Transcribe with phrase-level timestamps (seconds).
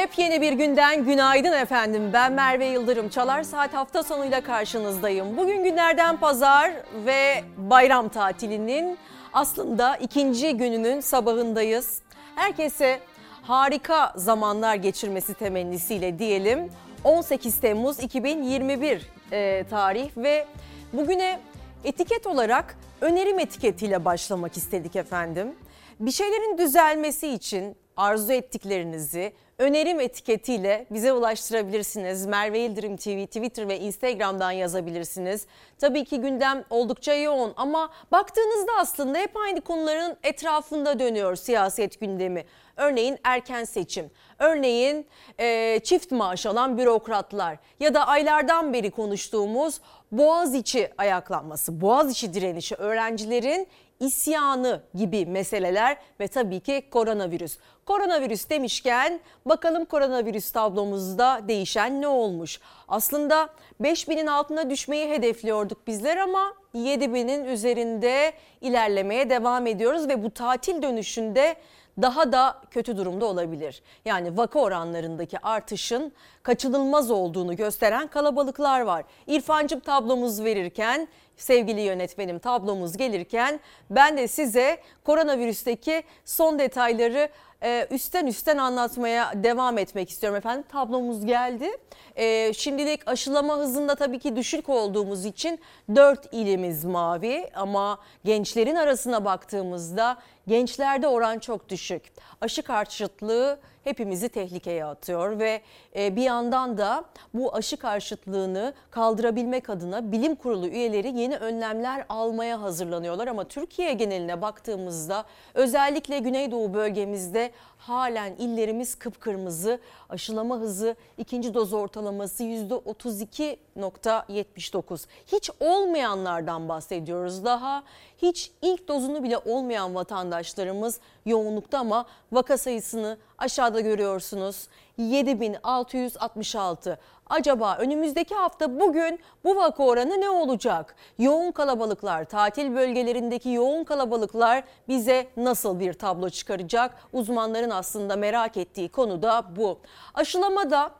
[0.00, 2.10] Yepyeni bir günden günaydın efendim.
[2.12, 3.08] Ben Merve Yıldırım.
[3.08, 5.36] Çalar Saat hafta sonuyla karşınızdayım.
[5.36, 6.72] Bugün günlerden pazar
[7.06, 8.98] ve bayram tatilinin
[9.32, 12.02] aslında ikinci gününün sabahındayız.
[12.34, 13.00] Herkese
[13.42, 16.72] harika zamanlar geçirmesi temennisiyle diyelim.
[17.04, 20.46] 18 Temmuz 2021 e, tarih ve
[20.92, 21.40] bugüne
[21.84, 25.54] etiket olarak önerim etiketiyle başlamak istedik efendim.
[26.00, 32.26] Bir şeylerin düzelmesi için arzu ettiklerinizi önerim etiketiyle bize ulaştırabilirsiniz.
[32.26, 35.46] Merve Yıldırım TV, Twitter ve Instagram'dan yazabilirsiniz.
[35.78, 42.44] Tabii ki gündem oldukça yoğun ama baktığınızda aslında hep aynı konuların etrafında dönüyor siyaset gündemi.
[42.76, 45.06] Örneğin erken seçim, örneğin
[45.38, 49.80] e, çift maaş alan bürokratlar ya da aylardan beri konuştuğumuz
[50.12, 53.68] Boğaziçi ayaklanması, Boğaziçi direnişi, öğrencilerin
[54.00, 57.58] isyanı gibi meseleler ve tabii ki koronavirüs.
[57.86, 62.60] Koronavirüs demişken bakalım koronavirüs tablomuzda değişen ne olmuş?
[62.88, 63.48] Aslında
[63.80, 71.56] 5000'in altına düşmeyi hedefliyorduk bizler ama 7000'in üzerinde ilerlemeye devam ediyoruz ve bu tatil dönüşünde
[72.02, 73.82] daha da kötü durumda olabilir.
[74.04, 76.12] Yani vaka oranlarındaki artışın
[76.42, 79.04] kaçınılmaz olduğunu gösteren kalabalıklar var.
[79.26, 81.08] İrfancım tablomuz verirken
[81.42, 83.60] sevgili yönetmenim tablomuz gelirken
[83.90, 87.28] ben de size koronavirüsteki son detayları
[87.62, 90.64] e, üstten üstten anlatmaya devam etmek istiyorum efendim.
[90.68, 91.70] Tablomuz geldi.
[92.16, 95.60] E, şimdilik aşılama hızında tabii ki düşük olduğumuz için
[95.94, 100.16] 4 ilimiz mavi ama gençlerin arasına baktığımızda
[100.46, 102.02] gençlerde oran çok düşük.
[102.40, 105.60] Aşı karşıtlığı hepimizi tehlikeye atıyor ve
[105.96, 112.62] e, bir yandan da bu aşı karşıtlığını kaldırabilmek adına bilim kurulu üyeleri yeni önlemler almaya
[112.62, 113.26] hazırlanıyorlar.
[113.26, 119.80] Ama Türkiye geneline baktığımızda özellikle Güneydoğu bölgemizde halen illerimiz kıpkırmızı.
[120.08, 125.06] Aşılama hızı ikinci doz ortalaması %32.79.
[125.26, 127.82] Hiç olmayanlardan bahsediyoruz daha.
[128.22, 134.68] Hiç ilk dozunu bile olmayan vatandaşlarımız yoğunlukta ama vaka sayısını aşağıda görüyorsunuz.
[135.00, 136.98] 7666.
[137.30, 140.94] Acaba önümüzdeki hafta bugün bu vaka oranı ne olacak?
[141.18, 146.94] Yoğun kalabalıklar, tatil bölgelerindeki yoğun kalabalıklar bize nasıl bir tablo çıkaracak?
[147.12, 149.78] Uzmanların aslında merak ettiği konu da bu.
[150.14, 150.90] Aşılamada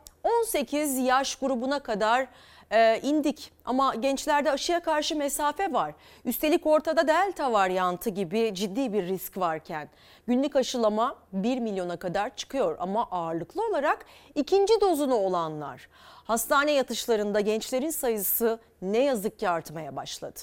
[0.43, 2.27] 18 yaş grubuna kadar
[2.72, 5.94] e, indik ama gençlerde aşıya karşı mesafe var.
[6.25, 9.88] Üstelik ortada delta varyantı gibi ciddi bir risk varken
[10.26, 15.88] günlük aşılama 1 milyona kadar çıkıyor ama ağırlıklı olarak ikinci dozunu olanlar.
[16.25, 20.41] Hastane yatışlarında gençlerin sayısı ne yazık ki artmaya başladı.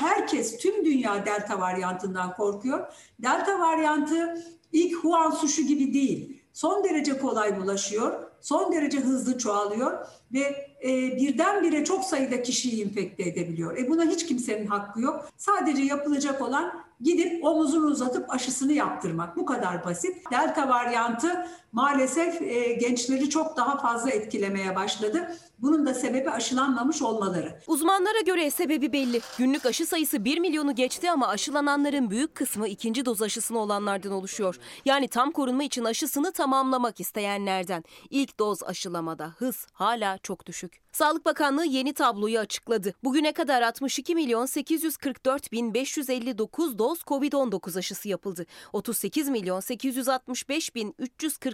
[0.00, 2.92] Herkes tüm dünya delta varyantından korkuyor.
[3.22, 6.42] Delta varyantı ilk Wuhan suşu gibi değil.
[6.52, 13.22] Son derece kolay bulaşıyor son derece hızlı çoğalıyor ve e, birdenbire çok sayıda kişiyi infekte
[13.22, 13.78] edebiliyor.
[13.78, 15.28] E buna hiç kimsenin hakkı yok.
[15.36, 19.36] Sadece yapılacak olan gidip omuzunu uzatıp aşısını yaptırmak.
[19.36, 20.16] Bu kadar basit.
[20.30, 25.36] Delta varyantı maalesef e, gençleri çok daha fazla etkilemeye başladı.
[25.58, 27.60] Bunun da sebebi aşılanmamış olmaları.
[27.66, 29.20] Uzmanlara göre sebebi belli.
[29.38, 34.58] Günlük aşı sayısı 1 milyonu geçti ama aşılananların büyük kısmı ikinci doz aşısını olanlardan oluşuyor.
[34.84, 37.84] Yani tam korunma için aşısını tamamlamak isteyenlerden.
[38.10, 40.88] İlk doz aşılamada hız hala çok düşük.
[40.92, 42.94] Sağlık Bakanlığı yeni tabloyu açıkladı.
[43.04, 48.46] Bugüne kadar 62 milyon 844 bin 559 doz COVID-19 aşısı yapıldı.
[48.72, 50.94] 38 milyon 865 bin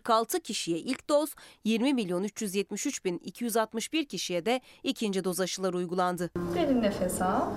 [0.05, 1.35] 346 kişiye ilk doz,
[1.65, 6.31] 20 milyon 373 bin 261 kişiye de ikinci doz aşılar uygulandı.
[6.55, 7.51] Derin nefes al.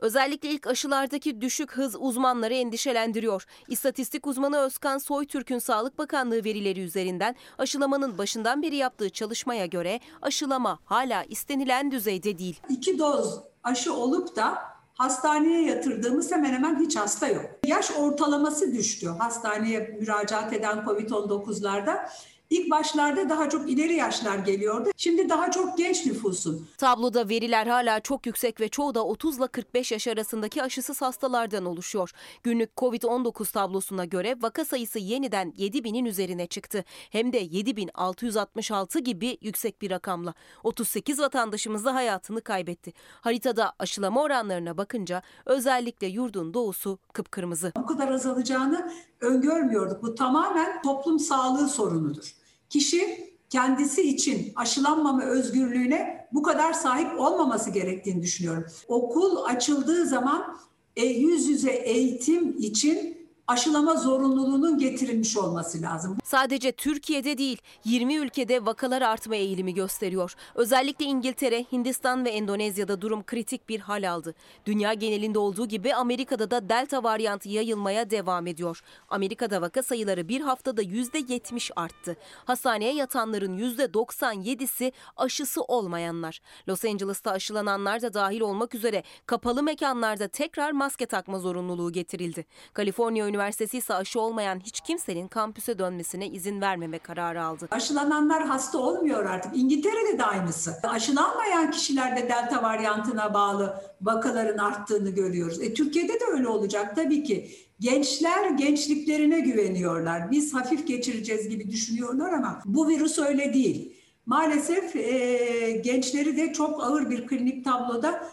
[0.00, 3.46] Özellikle ilk aşılardaki düşük hız uzmanları endişelendiriyor.
[3.68, 10.78] İstatistik uzmanı Özkan Soytürk'ün Sağlık Bakanlığı verileri üzerinden aşılamanın başından beri yaptığı çalışmaya göre aşılama
[10.84, 12.60] hala istenilen düzeyde değil.
[12.68, 17.44] İki doz aşı olup da hastaneye yatırdığımız hemen hemen hiç hasta yok.
[17.66, 22.08] Yaş ortalaması düştü hastaneye müracaat eden COVID-19'larda.
[22.50, 24.90] İlk başlarda daha çok ileri yaşlar geliyordu.
[24.96, 26.68] Şimdi daha çok genç nüfusun.
[26.78, 31.64] Tabloda veriler hala çok yüksek ve çoğu da 30 ile 45 yaş arasındaki aşısız hastalardan
[31.64, 32.10] oluşuyor.
[32.42, 36.84] Günlük COVID-19 tablosuna göre vaka sayısı yeniden 7000'in üzerine çıktı.
[37.10, 40.34] Hem de 7666 gibi yüksek bir rakamla.
[40.64, 42.92] 38 vatandaşımız da hayatını kaybetti.
[43.20, 47.72] Haritada aşılama oranlarına bakınca özellikle yurdun doğusu kıpkırmızı.
[47.76, 50.02] Bu kadar azalacağını öngörmüyorduk.
[50.02, 52.39] Bu tamamen toplum sağlığı sorunudur
[52.70, 58.64] kişi kendisi için aşılanmama özgürlüğüne bu kadar sahip olmaması gerektiğini düşünüyorum.
[58.88, 60.56] Okul açıldığı zaman
[60.96, 63.19] e, yüz yüze eğitim için
[63.50, 66.18] aşılama zorunluluğunun getirilmiş olması lazım.
[66.24, 70.34] Sadece Türkiye'de değil 20 ülkede vakalar artma eğilimi gösteriyor.
[70.54, 74.34] Özellikle İngiltere, Hindistan ve Endonezya'da durum kritik bir hal aldı.
[74.66, 78.82] Dünya genelinde olduğu gibi Amerika'da da delta varyantı yayılmaya devam ediyor.
[79.08, 82.16] Amerika'da vaka sayıları bir haftada %70 arttı.
[82.44, 86.40] Hastaneye yatanların %97'si aşısı olmayanlar.
[86.68, 92.46] Los Angeles'ta aşılananlar da dahil olmak üzere kapalı mekanlarda tekrar maske takma zorunluluğu getirildi.
[92.72, 97.68] Kaliforniya Üniversitesi ise aşı olmayan hiç kimsenin kampüse dönmesine izin vermeme kararı aldı.
[97.70, 99.56] Aşılananlar hasta olmuyor artık.
[99.56, 100.74] İngiltere'de de aynısı.
[100.82, 105.62] Aşılanmayan kişilerde delta varyantına bağlı vakaların arttığını görüyoruz.
[105.62, 107.50] E, Türkiye'de de öyle olacak tabii ki.
[107.80, 110.30] Gençler gençliklerine güveniyorlar.
[110.30, 113.92] Biz hafif geçireceğiz gibi düşünüyorlar ama bu virüs öyle değil.
[114.26, 118.30] Maalesef e, gençleri de çok ağır bir klinik tabloda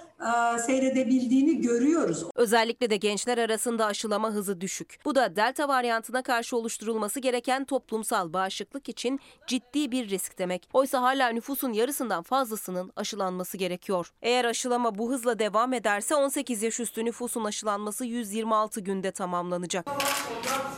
[0.66, 2.24] seyredebildiğini görüyoruz.
[2.36, 5.00] Özellikle de gençler arasında aşılama hızı düşük.
[5.06, 10.70] Bu da delta varyantına karşı oluşturulması gereken toplumsal bağışıklık için ciddi bir risk demek.
[10.74, 14.14] Oysa hala nüfusun yarısından fazlasının aşılanması gerekiyor.
[14.22, 19.88] Eğer aşılama bu hızla devam ederse 18 yaş üstü nüfusun aşılanması 126 günde tamamlanacak.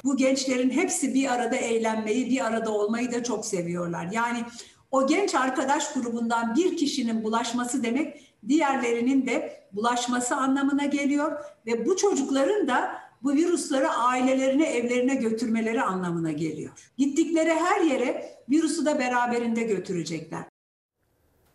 [0.03, 4.09] Bu gençlerin hepsi bir arada eğlenmeyi, bir arada olmayı da çok seviyorlar.
[4.11, 4.45] Yani
[4.91, 11.97] o genç arkadaş grubundan bir kişinin bulaşması demek diğerlerinin de bulaşması anlamına geliyor ve bu
[11.97, 12.91] çocukların da
[13.23, 16.91] bu virüsleri ailelerine, evlerine götürmeleri anlamına geliyor.
[16.97, 20.43] Gittikleri her yere virüsü de beraberinde götürecekler.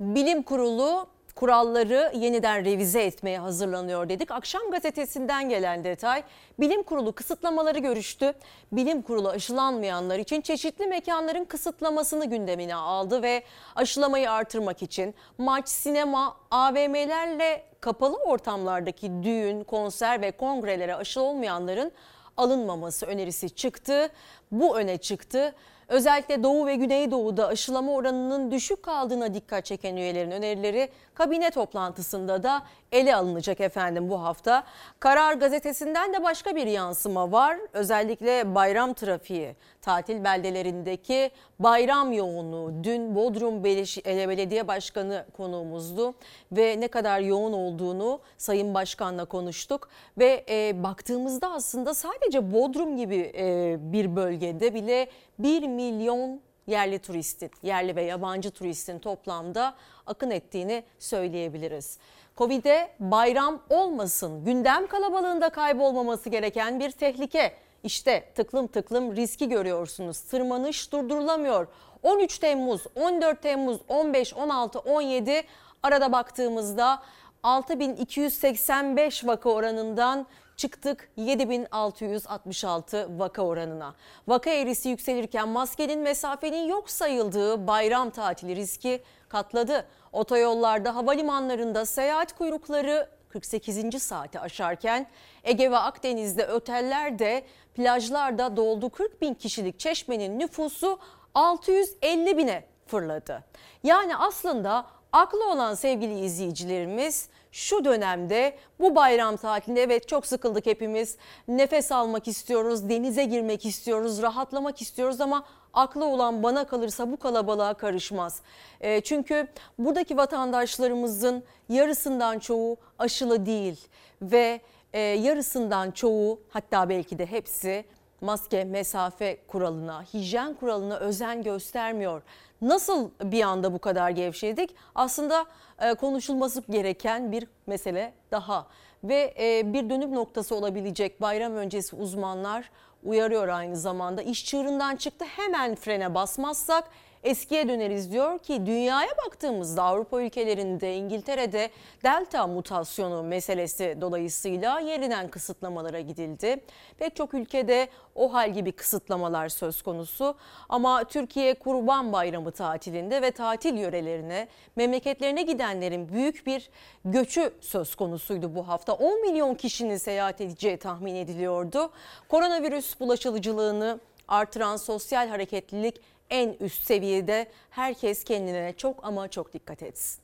[0.00, 4.30] Bilim Kurulu kuralları yeniden revize etmeye hazırlanıyor dedik.
[4.30, 6.22] Akşam gazetesinden gelen detay
[6.60, 8.32] bilim kurulu kısıtlamaları görüştü.
[8.72, 13.42] Bilim kurulu aşılanmayanlar için çeşitli mekanların kısıtlamasını gündemine aldı ve
[13.76, 21.92] aşılamayı artırmak için maç, sinema, AVM'lerle kapalı ortamlardaki düğün, konser ve kongrelere aşı olmayanların
[22.36, 24.08] alınmaması önerisi çıktı.
[24.52, 25.54] Bu öne çıktı.
[25.88, 32.62] Özellikle Doğu ve Güneydoğu'da aşılama oranının düşük kaldığına dikkat çeken üyelerin önerileri kabine toplantısında da
[32.92, 34.64] ele alınacak efendim bu hafta.
[35.00, 37.58] Karar gazetesinden de başka bir yansıma var.
[37.72, 42.84] Özellikle bayram trafiği, tatil beldelerindeki bayram yoğunluğu.
[42.84, 46.14] Dün Bodrum Belediye Başkanı konuğumuzdu
[46.52, 49.88] ve ne kadar yoğun olduğunu Sayın Başkan'la konuştuk.
[50.18, 55.08] Ve e, baktığımızda aslında sadece Bodrum gibi e, bir bölgede bile
[55.38, 59.74] 1 milyon yerli turistin, yerli ve yabancı turistin toplamda
[60.06, 61.98] akın ettiğini söyleyebiliriz.
[62.36, 67.54] Covid'e bayram olmasın, gündem kalabalığında kaybolmaması gereken bir tehlike.
[67.82, 70.20] İşte tıklım tıklım riski görüyorsunuz.
[70.20, 71.66] Tırmanış durdurulamıyor.
[72.02, 75.42] 13 Temmuz, 14 Temmuz, 15, 16, 17
[75.82, 77.02] arada baktığımızda
[77.42, 80.26] 6285 vaka oranından
[80.56, 83.94] çıktık 7666 vaka oranına.
[84.28, 89.86] Vaka eğrisi yükselirken maskenin mesafenin yok sayıldığı bayram tatili riski katladı.
[90.12, 94.02] Otoyollarda, havalimanlarında seyahat kuyrukları 48.
[94.02, 95.06] saati aşarken
[95.44, 100.98] Ege ve Akdeniz'de otellerde, plajlarda doldu 40 bin kişilik çeşmenin nüfusu
[101.34, 103.44] 650 bine fırladı.
[103.82, 111.16] Yani aslında aklı olan sevgili izleyicilerimiz şu dönemde bu bayram tatilinde evet çok sıkıldık hepimiz.
[111.48, 115.44] Nefes almak istiyoruz, denize girmek istiyoruz, rahatlamak istiyoruz ama
[115.74, 118.40] aklı olan bana kalırsa bu kalabalığa karışmaz.
[118.80, 123.80] E, çünkü buradaki vatandaşlarımızın yarısından çoğu aşılı değil
[124.22, 124.60] ve
[124.92, 127.84] e, yarısından çoğu hatta belki de hepsi
[128.24, 132.22] maske, mesafe kuralına, hijyen kuralına özen göstermiyor.
[132.62, 134.74] Nasıl bir anda bu kadar gevşedik?
[134.94, 135.46] Aslında
[135.80, 138.66] e, konuşulması gereken bir mesele daha
[139.04, 142.70] ve e, bir dönüm noktası olabilecek bayram öncesi uzmanlar
[143.04, 144.22] uyarıyor aynı zamanda.
[144.22, 146.84] İş çığırından çıktı hemen frene basmazsak
[147.24, 151.70] eskiye döneriz diyor ki dünyaya baktığımızda Avrupa ülkelerinde İngiltere'de
[152.04, 156.60] delta mutasyonu meselesi dolayısıyla yeniden kısıtlamalara gidildi.
[156.98, 160.34] Pek çok ülkede o hal gibi kısıtlamalar söz konusu
[160.68, 166.70] ama Türkiye Kurban Bayramı tatilinde ve tatil yörelerine memleketlerine gidenlerin büyük bir
[167.04, 168.92] göçü söz konusuydu bu hafta.
[168.92, 171.90] 10 milyon kişinin seyahat edeceği tahmin ediliyordu.
[172.28, 176.00] Koronavirüs bulaşıcılığını artıran sosyal hareketlilik
[176.34, 180.20] en üst seviyede herkes kendine çok ama çok dikkat etsin.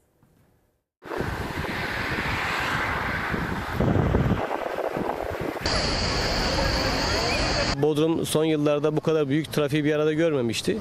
[7.82, 10.78] Bodrum son yıllarda bu kadar büyük trafiği bir arada görmemişti.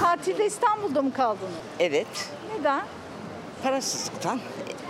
[0.00, 1.52] Tatilde İstanbul'da mı kaldınız?
[1.80, 2.82] Evet, Neden?
[3.62, 4.40] parasızlıktan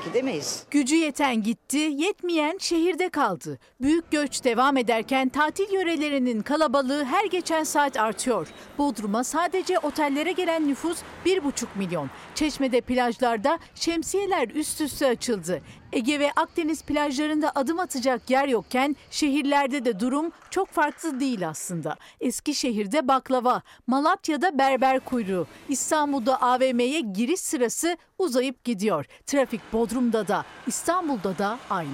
[0.05, 0.65] Gidemeyiz.
[0.71, 3.59] Gücü yeten gitti, yetmeyen şehirde kaldı.
[3.81, 8.49] Büyük göç devam ederken tatil yörelerinin kalabalığı her geçen saat artıyor.
[8.79, 12.11] Bodrum'a sadece otellere gelen nüfus 1,5 milyon.
[12.35, 15.63] Çeşme'de plajlarda şemsiyeler üst üste açıldı.
[15.93, 21.97] Ege ve Akdeniz plajlarında adım atacak yer yokken şehirlerde de durum çok farklı değil aslında.
[22.21, 29.07] Eskişehir'de baklava, Malatya'da berber kuyruğu, İstanbul'da AVM'ye giriş sırası uzayıp gidiyor.
[29.27, 31.89] Trafik Bodrum'da da İstanbul'da da aynı.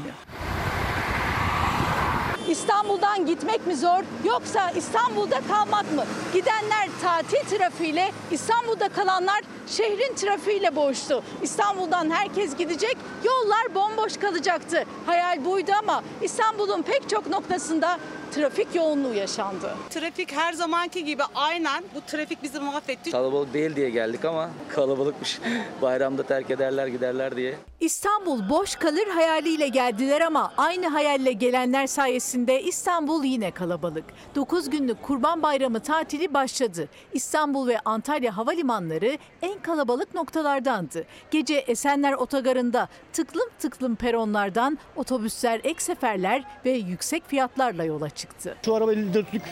[2.49, 6.05] İstanbul'dan gitmek mi zor yoksa İstanbul'da kalmak mı?
[6.33, 11.23] Gidenler tatil trafiğiyle, İstanbul'da kalanlar şehrin trafiğiyle boğuştu.
[11.43, 14.85] İstanbul'dan herkes gidecek, yollar bomboş kalacaktı.
[15.07, 17.99] Hayal buydu ama İstanbul'un pek çok noktasında
[18.35, 19.75] trafik yoğunluğu yaşandı.
[19.91, 23.11] Trafik her zamanki gibi aynen bu trafik bizi mahvetti.
[23.11, 25.39] Kalabalık değil diye geldik ama kalabalıkmış.
[25.83, 27.55] Bayramda terk ederler giderler diye.
[27.81, 34.05] İstanbul boş kalır hayaliyle geldiler ama aynı hayalle gelenler sayesinde İstanbul yine kalabalık.
[34.35, 36.89] 9 günlük Kurban Bayramı tatili başladı.
[37.13, 41.05] İstanbul ve Antalya havalimanları en kalabalık noktalardandı.
[41.31, 48.57] Gece Esenler Otogarı'nda tıklım tıklım peronlardan otobüsler ek seferler ve yüksek fiyatlarla yola çıktı.
[48.65, 49.43] Şu araba 54'lük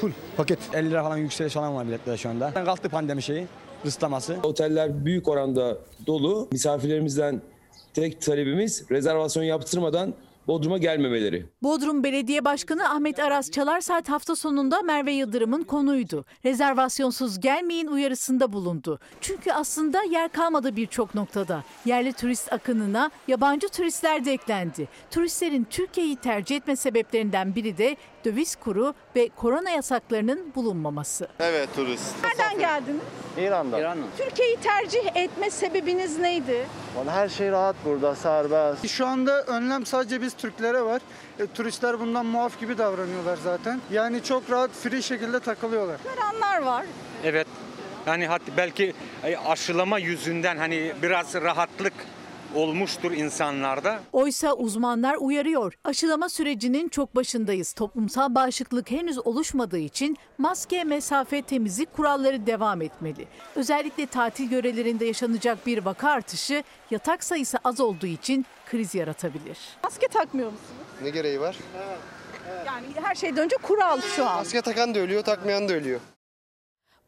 [0.00, 0.58] full paket.
[0.72, 2.54] 50 lira falan yükseliş falan var biletlerde şu anda.
[2.54, 3.46] Kalktı pandemi şeyi,
[3.86, 4.36] rıslaması.
[4.42, 6.48] Oteller büyük oranda dolu.
[6.52, 7.42] Misafirlerimizden
[7.94, 10.14] tek talebimiz rezervasyon yaptırmadan
[10.46, 11.46] Bodrum'a gelmemeleri.
[11.62, 16.24] Bodrum Belediye Başkanı Ahmet Aras Çalarsaat hafta sonunda Merve Yıldırım'ın konuydu.
[16.44, 18.98] Rezervasyonsuz gelmeyin uyarısında bulundu.
[19.20, 21.64] Çünkü aslında yer kalmadı birçok noktada.
[21.84, 24.88] Yerli turist akınına yabancı turistler de eklendi.
[25.10, 31.28] Turistlerin Türkiye'yi tercih etme sebeplerinden biri de döviz kuru ve korona yasaklarının bulunmaması.
[31.40, 32.14] Evet turist.
[32.24, 33.00] Nereden geldiniz?
[33.38, 33.80] İran'da.
[33.80, 34.06] İran'ın.
[34.18, 36.66] Türkiye'yi tercih etme sebebiniz neydi?
[36.96, 38.88] Vallahi her şey rahat burada, serbest.
[38.88, 41.02] Şu anda önlem sadece biz Türklere var.
[41.38, 43.80] E, turistler bundan muaf gibi davranıyorlar zaten.
[43.90, 45.96] Yani çok rahat, free şekilde takılıyorlar.
[46.16, 46.86] Karanlar var.
[47.24, 47.46] Evet.
[48.06, 51.92] Yani hatta belki e, aşılama yüzünden hani biraz rahatlık
[52.54, 54.00] olmuştur insanlarda.
[54.12, 55.74] Oysa uzmanlar uyarıyor.
[55.84, 57.72] Aşılama sürecinin çok başındayız.
[57.72, 63.28] Toplumsal bağışıklık henüz oluşmadığı için maske, mesafe, temizlik kuralları devam etmeli.
[63.56, 69.58] Özellikle tatil yörelerinde yaşanacak bir vaka artışı yatak sayısı az olduğu için kriz yaratabilir.
[69.84, 70.70] Maske takmıyor musunuz?
[71.02, 71.56] Ne gereği var?
[72.66, 74.36] Yani her şeyden önce kural şu an.
[74.36, 76.00] Maske takan da ölüyor, takmayan da ölüyor.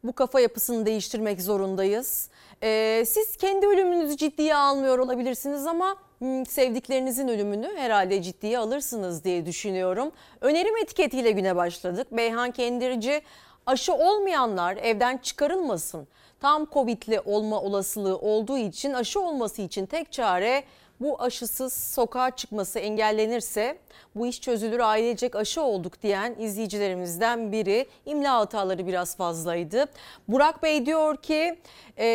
[0.03, 2.29] Bu kafa yapısını değiştirmek zorundayız.
[2.63, 9.45] Ee, siz kendi ölümünüzü ciddiye almıyor olabilirsiniz ama hmm, sevdiklerinizin ölümünü herhalde ciddiye alırsınız diye
[9.45, 10.11] düşünüyorum.
[10.41, 12.07] Önerim etiketiyle güne başladık.
[12.11, 13.21] Beyhan Kendirci
[13.65, 16.07] aşı olmayanlar evden çıkarılmasın.
[16.39, 20.63] Tam Covid'li olma olasılığı olduğu için aşı olması için tek çare
[20.99, 23.77] bu aşısız sokağa çıkması engellenirse
[24.15, 29.85] bu iş çözülür ailecek aşı olduk diyen izleyicilerimizden biri imla hataları biraz fazlaydı.
[30.27, 31.59] Burak Bey diyor ki
[31.97, 32.07] e,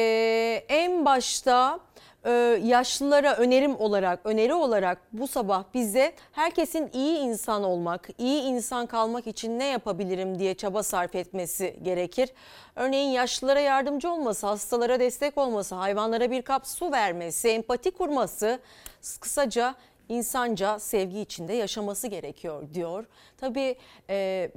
[0.68, 1.80] en başta
[2.24, 2.30] e,
[2.64, 9.26] yaşlılara önerim olarak öneri olarak bu sabah bize herkesin iyi insan olmak, iyi insan kalmak
[9.26, 12.28] için ne yapabilirim diye çaba sarf etmesi gerekir.
[12.76, 18.58] Örneğin yaşlılara yardımcı olması, hastalara destek olması, hayvanlara bir kap su vermesi, empati kurması,
[19.20, 19.74] kısaca
[20.08, 23.06] insanca sevgi içinde yaşaması gerekiyor diyor.
[23.36, 23.76] Tabii
[24.10, 24.50] e,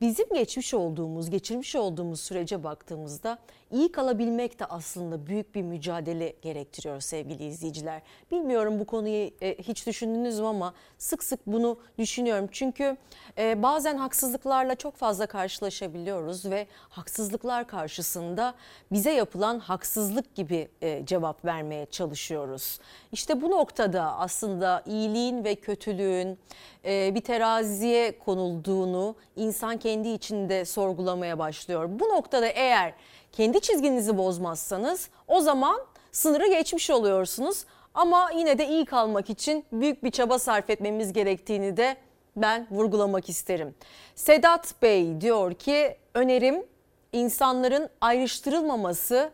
[0.00, 3.38] bizim geçmiş olduğumuz, geçirmiş olduğumuz sürece baktığımızda
[3.72, 8.02] iyi kalabilmek de aslında büyük bir mücadele gerektiriyor sevgili izleyiciler.
[8.30, 12.48] Bilmiyorum bu konuyu e, hiç düşündünüz mü ama sık sık bunu düşünüyorum.
[12.52, 12.96] Çünkü
[13.38, 18.54] e, bazen haksızlıklarla çok fazla karşılaşabiliyoruz ve haksızlıklar karşısında
[18.92, 22.78] bize yapılan haksızlık gibi e, cevap vermeye çalışıyoruz.
[23.12, 26.38] İşte bu noktada aslında iyiliğin ve kötülüğün
[26.84, 31.88] bir teraziye konulduğunu insan kendi içinde sorgulamaya başlıyor.
[31.92, 32.94] Bu noktada eğer
[33.32, 35.80] kendi çizginizi bozmazsanız o zaman
[36.12, 37.64] sınırı geçmiş oluyorsunuz.
[37.94, 41.96] Ama yine de iyi kalmak için büyük bir çaba sarf etmemiz gerektiğini de
[42.36, 43.74] ben vurgulamak isterim.
[44.14, 46.66] Sedat Bey diyor ki önerim
[47.12, 49.30] insanların ayrıştırılmaması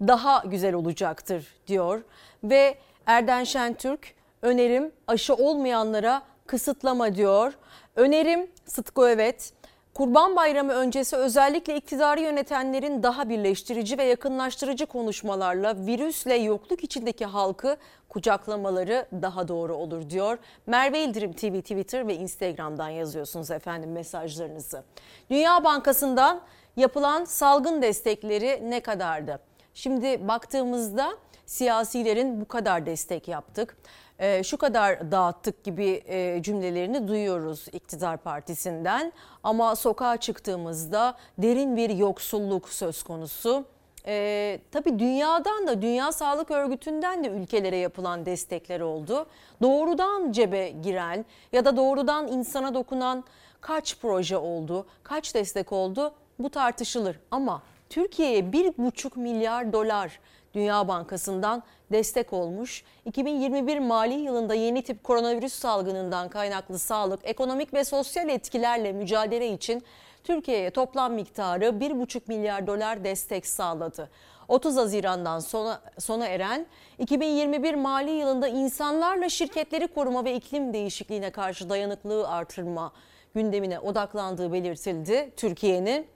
[0.00, 2.02] daha güzel olacaktır diyor.
[2.44, 7.52] Ve Erden Şentürk önerim aşı olmayanlara kısıtlama diyor.
[7.96, 9.52] Önerim Sıtkı Evet
[9.94, 17.76] Kurban Bayramı öncesi özellikle iktidarı yönetenlerin daha birleştirici ve yakınlaştırıcı konuşmalarla virüsle yokluk içindeki halkı
[18.08, 20.38] kucaklamaları daha doğru olur diyor.
[20.66, 24.82] Merve İldirim TV Twitter ve Instagram'dan yazıyorsunuz efendim mesajlarınızı.
[25.30, 26.40] Dünya Bankası'ndan
[26.76, 29.38] yapılan salgın destekleri ne kadardı?
[29.74, 31.12] Şimdi baktığımızda
[31.46, 33.76] siyasilerin bu kadar destek yaptık,
[34.22, 39.12] e, şu kadar dağıttık gibi e, cümlelerini duyuyoruz iktidar partisinden.
[39.42, 43.64] Ama sokağa çıktığımızda derin bir yoksulluk söz konusu.
[44.06, 49.26] Ee, tabii dünyadan da Dünya Sağlık Örgütü'nden de ülkelere yapılan destekler oldu.
[49.62, 53.24] Doğrudan cebe giren ya da doğrudan insana dokunan
[53.60, 57.18] kaç proje oldu, kaç destek oldu bu tartışılır.
[57.30, 60.20] Ama Türkiye'ye bir buçuk milyar dolar
[60.54, 62.84] Dünya Bankası'ndan destek olmuş.
[63.04, 69.82] 2021 mali yılında yeni tip koronavirüs salgınından kaynaklı sağlık, ekonomik ve sosyal etkilerle mücadele için
[70.24, 74.10] Türkiye'ye toplam miktarı 1,5 milyar dolar destek sağladı.
[74.48, 76.66] 30 Haziran'dan sona, sona eren
[76.98, 82.92] 2021 mali yılında insanlarla şirketleri koruma ve iklim değişikliğine karşı dayanıklılığı artırma
[83.34, 86.06] gündemine odaklandığı belirtildi Türkiye'nin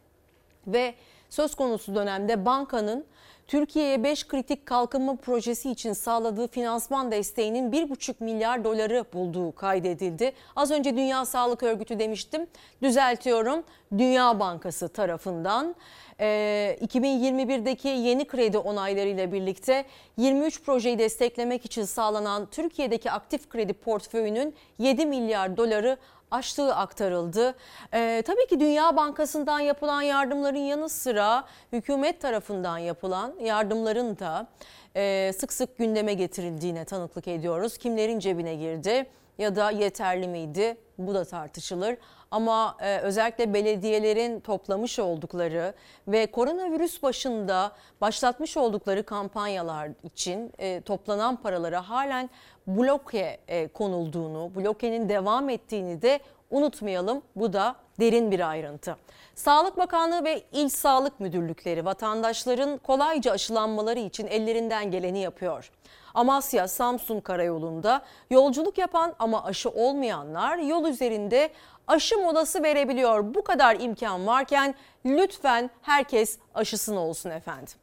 [0.66, 0.94] ve
[1.30, 3.04] söz konusu dönemde bankanın
[3.46, 10.32] Türkiye'ye 5 kritik kalkınma projesi için sağladığı finansman desteğinin 1,5 milyar doları bulduğu kaydedildi.
[10.56, 12.46] Az önce Dünya Sağlık Örgütü demiştim.
[12.82, 13.64] Düzeltiyorum.
[13.98, 15.74] Dünya Bankası tarafından
[16.20, 19.84] e, 2021'deki yeni kredi onaylarıyla birlikte
[20.16, 25.96] 23 projeyi desteklemek için sağlanan Türkiye'deki aktif kredi portföyünün 7 milyar doları
[26.30, 27.54] aştığı aktarıldı.
[27.94, 34.46] Ee, tabii ki Dünya Bankası'ndan yapılan yardımların yanı sıra hükümet tarafından yapılan yardımların da
[34.96, 37.78] e, sık sık gündeme getirildiğine tanıklık ediyoruz.
[37.78, 39.06] Kimlerin cebine girdi
[39.38, 41.96] ya da yeterli miydi bu da tartışılır.
[42.36, 45.74] Ama e, özellikle belediyelerin toplamış oldukları
[46.08, 52.30] ve koronavirüs başında başlatmış oldukları kampanyalar için e, toplanan paralara halen
[52.66, 57.22] bloke e, konulduğunu, blokenin devam ettiğini de unutmayalım.
[57.36, 58.96] Bu da derin bir ayrıntı.
[59.34, 65.70] Sağlık Bakanlığı ve İl Sağlık Müdürlükleri vatandaşların kolayca aşılanmaları için ellerinden geleni yapıyor.
[66.14, 71.50] Amasya Samsun Karayolu'nda yolculuk yapan ama aşı olmayanlar yol üzerinde
[71.86, 73.34] aşı molası verebiliyor.
[73.34, 77.74] Bu kadar imkan varken lütfen herkes aşısını olsun efendim.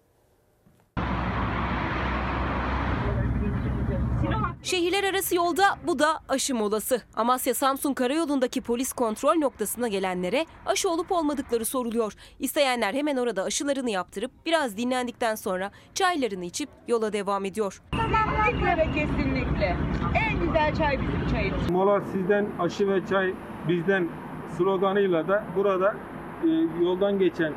[4.63, 7.01] Şehirler arası yolda bu da aşı molası.
[7.15, 12.13] Amasya Samsun Karayolu'ndaki polis kontrol noktasına gelenlere aşı olup olmadıkları soruluyor.
[12.39, 17.81] İsteyenler hemen orada aşılarını yaptırıp biraz dinlendikten sonra çaylarını içip yola devam ediyor.
[17.91, 19.77] Kesinlikle ve kesinlikle.
[20.15, 21.69] En güzel çay bizim çayımız.
[21.69, 23.33] Mola sizden aşı ve çay
[23.67, 24.07] bizden
[24.57, 25.95] sloganıyla da burada
[26.43, 26.49] e,
[26.83, 27.53] yoldan geçen e,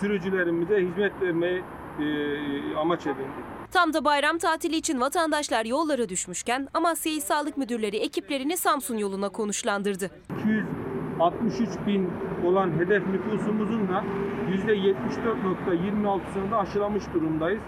[0.00, 1.62] sürücülerimize hizmet vermeyi
[2.00, 3.56] e, amaç edindik.
[3.72, 9.28] Tam da bayram tatili için vatandaşlar yollara düşmüşken Amasya İl Sağlık Müdürleri ekiplerini Samsun yoluna
[9.28, 10.10] konuşlandırdı.
[11.18, 12.10] 263 bin
[12.46, 14.04] olan hedef nüfusumuzun da
[14.66, 17.62] %74.26'sını da aşılamış durumdayız.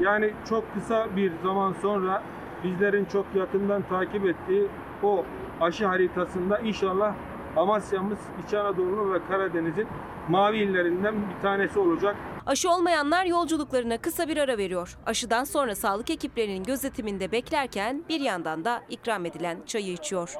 [0.00, 2.22] Yani çok kısa bir zaman sonra
[2.64, 4.68] bizlerin çok yakından takip ettiği
[5.02, 5.24] o
[5.60, 7.14] aşı haritasında inşallah
[7.56, 9.86] Amasya'mız İç Anadolu ve Karadeniz'in
[10.28, 12.16] mavi illerinden bir tanesi olacak.
[12.46, 14.98] Aşı olmayanlar yolculuklarına kısa bir ara veriyor.
[15.06, 20.36] Aşıdan sonra sağlık ekiplerinin gözetiminde beklerken bir yandan da ikram edilen çayı içiyor.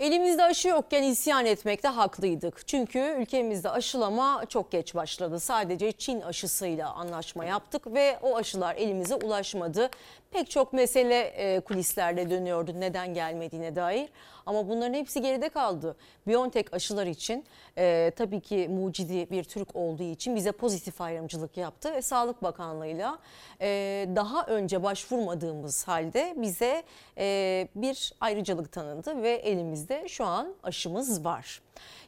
[0.00, 2.68] Elimizde aşı yokken isyan etmekte haklıydık.
[2.68, 5.40] Çünkü ülkemizde aşılama çok geç başladı.
[5.40, 9.90] Sadece Çin aşısıyla anlaşma yaptık ve o aşılar elimize ulaşmadı.
[10.34, 14.08] Pek çok mesele e, kulislerde dönüyordu neden gelmediğine dair.
[14.46, 15.96] Ama bunların hepsi geride kaldı.
[16.26, 17.44] BioNTech aşılar için
[17.78, 21.94] e, tabii ki mucidi bir Türk olduğu için bize pozitif ayrımcılık yaptı.
[21.94, 23.18] Ve Sağlık Bakanlığı'yla
[23.60, 23.68] e,
[24.16, 26.82] daha önce başvurmadığımız halde bize
[27.18, 31.60] e, bir ayrıcalık tanındı ve elimizde şu an aşımız var.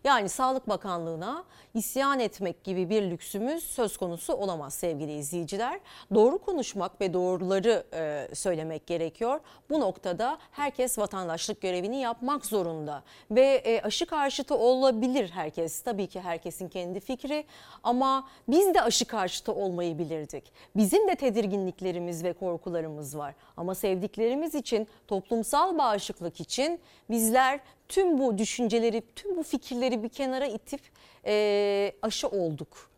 [0.04, 5.80] Yani Sağlık Bakanlığı'na isyan etmek gibi bir lüksümüz söz konusu olamaz sevgili izleyiciler.
[6.14, 9.40] Doğru konuşmak ve doğruları e, söylemek gerekiyor.
[9.70, 15.80] Bu noktada herkes vatandaşlık görevini yapmak zorunda ve e, aşı karşıtı olabilir herkes.
[15.82, 17.44] Tabii ki herkesin kendi fikri
[17.82, 20.52] ama biz de aşı karşıtı olmayı bilirdik.
[20.76, 28.38] Bizim de tedirginliklerimiz ve korkularımız var ama sevdiklerimiz için toplumsal bağışıklık için bizler tüm bu
[28.38, 30.80] düşünceleri, tüm bu fikirleri bir kenara itip
[31.26, 32.90] e, aşı olduk.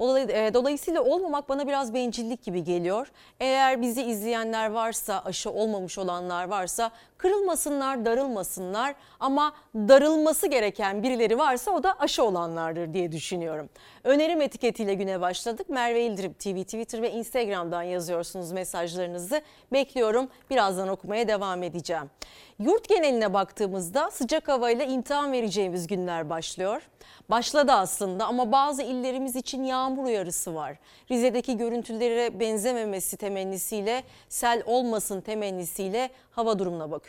[0.00, 3.12] E, dolayısıyla olmamak bana biraz bencillik gibi geliyor.
[3.40, 11.70] Eğer bizi izleyenler varsa, aşı olmamış olanlar varsa Kırılmasınlar, darılmasınlar ama darılması gereken birileri varsa
[11.70, 13.68] o da aşı olanlardır diye düşünüyorum.
[14.04, 15.68] Önerim etiketiyle güne başladık.
[15.68, 19.42] Merve İldirip TV, Twitter ve Instagram'dan yazıyorsunuz mesajlarınızı.
[19.72, 20.28] Bekliyorum.
[20.50, 22.10] Birazdan okumaya devam edeceğim.
[22.58, 26.82] Yurt geneline baktığımızda sıcak havayla imtihan vereceğimiz günler başlıyor.
[27.30, 30.76] Başladı aslında ama bazı illerimiz için yağmur uyarısı var.
[31.10, 37.03] Rize'deki görüntülere benzememesi temennisiyle, sel olmasın temennisiyle hava durumuna bakıyoruz.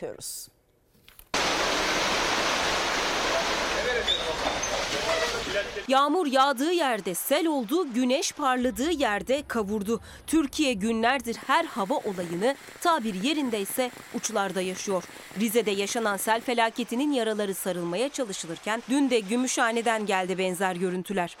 [5.88, 10.00] Yağmur yağdığı yerde sel oldu, güneş parladığı yerde kavurdu.
[10.26, 15.04] Türkiye günlerdir her hava olayını tabir yerindeyse uçlarda yaşıyor.
[15.40, 21.36] Rize'de yaşanan sel felaketinin yaraları sarılmaya çalışılırken dün de Gümüşhane'den geldi benzer görüntüler.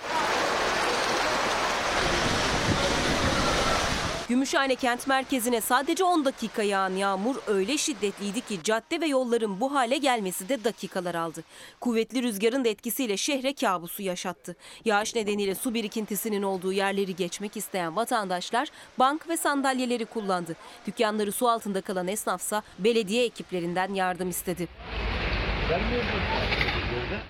[4.28, 9.74] Gümüşhane kent merkezine sadece 10 dakika yağan yağmur öyle şiddetliydi ki cadde ve yolların bu
[9.74, 11.44] hale gelmesi de dakikalar aldı.
[11.80, 14.56] Kuvvetli rüzgarın da etkisiyle şehre kabusu yaşattı.
[14.84, 20.56] Yağış nedeniyle su birikintisinin olduğu yerleri geçmek isteyen vatandaşlar bank ve sandalyeleri kullandı.
[20.86, 24.68] Dükkanları su altında kalan esnafsa belediye ekiplerinden yardım istedi.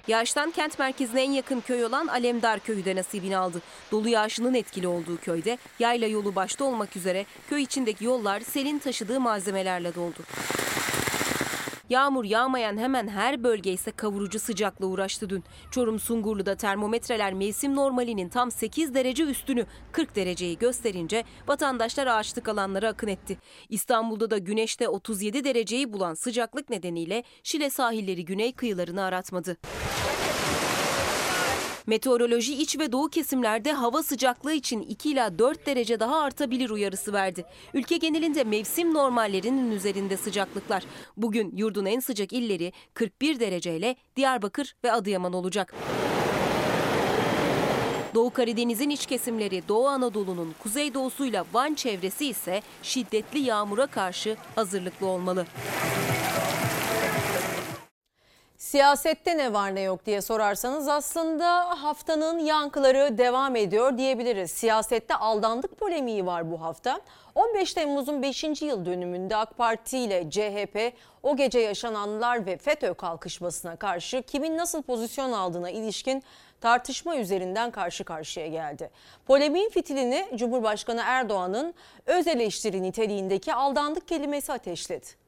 [0.09, 3.63] Yağıştan kent merkezine en yakın köy olan Alemdar köyü de nasibini aldı.
[3.93, 9.21] Dolu yağışının etkili olduğu köyde yayla yolu başta olmak üzere köy içindeki yollar selin taşıdığı
[9.21, 10.19] malzemelerle doldu.
[11.91, 15.45] Yağmur yağmayan hemen her bölge ise kavurucu sıcakla uğraştı dün.
[15.71, 22.89] Çorum Sungurlu'da termometreler mevsim normalinin tam 8 derece üstünü 40 dereceyi gösterince vatandaşlar ağaçlık alanlara
[22.89, 23.39] akın etti.
[23.69, 29.57] İstanbul'da da güneşte 37 dereceyi bulan sıcaklık nedeniyle Şile sahilleri güney kıyılarını aratmadı.
[31.87, 37.13] Meteoroloji iç ve doğu kesimlerde hava sıcaklığı için 2 ila 4 derece daha artabilir uyarısı
[37.13, 37.45] verdi.
[37.75, 40.85] Ülke genelinde mevsim normallerinin üzerinde sıcaklıklar.
[41.17, 45.75] Bugün yurdun en sıcak illeri 41 dereceyle Diyarbakır ve Adıyaman olacak.
[48.15, 55.47] Doğu Karadeniz'in iç kesimleri Doğu Anadolu'nun kuzeydoğusuyla Van çevresi ise şiddetli yağmura karşı hazırlıklı olmalı.
[58.59, 64.51] Siyasette ne var ne yok diye sorarsanız aslında haftanın yankıları devam ediyor diyebiliriz.
[64.51, 67.01] Siyasette aldandık polemiği var bu hafta.
[67.35, 68.45] 15 Temmuz'un 5.
[68.63, 70.93] yıl dönümünde AK Parti ile CHP
[71.23, 76.23] o gece yaşananlar ve FETÖ kalkışmasına karşı kimin nasıl pozisyon aldığına ilişkin
[76.61, 78.91] tartışma üzerinden karşı karşıya geldi.
[79.27, 81.75] Polemiğin fitilini Cumhurbaşkanı Erdoğan'ın
[82.07, 85.26] öz eleştiri niteliğindeki aldandık kelimesi ateşledi.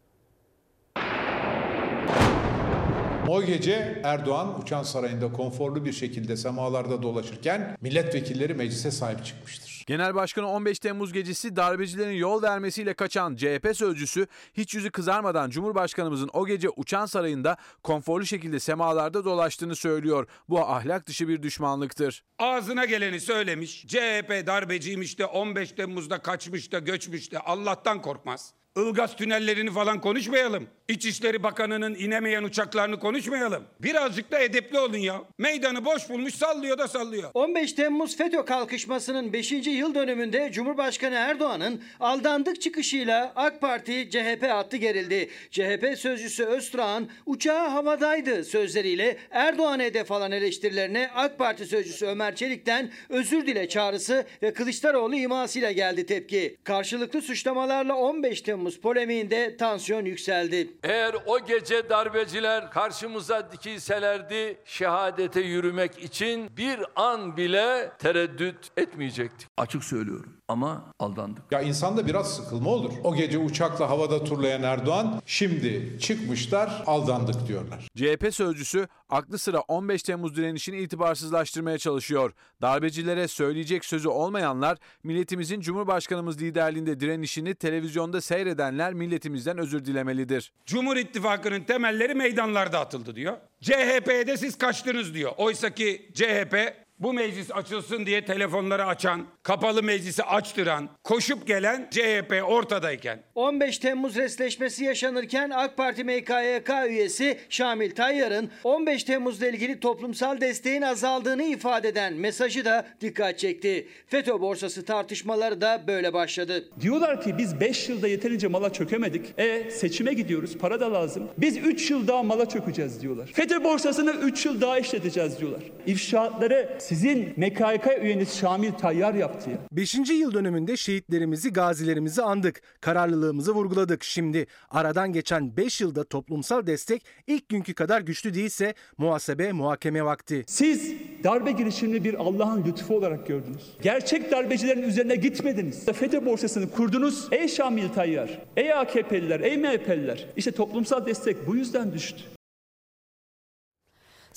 [3.29, 9.85] O gece Erdoğan uçan sarayında konforlu bir şekilde semalarda dolaşırken milletvekilleri meclise sahip çıkmıştır.
[9.87, 16.31] Genel Başkanı 15 Temmuz gecesi darbecilerin yol vermesiyle kaçan CHP sözcüsü hiç yüzü kızarmadan Cumhurbaşkanımızın
[16.33, 20.27] o gece uçan sarayında konforlu şekilde semalarda dolaştığını söylüyor.
[20.49, 22.25] Bu ahlak dışı bir düşmanlıktır.
[22.39, 23.87] Ağzına geleni söylemiş.
[23.87, 28.55] CHP darbeciymiş de 15 Temmuz'da kaçmış da göçmüş de Allah'tan korkmaz.
[28.77, 30.69] Ilgaz tünellerini falan konuşmayalım.
[30.89, 33.65] İçişleri Bakanı'nın inemeyen uçaklarını konuşmayalım.
[33.81, 35.23] Birazcık da edepli olun ya.
[35.39, 37.31] Meydanı boş bulmuş sallıyor da sallıyor.
[37.35, 39.53] 15 Temmuz FETÖ kalkışmasının 5.
[39.53, 45.31] yıl dönümünde Cumhurbaşkanı Erdoğan'ın aldandık çıkışıyla AK Parti CHP attı gerildi.
[45.51, 52.91] CHP sözcüsü Öztürk'ün uçağı havadaydı sözleriyle Erdoğan'a hedef alan eleştirilerine AK Parti sözcüsü Ömer Çelik'ten
[53.09, 56.57] özür dile çağrısı ve Kılıçdaroğlu imasıyla geldi tepki.
[56.65, 60.71] Karşılıklı suçlamalarla 15 Temmuz polemiğinde tansiyon yükseldi.
[60.83, 69.49] Eğer o gece darbeciler karşımıza dikilselerdi şehadete yürümek için bir an bile tereddüt etmeyecektik.
[69.57, 71.43] Açık söylüyorum ama aldandık.
[71.51, 72.93] Ya insanda biraz sıkılma olur.
[73.05, 77.89] O gece uçakla havada turlayan Erdoğan şimdi çıkmışlar aldandık diyorlar.
[77.97, 82.33] CHP sözcüsü aklı sıra 15 Temmuz direnişini itibarsızlaştırmaya çalışıyor.
[82.63, 90.53] Darbecilere söyleyecek sözü olmayanlar milletimizin Cumhurbaşkanımız liderliğinde direnişini televizyonda seyredenler milletimizden özür dilemelidir.
[90.67, 93.37] Cumhur İttifakı'nın temelleri meydanlarda atıldı diyor.
[93.61, 95.33] CHP'de siz kaçtınız diyor.
[95.37, 102.43] Oysa ki CHP bu meclis açılsın diye telefonları açan, kapalı meclisi açtıran, koşup gelen CHP
[102.49, 110.41] ortadayken 15 Temmuz resleşmesi yaşanırken AK Parti MKYK üyesi Şamil Tayyar'ın 15 Temmuz'la ilgili toplumsal
[110.41, 113.89] desteğin azaldığını ifade eden mesajı da dikkat çekti.
[114.07, 116.69] FETÖ borsası tartışmaları da böyle başladı.
[116.81, 119.27] Diyorlar ki biz 5 yılda yeterince mala çökemedik.
[119.39, 121.29] E seçime gidiyoruz para da lazım.
[121.39, 123.27] Biz 3 yıl daha mala çökeceğiz diyorlar.
[123.27, 125.63] FETÖ borsasını 3 yıl daha işleteceğiz diyorlar.
[125.87, 129.57] İfşaatları sizin MKK üyeniz Şamil Tayyar yaptı ya.
[129.73, 129.95] 5.
[129.95, 132.63] yıl dönümünde şehitlerimizi, gazilerimizi andık.
[132.81, 134.05] Kararlılığımızı vurguladık.
[134.05, 140.45] Şimdi aradan geçen 5 yılda toplumsal destek ilk günkü kadar güçlü değilse muhasebe, muhakeme vakti.
[140.47, 140.93] Siz
[141.25, 143.77] darbe girişimini bir Allah'ın lütfu olarak gördünüz.
[143.83, 145.87] Gerçek darbecilerin üzerine gitmediniz.
[145.87, 147.29] FETÖ borsasını kurdunuz.
[147.33, 150.27] Ey Şamil Tayyar, ey AKP'liler, ey MHP'liler.
[150.37, 152.38] İşte toplumsal destek bu yüzden düştü.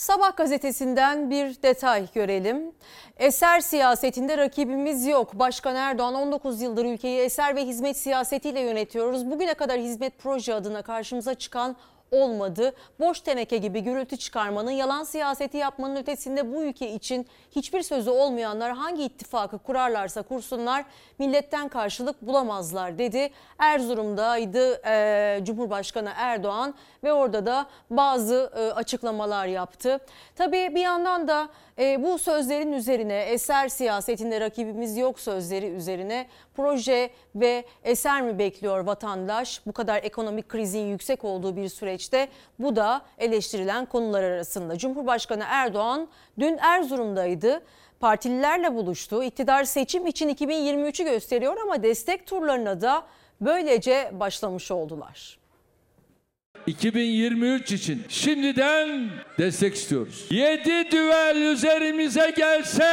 [0.02, 2.72] Sabah gazetesinden bir detay görelim.
[3.18, 5.34] Eser siyasetinde rakibimiz yok.
[5.34, 9.32] Başkan Erdoğan 19 yıldır ülkeyi eser ve hizmet siyasetiyle yönetiyoruz.
[9.32, 11.76] Bugüne kadar hizmet proje adına karşımıza çıkan
[12.12, 12.74] olmadı.
[13.00, 18.72] Boş teneke gibi gürültü çıkarmanın, yalan siyaseti yapmanın ötesinde bu ülke için hiçbir sözü olmayanlar
[18.72, 20.86] hangi ittifakı kurarlarsa kursunlar
[21.20, 23.32] milletten karşılık bulamazlar dedi.
[23.60, 30.00] Erzurum'daydı e, Cumhurbaşkanı Erdoğan ve orada da bazı e, açıklamalar yaptı.
[30.36, 31.50] Tabii bir yandan da
[31.82, 38.80] e, bu sözlerin üzerine eser siyasetinde rakibimiz yok sözleri üzerine proje ve eser mi bekliyor
[38.80, 39.62] vatandaş?
[39.66, 42.28] Bu kadar ekonomik krizin yüksek olduğu bir süreçte
[42.60, 44.78] bu da eleştirilen konular arasında.
[44.78, 46.08] Cumhurbaşkanı Erdoğan
[46.40, 47.64] dün Erzurum'daydı.
[48.00, 49.24] Partililerle buluştu.
[49.24, 53.04] İktidar seçim için 2023'ü gösteriyor ama destek turlarına da
[53.42, 55.41] böylece başlamış oldular.
[56.68, 59.10] 2023 için şimdiden
[59.40, 60.26] destek istiyoruz.
[60.32, 62.84] 7 düvel üzerimize gelse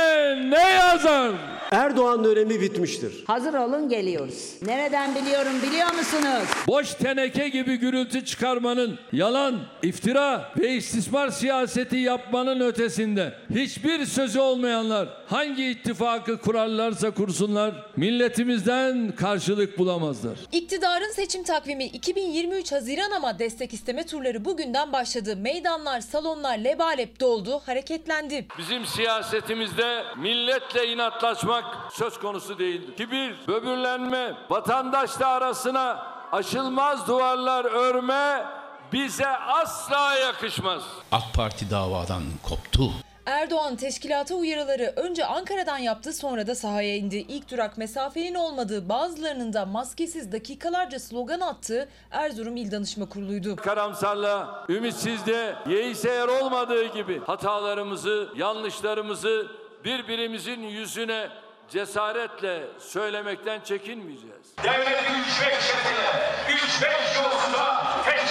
[0.48, 1.32] ne yazar?
[1.70, 3.24] Erdoğan dönemi bitmiştir.
[3.26, 4.54] Hazır olun geliyoruz.
[4.66, 6.48] Nereden biliyorum biliyor musunuz?
[6.66, 15.08] Boş teneke gibi gürültü çıkarmanın, yalan, iftira ve istismar siyaseti yapmanın ötesinde hiçbir sözü olmayanlar
[15.26, 20.38] hangi ittifakı kurarlarsa kursunlar milletimizden karşılık bulamazlar.
[20.52, 25.36] İktidarın seçim takvimi 2023 Haziran ama destek isteme turları bugünden başladı.
[25.36, 28.46] Meydanlar, salonlar lebalep doldu, hareketlendi.
[28.58, 32.96] Bizim siyasetimizde milletle inatlaşmak söz konusu değildir.
[32.96, 38.44] Kibir, böbürlenme, vatandaşla arasına aşılmaz duvarlar örme
[38.92, 40.82] bize asla yakışmaz.
[41.12, 42.92] AK Parti davadan koptu.
[43.28, 47.16] Erdoğan teşkilata uyarıları önce Ankara'dan yaptı sonra da sahaya indi.
[47.16, 53.56] İlk durak mesafenin olmadığı bazılarının da maskesiz dakikalarca slogan attığı Erzurum İl Danışma Kurulu'ydu.
[53.56, 59.46] Karamsarla, ümitsizde, yeise yer olmadığı gibi hatalarımızı, yanlışlarımızı
[59.84, 61.28] birbirimizin yüzüne
[61.68, 64.56] cesaretle söylemekten çekinmeyeceğiz.
[64.64, 68.28] Devletin üç beş şehrine, üç beş yolunda peş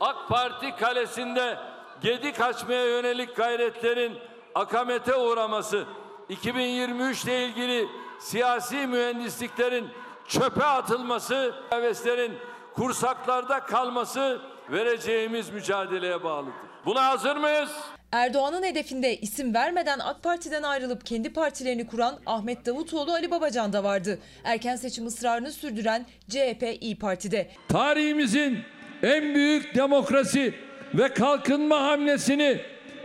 [0.00, 1.58] AK Parti kalesinde
[2.02, 4.12] gedik açmaya yönelik gayretlerin
[4.54, 5.84] akamete uğraması,
[6.28, 7.86] 2023 ile ilgili
[8.20, 9.88] siyasi mühendisliklerin
[10.28, 12.32] çöpe atılması, heveslerin
[12.74, 16.52] kursaklarda kalması vereceğimiz mücadeleye bağlıdır.
[16.86, 17.70] Buna hazır mıyız?
[18.12, 23.84] Erdoğan'ın hedefinde isim vermeden AK Parti'den ayrılıp kendi partilerini kuran Ahmet Davutoğlu Ali Babacan da
[23.84, 24.18] vardı.
[24.44, 27.50] Erken seçim ısrarını sürdüren CHP İyi Parti'de.
[27.68, 28.58] Tarihimizin
[29.02, 30.54] en büyük demokrasi
[30.94, 32.60] ve kalkınma hamlesini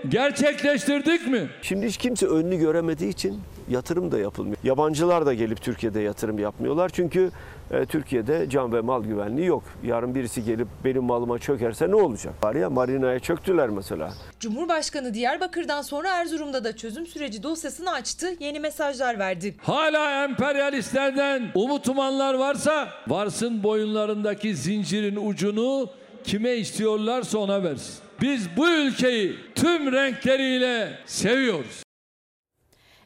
[0.09, 1.49] gerçekleştirdik mi?
[1.61, 4.57] Şimdi hiç kimse önünü göremediği için yatırım da yapılmıyor.
[4.63, 6.89] Yabancılar da gelip Türkiye'de yatırım yapmıyorlar.
[6.89, 7.31] Çünkü
[7.71, 9.63] e, Türkiye'de can ve mal güvenliği yok.
[9.83, 12.33] Yarın birisi gelip benim malıma çökerse ne olacak?
[12.43, 14.13] Var ya marinaya çöktüler mesela.
[14.39, 19.55] Cumhurbaşkanı Diyarbakır'dan sonra Erzurum'da da çözüm süreci dosyasını açtı, yeni mesajlar verdi.
[19.61, 25.89] Hala emperyalistlerden umut umanlar varsa varsın boyunlarındaki zincirin ucunu
[26.25, 28.03] kime istiyorlarsa ona versin.
[28.21, 31.83] Biz bu ülkeyi tüm renkleriyle seviyoruz.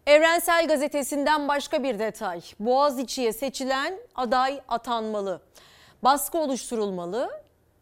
[0.07, 2.41] Evrensel Gazetesi'nden başka bir detay.
[2.59, 5.41] Boğaziçi'ye seçilen aday atanmalı.
[6.03, 7.29] Baskı oluşturulmalı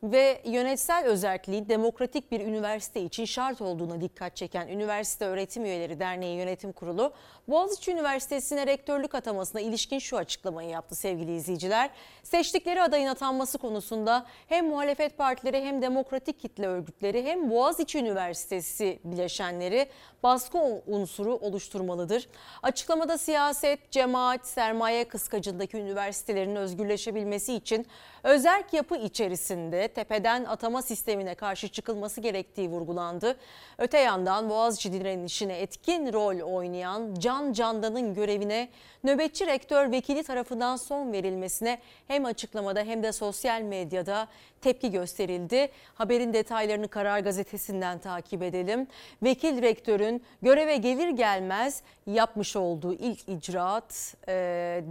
[0.04, 6.38] ve yönetsel özelliği demokratik bir üniversite için şart olduğuna dikkat çeken Üniversite Öğretim Üyeleri Derneği
[6.38, 7.14] Yönetim Kurulu,
[7.48, 11.90] Boğaziçi Üniversitesi'ne rektörlük atamasına ilişkin şu açıklamayı yaptı sevgili izleyiciler.
[12.24, 19.90] Seçtikleri adayın atanması konusunda hem muhalefet partileri hem demokratik kitle örgütleri hem Boğaziçi Üniversitesi bileşenleri
[20.24, 20.58] baskı
[20.88, 22.30] unsuru oluşturmalıdır.
[22.64, 27.88] Açıklamada siyaset, cemaat, sermaye kıskacındaki üniversitelerin özgürleşebilmesi için
[28.24, 33.38] özerk yapı içerisinde tepeden atama sistemine karşı çıkılması gerektiği vurgulandı.
[33.78, 38.70] Öte yandan Boğaziçi direnişine etkin rol oynayan Can Candan'ın görevine
[39.04, 44.28] nöbetçi rektör vekili tarafından son verilmesine hem açıklamada hem de sosyal medyada
[44.62, 45.70] tepki gösterildi.
[45.96, 48.88] Haberin detaylarını Karar Gazetesi'nden takip edelim.
[49.24, 54.16] Vekil rektörün göreve gelir gelmez yapmış olduğu ilk icraat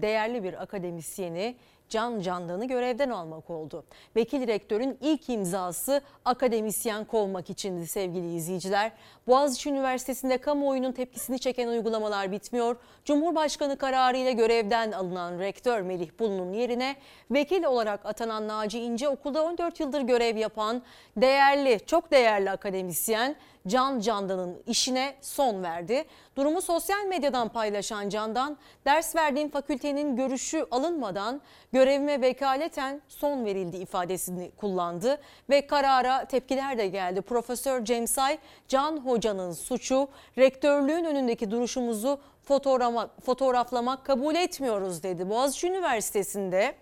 [0.02, 1.56] değerli bir akademisyeni
[1.88, 3.84] Can Candan'ı görevden almak oldu.
[4.16, 8.92] Vekil rektörün ilk imzası akademisyen kovmak içindi sevgili izleyiciler.
[9.26, 12.76] Boğaziçi Üniversitesi'nde kamuoyunun tepkisini çeken uygulamalar bitmiyor.
[13.04, 16.96] Cumhurbaşkanı kararıyla görevden alınan rektör Melih Bulu'nun yerine
[17.30, 20.82] vekil olarak atanan Naci İnce okulda 14 yıldır görev yapan
[21.16, 26.04] değerli, çok değerli akademisyen Can Candan'ın işine son verdi.
[26.36, 31.40] Durumu sosyal medyadan paylaşan Candan, ders verdiğim fakültenin görüşü alınmadan
[31.72, 37.20] görevime vekaleten son verildi ifadesini kullandı ve karara tepkiler de geldi.
[37.22, 42.20] Profesör Cemsay, Can Hoca'nın suçu rektörlüğün önündeki duruşumuzu
[43.22, 45.30] fotoğraflamak kabul etmiyoruz dedi.
[45.30, 46.74] Boğaziçi Üniversitesi'nde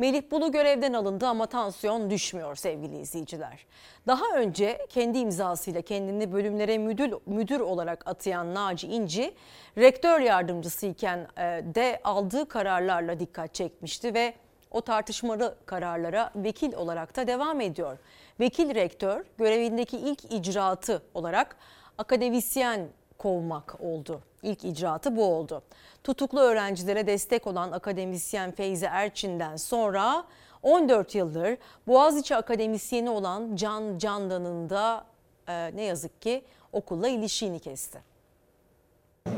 [0.00, 3.66] Melih Bulu görevden alındı ama tansiyon düşmüyor sevgili izleyiciler.
[4.06, 9.34] Daha önce kendi imzasıyla kendini bölümlere müdür, müdür olarak atayan Naci İnci,
[9.78, 11.42] rektör yardımcısı iken e,
[11.74, 14.34] de aldığı kararlarla dikkat çekmişti ve
[14.70, 17.98] o tartışmalı kararlara vekil olarak da devam ediyor.
[18.40, 21.56] Vekil rektör görevindeki ilk icraatı olarak
[21.98, 22.88] akademisyen
[23.20, 24.20] kovmak oldu.
[24.42, 25.62] İlk icraatı bu oldu.
[26.04, 30.24] Tutuklu öğrencilere destek olan akademisyen Feyzi Erçin'den sonra
[30.62, 35.04] 14 yıldır Boğaziçi akademisyeni olan Can Candan'ın da
[35.48, 38.09] e, ne yazık ki okulla ilişiğini kesti.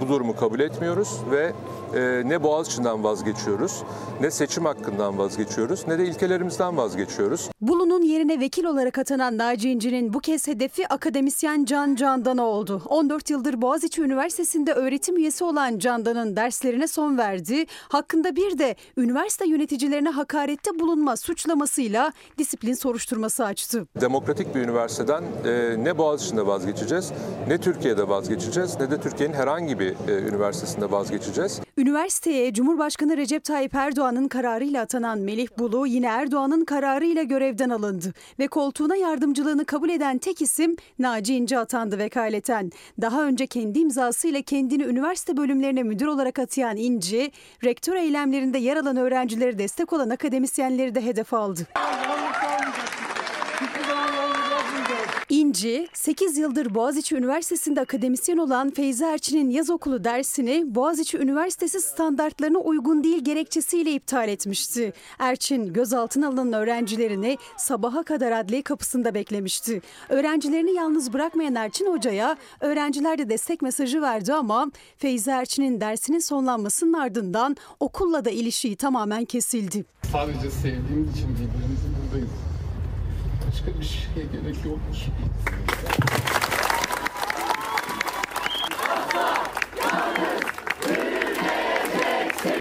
[0.00, 1.52] Bu durumu kabul etmiyoruz ve
[1.94, 3.82] e, ne Boğaziçi'nden vazgeçiyoruz,
[4.20, 7.50] ne seçim hakkından vazgeçiyoruz, ne de ilkelerimizden vazgeçiyoruz.
[7.60, 12.82] Bulu'nun yerine vekil olarak atanan Naci İnci'nin bu kez hedefi akademisyen Can Candan'a oldu.
[12.88, 17.66] 14 yıldır Boğaziçi Üniversitesi'nde öğretim üyesi olan Candan'ın derslerine son verdi.
[17.88, 23.86] Hakkında bir de üniversite yöneticilerine hakarette bulunma suçlamasıyla disiplin soruşturması açtı.
[24.00, 27.12] Demokratik bir üniversiteden e, ne Boğaziçi'nde vazgeçeceğiz,
[27.48, 31.60] ne Türkiye'de vazgeçeceğiz, ne de Türkiye'nin herhangi bir e, üniversitesinde vazgeçeceğiz.
[31.78, 38.48] Üniversiteye Cumhurbaşkanı Recep Tayyip Erdoğan'ın kararıyla atanan Melih Bulu yine Erdoğan'ın kararıyla görevden alındı ve
[38.48, 42.70] koltuğuna yardımcılığını kabul eden tek isim Naci İnce atandı vekaleten.
[43.00, 47.32] Daha önce kendi imzasıyla kendini üniversite bölümlerine müdür olarak atayan İnci,
[47.64, 51.66] rektör eylemlerinde yer alan öğrencilere destek olan akademisyenleri de hedef aldı.
[55.32, 62.58] İnci, 8 yıldır Boğaziçi Üniversitesi'nde akademisyen olan Feyzi Erçin'in yaz okulu dersini Boğaziçi Üniversitesi standartlarına
[62.58, 64.92] uygun değil gerekçesiyle iptal etmişti.
[65.18, 69.82] Erçin, gözaltına alınan öğrencilerini sabaha kadar adliye kapısında beklemişti.
[70.08, 76.92] Öğrencilerini yalnız bırakmayan Erçin Hoca'ya öğrenciler de destek mesajı verdi ama Feyzi Erçin'in dersinin sonlanmasının
[76.92, 79.84] ardından okulla da ilişiği tamamen kesildi.
[80.12, 82.51] Sadece sevdiğimiz için birbirimizi buradayız.
[83.52, 85.12] Başka bir şeye gerek yok ki.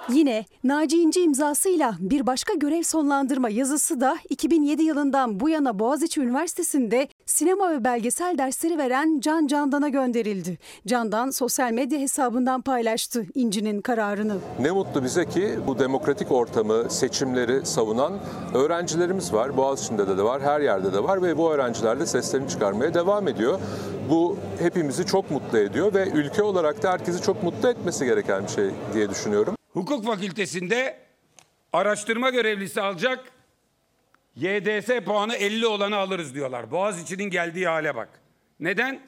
[0.08, 6.20] Yine Naci İnci imzasıyla bir başka görev sonlandırma yazısı da 2007 yılından bu yana Boğaziçi
[6.20, 10.58] Üniversitesi'nde sinema ve belgesel dersleri veren Can Candan'a gönderildi.
[10.86, 14.36] Candan sosyal medya hesabından paylaştı İnci'nin kararını.
[14.60, 18.12] Ne mutlu bize ki bu demokratik ortamı, seçimleri savunan
[18.54, 19.56] öğrencilerimiz var.
[19.56, 23.28] Boğaziçi'nde de, de var, her yerde de var ve bu öğrenciler de seslerini çıkarmaya devam
[23.28, 23.60] ediyor.
[24.10, 28.48] Bu hepimizi çok mutlu ediyor ve ülke olarak da herkesi çok mutlu etmesi gereken bir
[28.48, 29.54] şey diye düşünüyorum.
[29.72, 30.98] Hukuk fakültesinde
[31.72, 33.32] araştırma görevlisi alacak
[34.36, 36.70] YDS puanı 50 olanı alırız diyorlar.
[36.70, 38.08] Boğaziçi'nin geldiği hale bak.
[38.60, 39.00] Neden?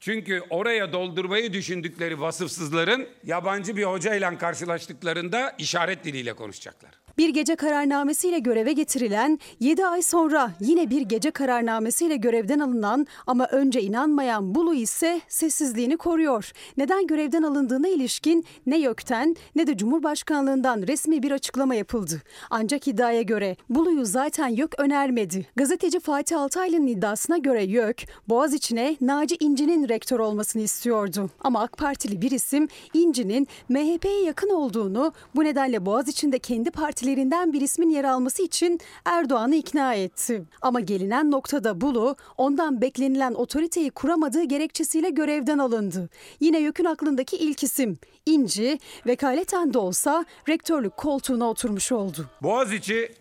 [0.00, 7.01] Çünkü oraya doldurmayı düşündükleri vasıfsızların yabancı bir hocayla karşılaştıklarında işaret diliyle konuşacaklar.
[7.18, 13.46] Bir gece kararnamesiyle göreve getirilen, 7 ay sonra yine bir gece kararnamesiyle görevden alınan ama
[13.46, 16.52] önce inanmayan Bulu ise sessizliğini koruyor.
[16.76, 22.22] Neden görevden alındığına ilişkin ne YÖK'ten ne de Cumhurbaşkanlığından resmi bir açıklama yapıldı.
[22.50, 25.46] Ancak iddiaya göre Bulu'yu zaten YÖK önermedi.
[25.56, 31.30] Gazeteci Fatih Altaylı'nın iddiasına göre YÖK, Boğaziçi'ne Naci İnci'nin rektör olmasını istiyordu.
[31.40, 37.52] Ama AK Partili bir isim İnci'nin MHP'ye yakın olduğunu, bu nedenle Boğaziçi'nde kendi parti partilerinden
[37.52, 40.42] bir ismin yer alması için Erdoğan'ı ikna etti.
[40.62, 46.08] Ama gelinen noktada Bulu ondan beklenilen otoriteyi kuramadığı gerekçesiyle görevden alındı.
[46.40, 52.30] Yine YÖK'ün aklındaki ilk isim İnci vekaleten de olsa rektörlük koltuğuna oturmuş oldu.
[52.42, 53.12] Boğaziçi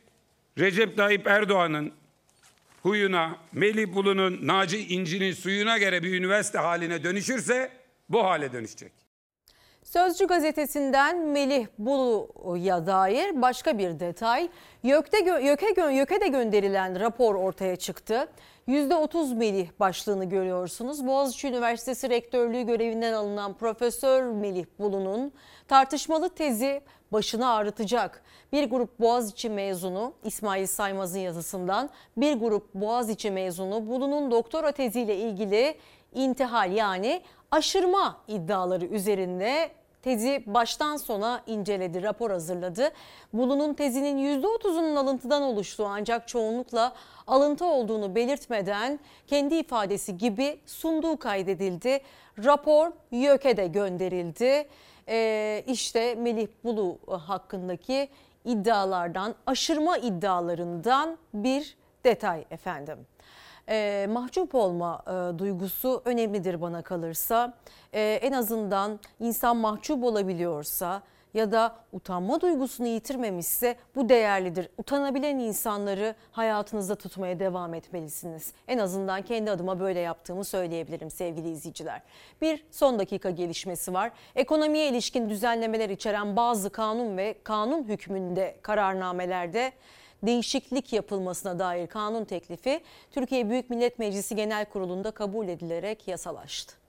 [0.58, 1.92] Recep Tayyip Erdoğan'ın
[2.84, 7.70] huyuna, Melih Bulu'nun, Naci İnci'nin suyuna göre bir üniversite haline dönüşürse
[8.10, 8.92] bu hale dönüşecek.
[9.84, 14.50] Sözcü gazetesinden Melih Bulu'ya dair başka bir detay.
[14.84, 18.28] YÖK'te, YÖK'e, YÖK'e de gönderilen rapor ortaya çıktı.
[18.68, 21.08] %30 Melih başlığını görüyorsunuz.
[21.08, 25.32] Boğaziçi Üniversitesi Rektörlüğü görevinden alınan Profesör Melih Bulu'nun
[25.68, 26.82] tartışmalı tezi
[27.12, 28.24] başını ağrıtacak.
[28.52, 35.76] Bir grup Boğaziçi mezunu İsmail Saymaz'ın yazısından bir grup Boğaziçi mezunu Bulu'nun doktora teziyle ilgili
[36.14, 39.72] intihal yani aşırma iddiaları üzerinde
[40.02, 42.90] tezi baştan sona inceledi, rapor hazırladı.
[43.34, 46.94] Bulu'nun tezinin %30'unun alıntıdan oluştuğu ancak çoğunlukla
[47.28, 52.02] alıntı olduğunu belirtmeden kendi ifadesi gibi sunduğu kaydedildi.
[52.44, 54.68] Rapor YÖK'e de gönderildi.
[55.08, 58.10] Ee, işte Melih Bulu hakkındaki
[58.46, 62.98] iddialardan, aşırma iddialarından bir detay efendim.
[63.70, 67.54] Ee, mahcup olma e, duygusu önemlidir bana kalırsa.
[67.94, 71.02] Ee, en azından insan mahcup olabiliyorsa
[71.34, 74.70] ya da utanma duygusunu yitirmemişse bu değerlidir.
[74.78, 78.54] Utanabilen insanları hayatınızda tutmaya devam etmelisiniz.
[78.68, 82.02] En azından kendi adıma böyle yaptığımı söyleyebilirim sevgili izleyiciler.
[82.42, 84.12] Bir son dakika gelişmesi var.
[84.36, 89.72] Ekonomiye ilişkin düzenlemeler içeren bazı kanun ve kanun hükmünde kararnamelerde
[90.24, 96.82] değişiklik yapılmasına dair kanun teklifi Türkiye Büyük Millet Meclisi Genel Kurulu'nda kabul edilerek yasalaştı.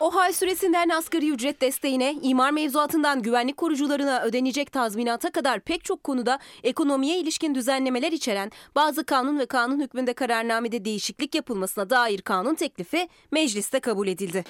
[0.00, 6.38] OHAL süresinden asgari ücret desteğine, imar mevzuatından güvenlik korucularına ödenecek tazminata kadar pek çok konuda
[6.62, 13.08] ekonomiye ilişkin düzenlemeler içeren bazı kanun ve kanun hükmünde kararnamede değişiklik yapılmasına dair kanun teklifi
[13.30, 14.44] mecliste kabul edildi.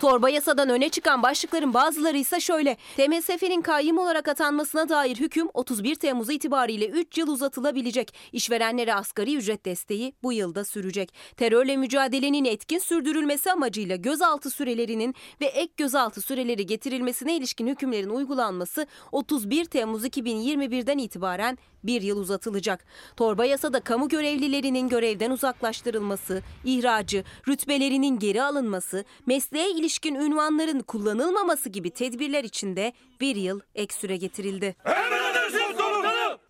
[0.00, 2.76] Torba yasadan öne çıkan başlıkların bazıları ise şöyle.
[2.96, 8.14] TMSF'nin kayyım olarak atanmasına dair hüküm 31 Temmuz itibariyle 3 yıl uzatılabilecek.
[8.32, 11.14] İşverenlere asgari ücret desteği bu yılda sürecek.
[11.36, 18.86] Terörle mücadelenin etkin sürdürülmesi amacıyla gözaltı sürelerinin ve ek gözaltı süreleri getirilmesine ilişkin hükümlerin uygulanması
[19.12, 22.84] 31 Temmuz 2021'den itibaren bir yıl uzatılacak.
[23.16, 31.90] Torba yasada kamu görevlilerinin görevden uzaklaştırılması, ihracı, rütbelerinin geri alınması, mesleğe ilişkin ünvanların kullanılmaması gibi
[31.90, 34.76] tedbirler içinde bir yıl ek süre getirildi.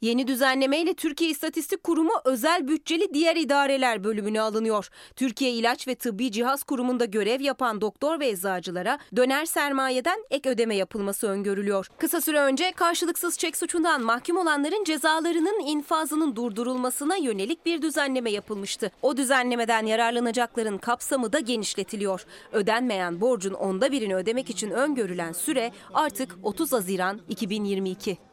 [0.01, 4.89] Yeni düzenlemeyle Türkiye İstatistik Kurumu özel bütçeli diğer idareler bölümüne alınıyor.
[5.17, 10.77] Türkiye İlaç ve Tıbbi Cihaz Kurumu'nda görev yapan doktor ve eczacılara döner sermayeden ek ödeme
[10.77, 11.87] yapılması öngörülüyor.
[11.99, 18.91] Kısa süre önce karşılıksız çek suçundan mahkum olanların cezalarının infazının durdurulmasına yönelik bir düzenleme yapılmıştı.
[19.03, 22.25] O düzenlemeden yararlanacakların kapsamı da genişletiliyor.
[22.53, 28.30] Ödenmeyen borcun onda birini ödemek için öngörülen süre artık 30 Haziran 2022.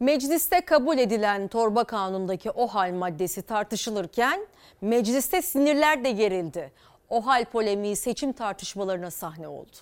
[0.00, 4.46] Mecliste kabul edilen torba kanundaki OHAL maddesi tartışılırken
[4.80, 6.72] mecliste sinirler de gerildi.
[7.08, 9.76] OHAL polemiği seçim tartışmalarına sahne oldu.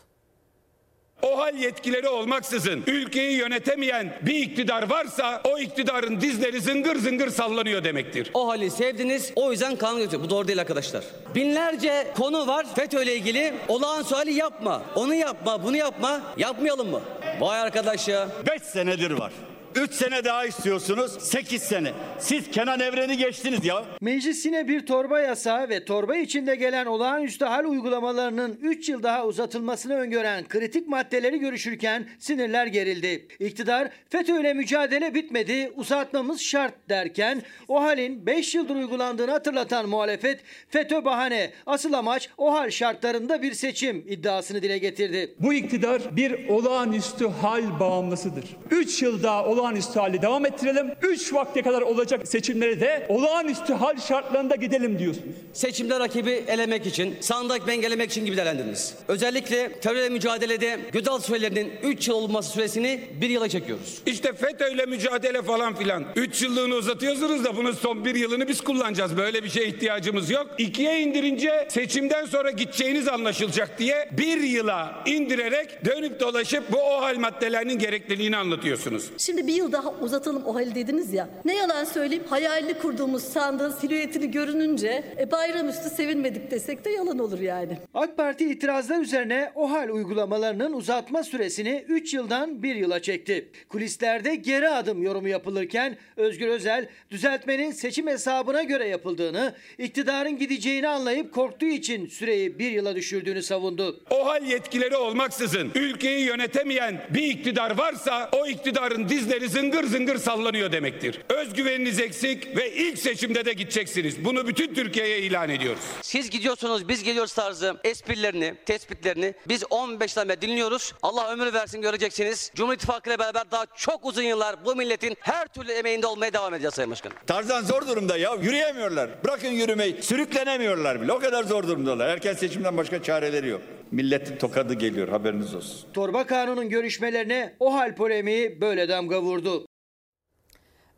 [1.22, 8.30] OHAL yetkileri olmaksızın ülkeyi yönetemeyen bir iktidar varsa o iktidarın dizleri zıngır zıngır sallanıyor demektir.
[8.34, 10.22] OHAL'i sevdiniz o yüzden kanun getiriyor.
[10.24, 11.04] Bu doğru değil arkadaşlar.
[11.34, 13.54] Binlerce konu var FETÖ ile ilgili.
[13.68, 14.82] Olağanüstü hali yapma.
[14.94, 16.20] Onu yapma bunu yapma.
[16.36, 17.00] Yapmayalım mı?
[17.40, 18.28] Vay arkadaş ya.
[18.46, 19.32] 5 senedir var.
[19.76, 21.12] 3 sene daha istiyorsunuz.
[21.20, 21.92] 8 sene.
[22.18, 23.84] Siz Kenan Evren'i geçtiniz ya.
[24.00, 29.26] Meclis yine bir torba yasa ve torba içinde gelen olağanüstü hal uygulamalarının 3 yıl daha
[29.26, 33.28] uzatılmasını öngören kritik maddeleri görüşürken sinirler gerildi.
[33.40, 40.40] İktidar FETÖ ile mücadele bitmedi, uzatmamız şart derken o halin 5 yıldır uygulandığını hatırlatan muhalefet
[40.68, 45.34] FETÖ bahane, asıl amaç o hal şartlarında bir seçim iddiasını dile getirdi.
[45.40, 48.44] Bu iktidar bir olağanüstü hal bağımlısıdır.
[48.70, 50.92] 3 yıl daha olağanüstü hali devam ettirelim.
[51.02, 55.34] 3 vakte kadar olacak seçimleri de olağanüstü hal şartlarında gidelim diyorsunuz.
[55.52, 58.94] Seçimde rakibi elemek için, sandık engellemek için gibi değerlendiriniz.
[59.08, 63.98] Özellikle terörle mücadelede gözaltı sürelerinin 3 yıl olması süresini 1 yıla çekiyoruz.
[64.06, 66.04] İşte FETÖ'yle mücadele falan filan.
[66.16, 69.16] 3 yıllığını uzatıyorsunuz da bunun son bir yılını biz kullanacağız.
[69.16, 70.46] Böyle bir şeye ihtiyacımız yok.
[70.58, 77.78] İkiye indirince seçimden sonra gideceğiniz anlaşılacak diye bir yıla indirerek dönüp dolaşıp bu OHAL maddelerinin
[77.78, 79.10] gerekliliğini anlatıyorsunuz.
[79.18, 81.28] Şimdi bir yıl daha uzatalım o hal dediniz ya.
[81.44, 87.40] Ne yalan söyleyeyim hayalini kurduğumuz sandığın silüetini görününce e, bayramüstü sevinmedik desek de yalan olur
[87.40, 87.78] yani.
[87.94, 93.50] AK Parti itirazlar üzerine o hal uygulamalarının uzatma süresini 3 yıldan 1 yıla çekti.
[93.68, 101.34] Kulislerde geri adım yorumu yapılırken Özgür Özel düzeltmenin seçim hesabına göre yapıldığını, iktidarın gideceğini anlayıp
[101.34, 104.00] korktuğu için süreyi 1 yıla düşürdüğünü savundu.
[104.11, 111.20] OHAL yetkileri olmaksızın ülkeyi yönetemeyen bir iktidar varsa o iktidarın dizleri zıngır zıngır sallanıyor demektir.
[111.28, 114.24] Özgüveniniz eksik ve ilk seçimde de gideceksiniz.
[114.24, 115.82] Bunu bütün Türkiye'ye ilan ediyoruz.
[116.03, 120.92] Siz gidiyorsunuz biz geliyoruz tarzı esprilerini, tespitlerini biz 15 tane dinliyoruz.
[121.03, 122.51] Allah ömür versin göreceksiniz.
[122.55, 126.55] Cumhur İttifakı ile beraber daha çok uzun yıllar bu milletin her türlü emeğinde olmaya devam
[126.55, 127.16] edeceğiz Sayın Başkanım.
[127.26, 128.34] Tarzan zor durumda ya.
[128.34, 129.11] Yürüyemiyorlar.
[129.24, 130.03] Bırakın yürümeyi.
[130.03, 131.12] Sürüklenemiyorlar bile.
[131.12, 132.09] O kadar zor durumdalar.
[132.09, 133.61] Erken seçimden başka çareleri yok.
[133.91, 135.89] Milletin tokadı geliyor haberiniz olsun.
[135.93, 139.66] Torba kanunun görüşmelerine o hal polemiği böyle damga vurdu.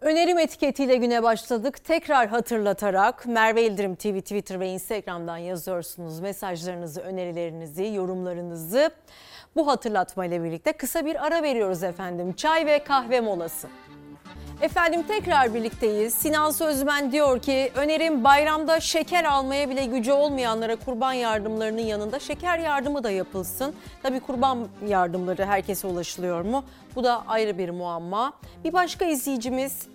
[0.00, 1.84] Önerim etiketiyle güne başladık.
[1.84, 8.90] Tekrar hatırlatarak Merve İldirim TV, Twitter ve Instagram'dan yazıyorsunuz mesajlarınızı, önerilerinizi, yorumlarınızı.
[9.56, 12.32] Bu hatırlatmayla birlikte kısa bir ara veriyoruz efendim.
[12.32, 13.68] Çay ve kahve molası.
[14.62, 16.14] Efendim tekrar birlikteyiz.
[16.14, 22.58] Sinan Sözmen diyor ki önerim bayramda şeker almaya bile gücü olmayanlara kurban yardımlarının yanında şeker
[22.58, 23.74] yardımı da yapılsın.
[24.02, 26.64] Tabii kurban yardımları herkese ulaşılıyor mu?
[26.96, 28.32] Bu da ayrı bir muamma.
[28.64, 29.88] Bir başka izleyicimiz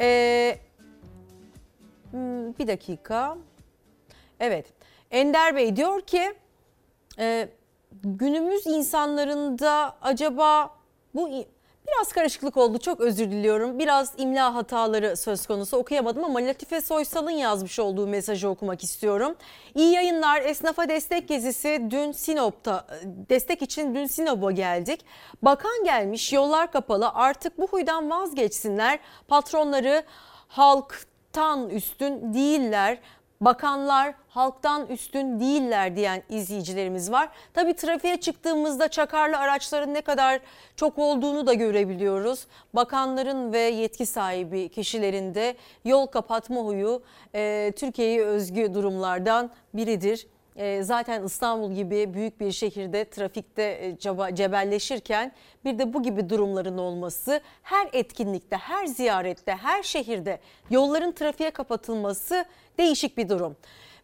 [0.00, 0.58] ee,
[2.58, 3.36] bir dakika.
[4.40, 4.66] Evet
[5.10, 6.34] Ender Bey diyor ki
[7.18, 7.48] e,
[8.04, 10.70] günümüz insanlarında acaba
[11.14, 11.30] bu
[11.88, 13.78] Biraz karışıklık oldu çok özür diliyorum.
[13.78, 19.34] Biraz imla hataları söz konusu okuyamadım ama Latife Soysal'ın yazmış olduğu mesajı okumak istiyorum.
[19.74, 25.00] İyi yayınlar esnafa destek gezisi dün Sinop'ta destek için dün Sinop'a geldik.
[25.42, 28.98] Bakan gelmiş yollar kapalı artık bu huydan vazgeçsinler.
[29.28, 30.04] Patronları
[30.48, 32.98] halktan üstün değiller
[33.40, 37.28] bakanlar halktan üstün değiller diyen izleyicilerimiz var.
[37.54, 40.40] Tabi trafiğe çıktığımızda çakarlı araçların ne kadar
[40.76, 42.46] çok olduğunu da görebiliyoruz.
[42.74, 47.02] Bakanların ve yetki sahibi kişilerin de yol kapatma huyu
[47.34, 50.26] e, Türkiye'ye özgü durumlardan biridir.
[50.56, 53.98] E, zaten İstanbul gibi büyük bir şehirde trafikte e,
[54.34, 55.32] cebelleşirken
[55.64, 62.44] bir de bu gibi durumların olması her etkinlikte, her ziyarette, her şehirde yolların trafiğe kapatılması
[62.78, 63.56] değişik bir durum.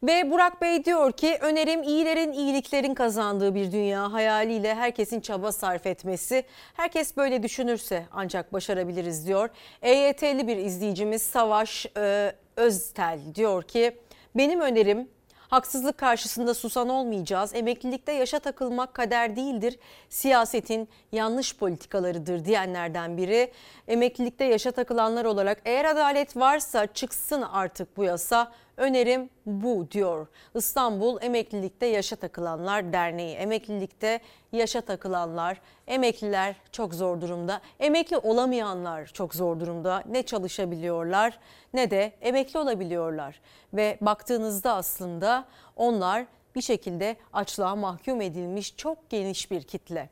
[0.03, 5.87] Ve Burak Bey diyor ki önerim iyilerin iyiliklerin kazandığı bir dünya hayaliyle herkesin çaba sarf
[5.87, 6.45] etmesi.
[6.75, 9.49] Herkes böyle düşünürse ancak başarabiliriz diyor.
[9.83, 13.99] EYT'li bir izleyicimiz Savaş e, Öztel diyor ki
[14.35, 15.09] benim önerim
[15.51, 17.55] Haksızlık karşısında susan olmayacağız.
[17.55, 19.79] Emeklilikte yaşa takılmak kader değildir.
[20.09, 23.53] Siyasetin yanlış politikalarıdır diyenlerden biri.
[23.89, 28.53] Emeklilikte yaşa takılanlar olarak eğer adalet varsa çıksın artık bu yasa.
[28.81, 30.27] Önerim bu diyor.
[30.55, 33.37] İstanbul Emeklilikte Yaşa Takılanlar Derneği.
[33.37, 34.21] Emeklilikte
[34.53, 37.61] yaşa takılanlar, emekliler çok zor durumda.
[37.81, 40.03] Emekli olamayanlar çok zor durumda.
[40.09, 41.39] Ne çalışabiliyorlar
[41.75, 43.41] ne de emekli olabiliyorlar.
[43.73, 45.45] Ve baktığınızda aslında
[45.77, 50.09] onlar bir şekilde açlığa mahkum edilmiş çok geniş bir kitle.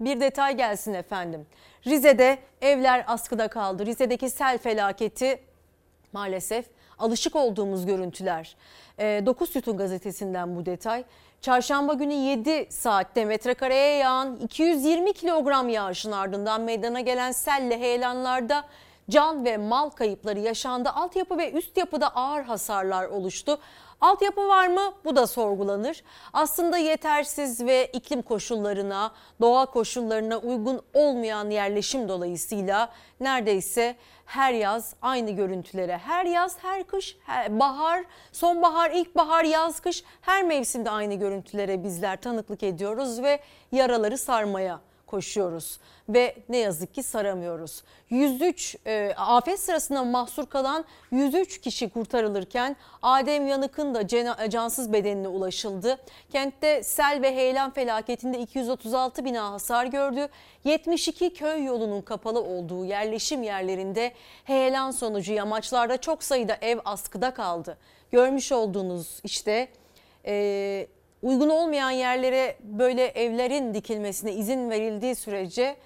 [0.00, 1.46] Bir detay gelsin efendim.
[1.86, 3.86] Rize'de evler askıda kaldı.
[3.86, 5.42] Rize'deki sel felaketi
[6.12, 6.66] maalesef
[7.02, 8.56] alışık olduğumuz görüntüler.
[8.98, 11.04] 9 ee, Sütun gazetesinden bu detay.
[11.40, 18.64] Çarşamba günü 7 saatte metrekareye yağan 220 kilogram yağışın ardından meydana gelen selle heyelanlarda
[19.10, 20.88] can ve mal kayıpları yaşandı.
[20.88, 23.58] Altyapı ve üst yapıda ağır hasarlar oluştu.
[24.02, 24.94] Altyapı var mı?
[25.04, 26.02] Bu da sorgulanır.
[26.32, 33.96] Aslında yetersiz ve iklim koşullarına, doğa koşullarına uygun olmayan yerleşim dolayısıyla neredeyse
[34.26, 40.42] her yaz aynı görüntülere, her yaz, her kış, her bahar, sonbahar, ilkbahar, yaz, kış her
[40.42, 43.40] mevsimde aynı görüntülere bizler tanıklık ediyoruz ve
[43.72, 44.80] yaraları sarmaya
[45.12, 47.82] koşuyoruz ve ne yazık ki saramıyoruz.
[48.10, 54.08] 103 e, afet sırasında mahsur kalan 103 kişi kurtarılırken Adem Yanık'ın da
[54.50, 55.98] cansız bedenine ulaşıldı.
[56.32, 60.28] Kentte sel ve heyelan felaketinde 236 bina hasar gördü.
[60.64, 64.12] 72 köy yolunun kapalı olduğu yerleşim yerlerinde
[64.44, 67.78] heyelan sonucu yamaçlarda çok sayıda ev askıda kaldı.
[68.12, 69.68] Görmüş olduğunuz işte
[70.26, 70.86] e,
[71.22, 75.76] uygun olmayan yerlere böyle evlerin dikilmesine izin verildiği sürece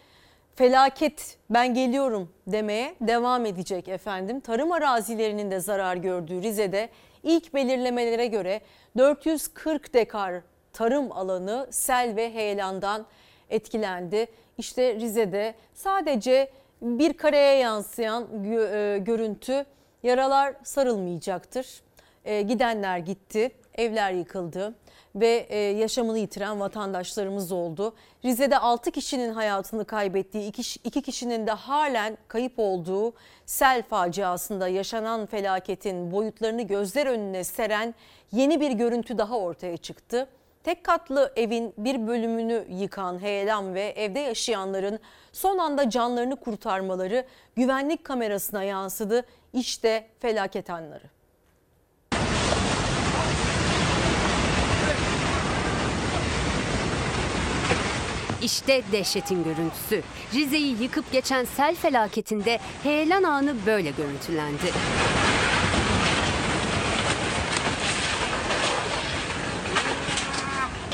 [0.54, 4.40] felaket ben geliyorum demeye devam edecek efendim.
[4.40, 6.88] Tarım arazilerinin de zarar gördüğü Rize'de
[7.22, 8.60] ilk belirlemelere göre
[8.98, 13.06] 440 dekar tarım alanı sel ve heyelandan
[13.50, 14.26] etkilendi.
[14.58, 16.50] İşte Rize'de sadece
[16.82, 19.64] bir kareye yansıyan e, görüntü
[20.02, 21.82] yaralar sarılmayacaktır.
[22.24, 24.74] E, gidenler gitti, evler yıkıldı
[25.16, 27.94] ve e, yaşamını yitiren vatandaşlarımız oldu.
[28.24, 30.52] Rize'de 6 kişinin hayatını kaybettiği,
[30.84, 33.12] 2 kişinin de halen kayıp olduğu
[33.46, 37.94] sel faciasında yaşanan felaketin boyutlarını gözler önüne seren
[38.32, 40.28] yeni bir görüntü daha ortaya çıktı.
[40.64, 44.98] Tek katlı evin bir bölümünü yıkan heyelan ve evde yaşayanların
[45.32, 47.24] son anda canlarını kurtarmaları
[47.56, 49.26] güvenlik kamerasına yansıdı.
[49.52, 51.15] İşte felaket anları.
[58.42, 60.02] İşte dehşetin görüntüsü.
[60.34, 64.72] Rize'yi yıkıp geçen sel felaketinde heyelan anı böyle görüntülendi.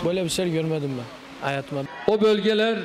[0.05, 1.83] Böyle bir şey görmedim ben hayatımda.
[2.07, 2.79] O bölgeler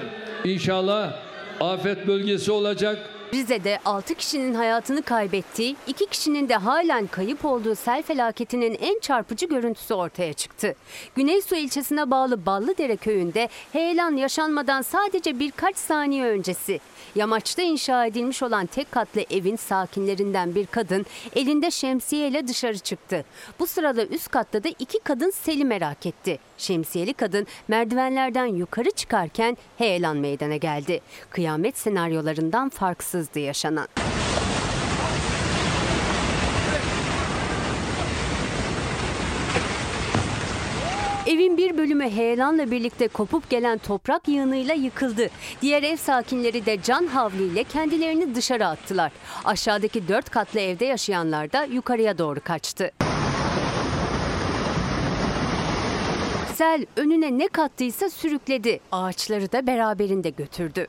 [0.43, 1.13] inşallah
[1.61, 3.09] afet bölgesi olacak.
[3.34, 9.45] Rize'de 6 kişinin hayatını kaybettiği, 2 kişinin de halen kayıp olduğu sel felaketinin en çarpıcı
[9.45, 10.75] görüntüsü ortaya çıktı.
[11.15, 16.80] Güneysu ilçesine bağlı Ballıdere köyünde heyelan yaşanmadan sadece birkaç saniye öncesi.
[17.15, 21.05] Yamaçta inşa edilmiş olan tek katlı evin sakinlerinden bir kadın
[21.35, 23.25] elinde şemsiyeyle dışarı çıktı.
[23.59, 26.39] Bu sırada üst katta da iki kadın seli merak etti.
[26.57, 31.01] Şemsiyeli kadın merdivenlerden yukarı çıkarken heyelan meydana geldi.
[31.29, 33.87] Kıyamet senaryolarından farksızdı yaşanan.
[41.38, 45.29] Evin bir bölümü heyelanla birlikte kopup gelen toprak yığınıyla yıkıldı.
[45.61, 49.11] Diğer ev sakinleri de can havliyle kendilerini dışarı attılar.
[49.45, 52.91] Aşağıdaki dört katlı evde yaşayanlar da yukarıya doğru kaçtı.
[56.55, 58.79] Sel önüne ne kattıysa sürükledi.
[58.91, 60.88] Ağaçları da beraberinde götürdü.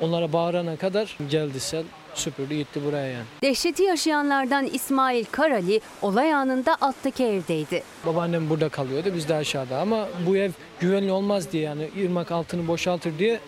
[0.00, 1.84] Onlara bağırana kadar geldi sel
[2.18, 3.24] süpürdü gitti buraya yani.
[3.42, 7.82] Dehşeti yaşayanlardan İsmail Karali olay anında alttaki evdeydi.
[8.06, 10.50] Babaannem burada kalıyordu biz de aşağıda ama bu ev
[10.80, 13.40] güvenli olmaz diye yani ırmak altını boşaltır diye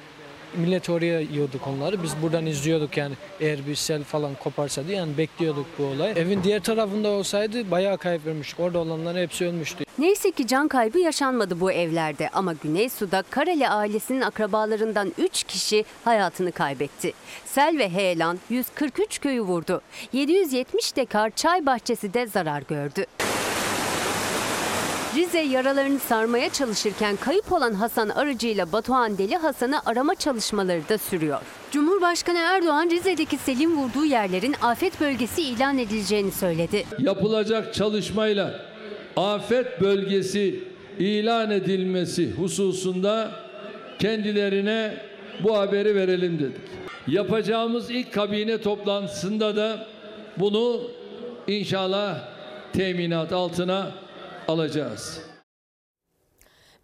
[0.56, 2.02] millet oraya yiyorduk onları.
[2.02, 6.12] Biz buradan izliyorduk yani eğer bir sel falan koparsa diye yani bekliyorduk bu olay.
[6.16, 8.20] Evin diğer tarafında olsaydı bayağı kayıp.
[8.58, 9.84] Orada olanların hepsi ölmüştü.
[9.98, 16.52] Neyse ki can kaybı yaşanmadı bu evlerde ama Güneysu'da Kareli ailesinin akrabalarından 3 kişi hayatını
[16.52, 17.12] kaybetti.
[17.44, 19.80] Sel ve heyelan 143 köyü vurdu.
[20.12, 23.06] 770 dekar çay bahçesi de zarar gördü.
[25.16, 30.98] Rize yaralarını sarmaya çalışırken kayıp olan Hasan Arıcı ile Batuhan Deli Hasan'ı arama çalışmaları da
[30.98, 31.40] sürüyor.
[31.70, 36.84] Cumhurbaşkanı Erdoğan Rize'deki selin vurduğu yerlerin afet bölgesi ilan edileceğini söyledi.
[36.98, 38.60] Yapılacak çalışmayla
[39.16, 40.64] afet bölgesi
[40.98, 43.30] ilan edilmesi hususunda
[43.98, 44.96] kendilerine
[45.42, 46.70] bu haberi verelim dedik.
[47.08, 49.86] Yapacağımız ilk kabine toplantısında da
[50.36, 50.80] bunu
[51.46, 52.18] inşallah
[52.72, 53.90] teminat altına
[54.50, 55.20] alacağız.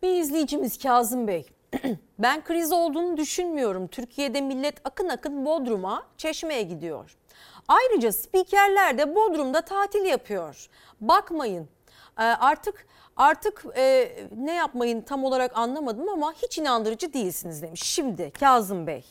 [0.02, 1.46] Bir izleyicimiz Kazım Bey.
[2.18, 3.86] ben kriz olduğunu düşünmüyorum.
[3.86, 7.16] Türkiye'de millet akın akın Bodrum'a, Çeşme'ye gidiyor.
[7.68, 10.68] Ayrıca spikerler de Bodrum'da tatil yapıyor.
[11.00, 11.68] Bakmayın
[12.18, 12.86] e, artık
[13.16, 17.82] artık e, ne yapmayın tam olarak anlamadım ama hiç inandırıcı değilsiniz demiş.
[17.82, 19.04] Şimdi Kazım Bey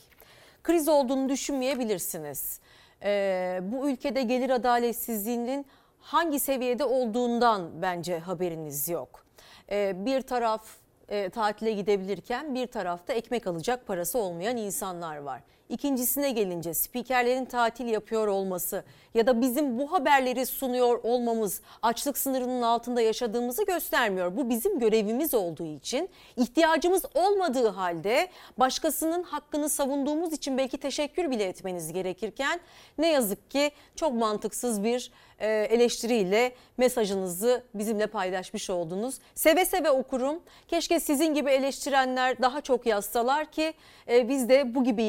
[0.62, 2.60] kriz olduğunu düşünmeyebilirsiniz.
[3.02, 5.66] E, bu ülkede gelir adaletsizliğinin
[6.06, 9.26] hangi seviyede olduğundan bence haberiniz yok.
[9.70, 10.66] E, bir taraf
[11.08, 15.42] e, tatile gidebilirken bir tarafta ekmek alacak parası olmayan insanlar var.
[15.68, 22.62] İkincisine gelince spikerlerin tatil yapıyor olması ya da bizim bu haberleri sunuyor olmamız açlık sınırının
[22.62, 24.36] altında yaşadığımızı göstermiyor.
[24.36, 31.44] Bu bizim görevimiz olduğu için ihtiyacımız olmadığı halde başkasının hakkını savunduğumuz için belki teşekkür bile
[31.44, 32.60] etmeniz gerekirken
[32.98, 39.18] ne yazık ki çok mantıksız bir e, eleştiriyle mesajınızı bizimle paylaşmış oldunuz.
[39.34, 40.40] Seve seve okurum.
[40.68, 43.74] Keşke sizin gibi eleştirenler daha çok yazsalar ki
[44.08, 45.02] e, biz de bu gibi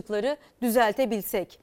[0.00, 1.58] yanlışlıkları düzeltebilsek.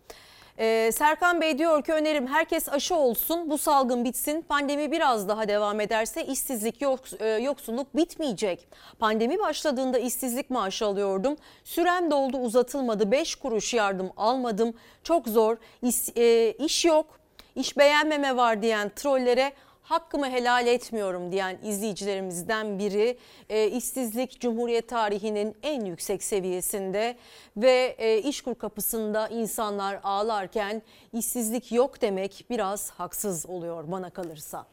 [0.60, 4.42] Ee, Serkan Bey diyor ki önerim herkes aşı olsun bu salgın bitsin.
[4.42, 8.68] Pandemi biraz daha devam ederse işsizlik yok, e, yoksulluk bitmeyecek.
[9.00, 11.36] Pandemi başladığında işsizlik maaşı alıyordum.
[11.64, 13.12] Sürem doldu uzatılmadı.
[13.12, 14.74] 5 kuruş yardım almadım.
[15.04, 15.58] Çok zor.
[15.82, 17.20] İş, e, iş yok.
[17.56, 19.54] İş beğenmeme var diyen trollere
[19.90, 23.18] hakkımı helal etmiyorum diyen izleyicilerimizden biri
[23.50, 27.18] e, işsizlik Cumhuriyet tarihinin en yüksek seviyesinde
[27.58, 30.82] ve e, işkur kapısında insanlar ağlarken
[31.14, 34.66] işsizlik yok demek biraz haksız oluyor bana kalırsa.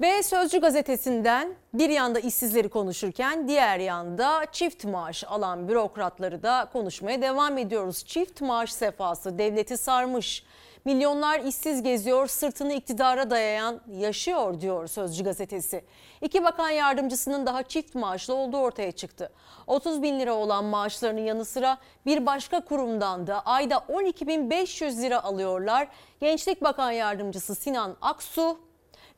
[0.00, 7.22] Ve Sözcü gazetesinden bir yanda işsizleri konuşurken diğer yanda çift maaş alan bürokratları da konuşmaya
[7.22, 8.04] devam ediyoruz.
[8.06, 10.44] Çift maaş sefası devleti sarmış.
[10.86, 15.84] Milyonlar işsiz geziyor, sırtını iktidara dayayan yaşıyor diyor Sözcü gazetesi.
[16.20, 19.32] İki bakan yardımcısının daha çift maaşlı olduğu ortaya çıktı.
[19.66, 25.88] 30 bin lira olan maaşlarının yanı sıra bir başka kurumdan da ayda 12.500 lira alıyorlar.
[26.20, 28.58] Gençlik Bakan Yardımcısı Sinan Aksu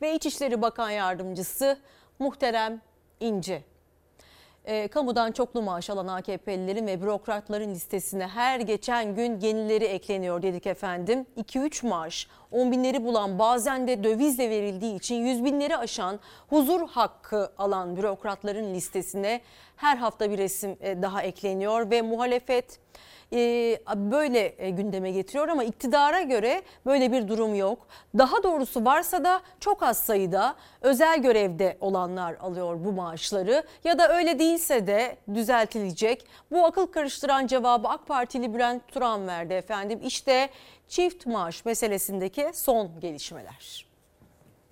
[0.03, 1.79] ve İçişleri Bakan Yardımcısı
[2.19, 2.81] Muhterem
[3.21, 3.65] İnce.
[4.69, 10.67] E, kamudan çoklu maaş alan AKP'lilerin ve bürokratların listesine her geçen gün yenileri ekleniyor dedik
[10.67, 11.27] efendim.
[11.37, 17.53] 2-3 maaş, 10 binleri bulan bazen de dövizle verildiği için 100 binleri aşan huzur hakkı
[17.59, 19.41] alan bürokratların listesine
[19.77, 22.81] her hafta bir resim e, daha ekleniyor ve muhalefet
[23.97, 27.87] böyle e, gündeme getiriyor ama iktidara göre böyle bir durum yok.
[28.19, 34.17] Daha doğrusu varsa da çok az sayıda özel görevde olanlar alıyor bu maaşları ya da
[34.17, 36.27] öyle değilse de düzeltilecek.
[36.51, 40.01] Bu akıl karıştıran cevabı AK Partili Bülent Turan verdi efendim.
[40.03, 40.51] İşte
[40.89, 43.89] çift maaş meselesindeki son gelişmeler.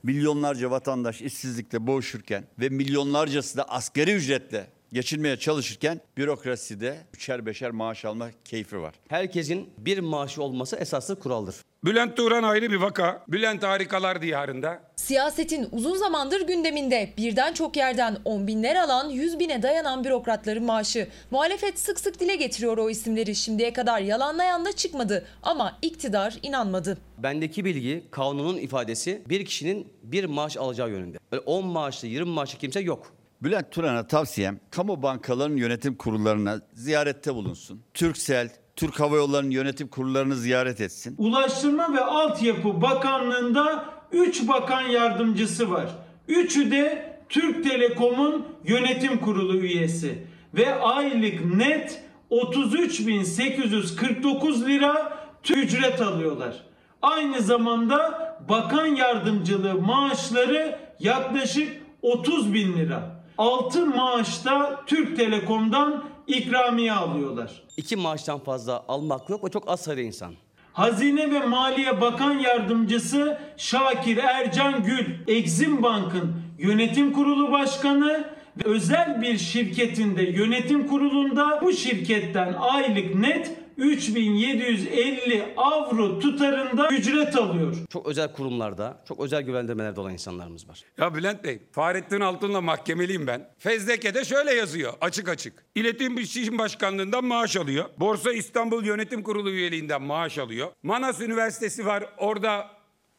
[0.02, 8.04] Milyonlarca vatandaş işsizlikle boğuşurken ve milyonlarcası da asgari ücretle geçinmeye çalışırken bürokraside üçer beşer maaş
[8.04, 8.94] alma keyfi var.
[9.08, 11.54] Herkesin bir maaşı olması esaslı kuraldır.
[11.84, 13.24] Bülent Turan ayrı bir vaka.
[13.28, 14.82] Bülent harikalar diyarında.
[14.96, 21.08] Siyasetin uzun zamandır gündeminde birden çok yerden 10 binler alan 100 bine dayanan bürokratların maaşı.
[21.30, 23.34] Muhalefet sık sık dile getiriyor o isimleri.
[23.34, 26.98] Şimdiye kadar yalanlayan da çıkmadı ama iktidar inanmadı.
[27.18, 31.18] Bendeki bilgi kanunun ifadesi bir kişinin bir maaş alacağı yönünde.
[31.32, 33.12] Öyle 10 maaşlı 20 maaşlı kimse yok.
[33.46, 37.82] Bülent Turan'a tavsiyem kamu bankalarının yönetim kurullarına ziyarette bulunsun.
[37.94, 41.14] Türksel, Türk Hava Yolları'nın yönetim kurullarını ziyaret etsin.
[41.18, 45.86] Ulaştırma ve Altyapı Bakanlığı'nda 3 bakan yardımcısı var.
[46.28, 55.18] Üçü de Türk Telekom'un yönetim kurulu üyesi ve aylık net 33.849 lira
[55.50, 56.56] ücret alıyorlar.
[57.02, 61.68] Aynı zamanda bakan yardımcılığı maaşları yaklaşık
[62.02, 63.15] 30 bin lira.
[63.38, 67.62] 6 maaşta Türk Telekom'dan ikramiye alıyorlar.
[67.76, 70.34] İki maaştan fazla almak yok ve çok az sayıda insan.
[70.72, 78.24] Hazine ve Maliye Bakan Yardımcısı Şakir Ercan Gül, Exim Bank'ın yönetim kurulu başkanı
[78.56, 87.76] ve özel bir şirketinde yönetim kurulunda bu şirketten aylık net 3750 avro tutarında ücret alıyor.
[87.90, 90.82] Çok özel kurumlarda, çok özel güvendirmelerde olan insanlarımız var.
[90.98, 93.48] Ya Bülent Bey, Fahrettin Altun'la mahkemeliyim ben.
[93.58, 95.64] Fezleke'de şöyle yazıyor açık açık.
[95.74, 97.84] İletişim İletişim Başkanlığından maaş alıyor.
[97.98, 100.68] Borsa İstanbul Yönetim Kurulu üyeliğinden maaş alıyor.
[100.82, 102.70] Manas Üniversitesi var orada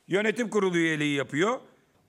[0.07, 1.59] yönetim kurulu üyeliği yapıyor.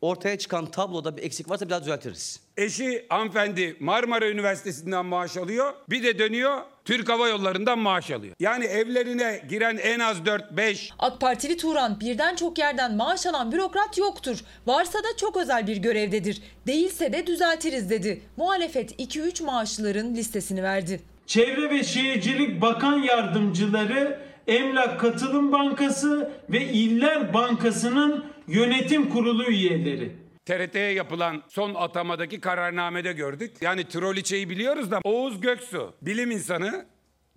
[0.00, 2.40] Ortaya çıkan tabloda bir eksik varsa biraz düzeltiriz.
[2.56, 5.72] Eşi hanımefendi Marmara Üniversitesi'nden maaş alıyor.
[5.90, 8.34] Bir de dönüyor Türk Hava Yolları'ndan maaş alıyor.
[8.40, 13.98] Yani evlerine giren en az 4-5 AK Partili Turan birden çok yerden maaş alan bürokrat
[13.98, 14.38] yoktur.
[14.66, 16.42] Varsa da çok özel bir görevdedir.
[16.66, 18.22] Değilse de düzeltiriz dedi.
[18.36, 21.00] Muhalefet 2-3 maaşlıların listesini verdi.
[21.26, 30.27] Çevre ve Şehircilik Bakan Yardımcıları Emlak Katılım Bankası ve İller Bankası'nın yönetim kurulu üyeleri.
[30.48, 33.56] TRT'ye yapılan son atamadaki kararnamede gördük.
[33.60, 36.86] Yani Troliçe'yi biliyoruz da Oğuz Göksu bilim insanı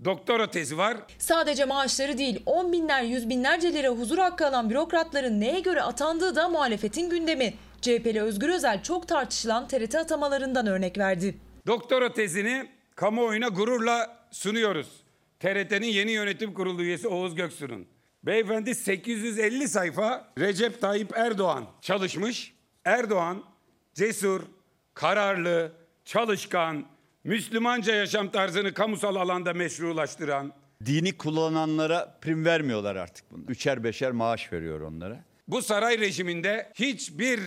[0.05, 0.97] doktora tezi var.
[1.17, 6.35] Sadece maaşları değil 10 binler yüz binlerce lira huzur hakkı alan bürokratların neye göre atandığı
[6.35, 7.53] da muhalefetin gündemi.
[7.81, 11.35] CHP'li Özgür Özel çok tartışılan TRT atamalarından örnek verdi.
[11.67, 14.87] Doktora tezini kamuoyuna gururla sunuyoruz.
[15.39, 17.87] TRT'nin yeni yönetim kurulu üyesi Oğuz Göksu'nun.
[18.23, 22.60] Beyefendi 850 sayfa Recep Tayyip Erdoğan çalışmış.
[22.85, 23.43] Erdoğan
[23.93, 24.41] cesur,
[24.93, 25.71] kararlı,
[26.05, 26.85] çalışkan,
[27.23, 30.53] Müslümanca yaşam tarzını kamusal alanda meşrulaştıran,
[30.85, 33.43] Dini kullananlara prim vermiyorlar artık bunu.
[33.47, 35.23] Üçer beşer maaş veriyor onlara.
[35.47, 37.39] bu saray rejiminde hiçbir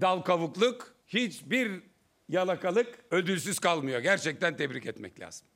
[0.00, 1.82] dal kavukluk, hiçbir
[2.28, 4.00] yalakalık ödülsüz kalmıyor.
[4.00, 5.46] Gerçekten tebrik etmek lazım.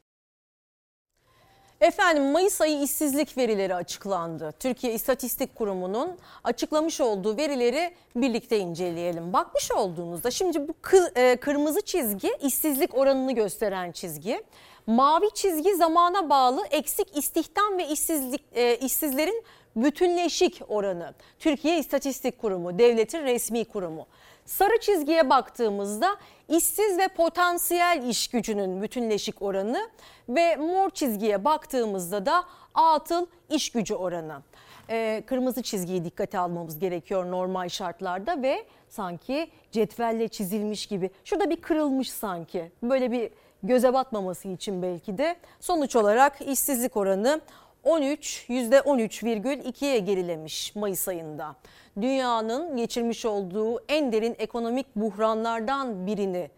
[1.85, 4.53] Efendim Mayıs ayı işsizlik verileri açıklandı.
[4.61, 9.33] Türkiye İstatistik Kurumu'nun açıklamış olduğu verileri birlikte inceleyelim.
[9.33, 10.75] Bakmış olduğunuzda şimdi bu
[11.17, 14.43] e, kırmızı çizgi işsizlik oranını gösteren çizgi.
[14.87, 19.45] Mavi çizgi zamana bağlı eksik istihdam ve işsizlik e, işsizlerin
[19.77, 21.15] bütünleşik oranı.
[21.39, 24.07] Türkiye İstatistik Kurumu, devletin resmi kurumu.
[24.47, 26.17] Sarı çizgiye baktığımızda
[26.49, 29.91] işsiz ve potansiyel iş gücünün bütünleşik oranı
[30.29, 32.45] ve mor çizgiye baktığımızda da
[32.75, 34.43] atıl iş gücü oranı.
[34.91, 41.11] Ee, kırmızı çizgiyi dikkate almamız gerekiyor normal şartlarda ve sanki cetvelle çizilmiş gibi.
[41.25, 42.73] Şurada bir kırılmış sanki.
[42.83, 43.31] Böyle bir
[43.63, 47.41] göze batmaması için belki de sonuç olarak işsizlik oranı
[47.85, 51.57] 13 %13,2'ye gerilemiş Mayıs ayında.
[52.01, 56.51] Dünyanın geçirmiş olduğu en derin ekonomik buhranlardan birini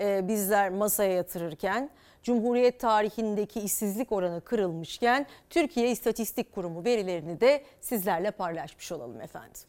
[0.00, 1.90] e, bizler masaya yatırırken
[2.22, 9.60] Cumhuriyet tarihindeki işsizlik oranı kırılmışken Türkiye İstatistik Kurumu verilerini de sizlerle paylaşmış olalım efendim.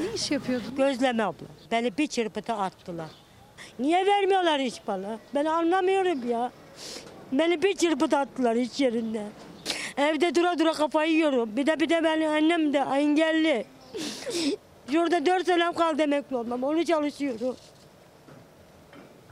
[0.00, 0.76] Ne iş yapıyordun?
[0.76, 1.46] Gözleme abla.
[1.70, 3.10] Beni bir çırpıda attılar.
[3.78, 5.18] Niye vermiyorlar hiç bana?
[5.34, 6.52] Ben anlamıyorum ya.
[7.32, 9.26] Beni bir çırpıda attılar hiç yerinde.
[9.96, 11.56] Evde dura dura kafayı yiyorum.
[11.56, 13.64] Bir de bir de benim annem de engelli.
[14.92, 16.62] Şurada dört senem kaldı emekli olmam.
[16.62, 17.56] Onu çalışıyorum.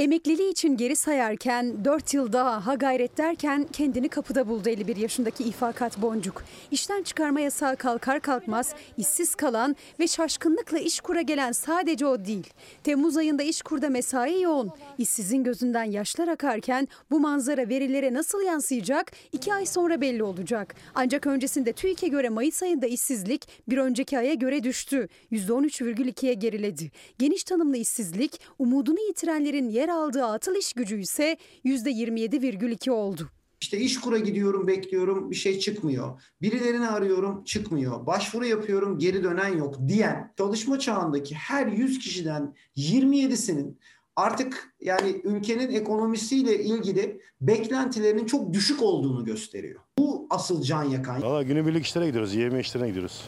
[0.00, 5.44] Emekliliği için geri sayarken 4 yıl daha ha gayret derken kendini kapıda buldu 51 yaşındaki
[5.44, 6.42] İfakat Boncuk.
[6.70, 12.50] İşten çıkarma yasağı kalkar kalkmaz işsiz kalan ve şaşkınlıkla iş kura gelen sadece o değil.
[12.84, 14.70] Temmuz ayında iş kurda mesai yoğun.
[14.98, 20.74] İşsizin gözünden yaşlar akarken bu manzara verilere nasıl yansıyacak 2 ay sonra belli olacak.
[20.94, 25.08] Ancak öncesinde TÜİK'e göre Mayıs ayında işsizlik bir önceki aya göre düştü.
[25.32, 26.90] %13,2'ye geriledi.
[27.18, 33.30] Geniş tanımlı işsizlik umudunu yitirenlerin yer aldığı atıl iş gücü ise %27,2 oldu.
[33.60, 36.22] İşte iş kura gidiyorum bekliyorum bir şey çıkmıyor.
[36.42, 38.06] Birilerini arıyorum çıkmıyor.
[38.06, 43.78] Başvuru yapıyorum geri dönen yok diyen çalışma çağındaki her 100 kişiden 27'sinin
[44.16, 49.80] artık yani ülkenin ekonomisiyle ilgili beklentilerinin çok düşük olduğunu gösteriyor.
[49.98, 51.22] Bu asıl can yakan.
[51.22, 53.24] Valla günübirlik işlere gidiyoruz, yeme işlerine gidiyoruz.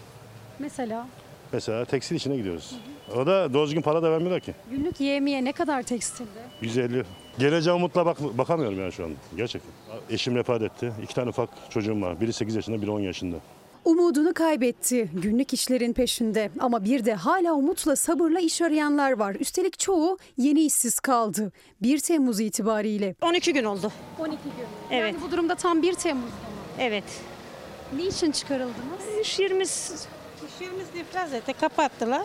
[0.58, 1.08] Mesela
[1.52, 2.76] Mesela tekstil işine gidiyoruz.
[3.16, 4.54] O da doğru düzgün para da vermiyorlar ki.
[4.70, 6.28] günlük yemeğe ne kadar tekstilde?
[6.60, 7.04] 150.
[7.38, 9.10] Geleceğe umutla bak bakamıyorum yani şu an.
[9.36, 9.70] Gerçekten.
[10.10, 10.92] Eşim vefat etti.
[11.02, 12.20] İki tane ufak çocuğum var.
[12.20, 13.36] Biri 8 yaşında, biri 10 yaşında.
[13.84, 15.10] Umudunu kaybetti.
[15.14, 16.50] Günlük işlerin peşinde.
[16.60, 19.34] Ama bir de hala umutla sabırla iş arayanlar var.
[19.40, 21.52] Üstelik çoğu yeni işsiz kaldı.
[21.82, 23.14] 1 Temmuz itibariyle.
[23.22, 23.92] 12 gün oldu.
[24.18, 24.40] 12 gün.
[24.90, 25.12] Evet.
[25.12, 26.30] Yani bu durumda tam 1 Temmuz.
[26.78, 27.04] Evet.
[27.96, 29.18] Niçin çıkarıldınız?
[29.22, 30.06] İş yerimiz
[30.48, 32.22] İş yerimiz iflas etti, kapattılar.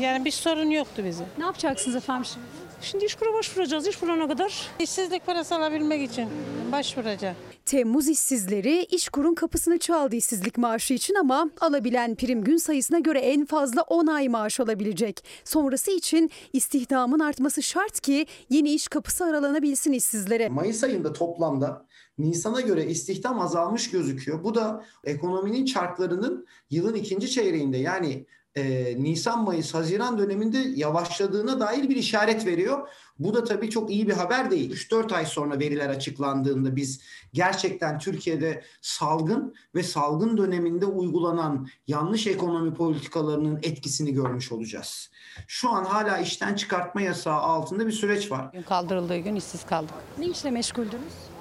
[0.00, 1.26] Yani bir sorun yoktu bizim.
[1.38, 2.46] Ne yapacaksınız efendim şimdi?
[2.82, 3.86] Şimdi iş kura başvuracağız.
[3.86, 4.68] İş bulana kadar.
[4.78, 6.28] İşsizlik parası alabilmek için
[6.72, 7.36] başvuracağız.
[7.66, 13.46] Temmuz işsizleri işkurun kapısını çaldı işsizlik maaşı için ama alabilen prim gün sayısına göre en
[13.46, 15.24] fazla 10 ay maaş alabilecek.
[15.44, 20.48] Sonrası için istihdamın artması şart ki yeni iş kapısı aralanabilsin işsizlere.
[20.48, 21.86] Mayıs ayında toplamda
[22.18, 24.44] Nisan'a göre istihdam azalmış gözüküyor.
[24.44, 28.26] Bu da ekonominin çarklarının yılın ikinci çeyreğinde yani
[28.56, 32.88] e, Nisan, Mayıs, Haziran döneminde yavaşladığına dair bir işaret veriyor.
[33.18, 34.72] Bu da tabii çok iyi bir haber değil.
[34.72, 37.00] 3-4 ay sonra veriler açıklandığında biz
[37.32, 45.10] gerçekten Türkiye'de salgın ve salgın döneminde uygulanan yanlış ekonomi politikalarının etkisini görmüş olacağız.
[45.46, 48.50] Şu an hala işten çıkartma yasağı altında bir süreç var.
[48.52, 49.94] Gün kaldırıldığı gün işsiz kaldık.
[50.18, 51.31] Ne işle meşguldünüz?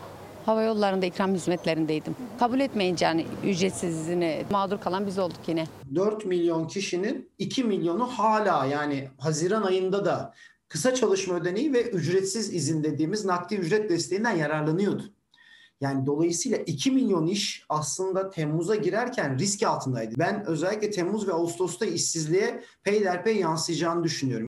[0.46, 2.16] Hava yollarında ikram hizmetlerindeydim.
[2.40, 5.68] Kabul etmeyince yani ücretsizliğine mağdur kalan biz olduk yine.
[5.96, 10.34] 4 milyon kişinin 2 milyonu hala yani Haziran ayında da
[10.68, 15.04] kısa çalışma ödeneği ve ücretsiz izin dediğimiz nakdi ücret desteğinden yararlanıyordu.
[15.82, 20.16] Yani dolayısıyla 2 milyon iş aslında Temmuz'a girerken risk altındaydı.
[20.20, 24.48] Ben özellikle Temmuz ve Ağustos'ta işsizliğe peyderpey yansıyacağını düşünüyorum.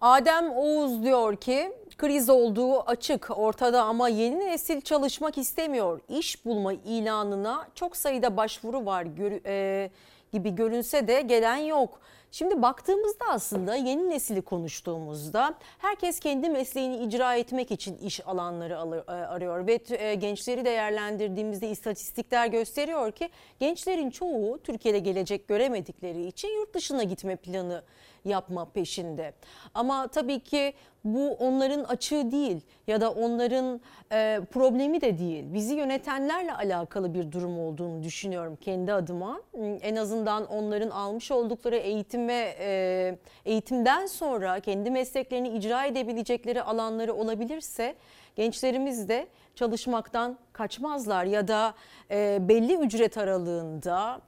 [0.00, 6.00] Adem Oğuz diyor ki kriz olduğu açık ortada ama yeni nesil çalışmak istemiyor.
[6.08, 9.06] İş bulma ilanına çok sayıda başvuru var
[9.46, 9.90] e,
[10.32, 12.00] gibi görünse de gelen yok.
[12.32, 19.12] Şimdi baktığımızda aslında yeni nesili konuştuğumuzda herkes kendi mesleğini icra etmek için iş alanları e,
[19.12, 23.28] arıyor ve e, gençleri değerlendirdiğimizde istatistikler gösteriyor ki
[23.60, 27.82] gençlerin çoğu Türkiye'de gelecek göremedikleri için yurt dışına gitme planı
[28.28, 29.32] yapma peşinde.
[29.74, 30.74] Ama tabii ki
[31.04, 33.80] bu onların açığı değil ya da onların
[34.12, 35.44] e, problemi de değil.
[35.48, 39.40] Bizi yönetenlerle alakalı bir durum olduğunu düşünüyorum kendi adıma.
[39.82, 47.14] En azından onların almış oldukları eğitim ve e, eğitimden sonra kendi mesleklerini icra edebilecekleri alanları
[47.14, 47.94] olabilirse
[48.36, 51.74] gençlerimiz de çalışmaktan kaçmazlar ya da
[52.10, 54.20] e, belli ücret aralığında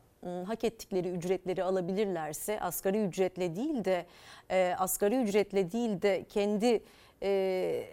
[0.47, 4.07] hak ettikleri ücretleri alabilirlerse asgari ücretle değil de
[4.51, 6.83] e, asgari ücretle değil de kendi
[7.23, 7.29] e,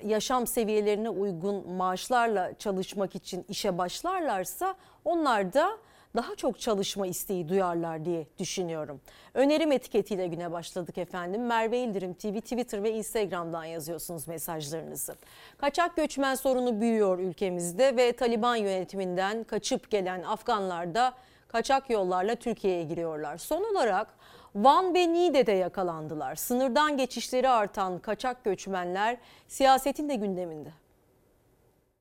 [0.05, 4.75] yaşam seviyelerine uygun maaşlarla çalışmak için işe başlarlarsa
[5.05, 5.77] onlar da
[6.15, 9.01] daha çok çalışma isteği duyarlar diye düşünüyorum.
[9.33, 11.45] Önerim etiketiyle güne başladık efendim.
[11.45, 15.15] Merve İldirim TV, Twitter ve Instagram'dan yazıyorsunuz mesajlarınızı.
[15.57, 21.13] Kaçak göçmen sorunu büyüyor ülkemizde ve Taliban yönetiminden kaçıp gelen Afganlar da
[21.47, 23.37] kaçak yollarla Türkiye'ye giriyorlar.
[23.37, 24.07] Son olarak
[24.55, 26.35] Van ve Niğde'de yakalandılar.
[26.35, 29.17] Sınırdan geçişleri artan kaçak göçmenler
[29.47, 30.69] siyasetin de gündeminde.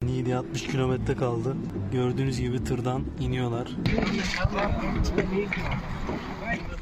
[0.03, 1.57] Niğde 60 kilometre kaldı.
[1.93, 3.69] Gördüğünüz gibi tırdan iniyorlar.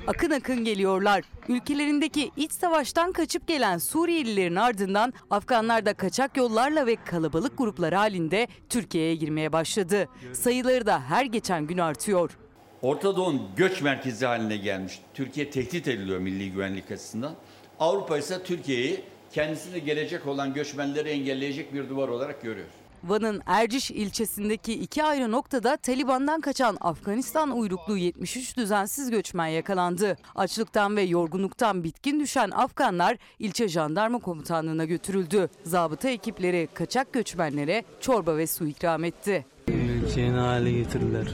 [0.06, 1.24] Akın akın geliyorlar.
[1.48, 8.48] Ülkelerindeki iç savaştan kaçıp gelen Suriyelilerin ardından Afganlar da kaçak yollarla ve kalabalık gruplar halinde
[8.68, 10.08] Türkiye'ye girmeye başladı.
[10.32, 12.38] Sayıları da her geçen gün artıyor.
[12.84, 15.00] Orta Doğu'nun göç merkezi haline gelmiş.
[15.14, 17.34] Türkiye tehdit ediliyor milli güvenlik açısından.
[17.80, 19.00] Avrupa ise Türkiye'yi
[19.32, 22.66] kendisine gelecek olan göçmenleri engelleyecek bir duvar olarak görüyor.
[23.04, 30.16] Van'ın Erciş ilçesindeki iki ayrı noktada Taliban'dan kaçan Afganistan uyruklu 73 düzensiz göçmen yakalandı.
[30.34, 35.50] Açlıktan ve yorgunluktan bitkin düşen Afganlar ilçe jandarma komutanlığına götürüldü.
[35.64, 39.46] Zabıta ekipleri kaçak göçmenlere çorba ve su ikram etti.
[39.68, 41.26] Ülkenin hale getirdiler.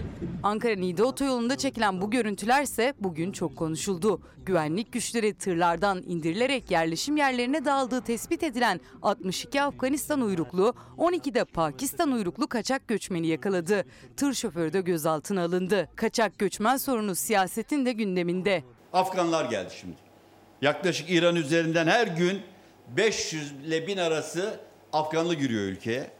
[0.42, 4.20] Ankara Niğde otoyolunda çekilen bu görüntülerse bugün çok konuşuldu.
[4.46, 12.12] Güvenlik güçleri tırlardan indirilerek yerleşim yerlerine dağıldığı tespit edilen 62 Afganistan uyruklu, 12 de Pakistan
[12.12, 13.84] uyruklu kaçak göçmeni yakaladı.
[14.16, 15.88] Tır şoförü de gözaltına alındı.
[15.96, 18.62] Kaçak göçmen sorunu siyasetin de gündeminde.
[18.92, 19.96] Afganlar geldi şimdi.
[20.62, 22.40] Yaklaşık İran üzerinden her gün
[22.96, 24.60] 500 ile 1000 arası
[24.92, 26.19] Afganlı giriyor ülkeye.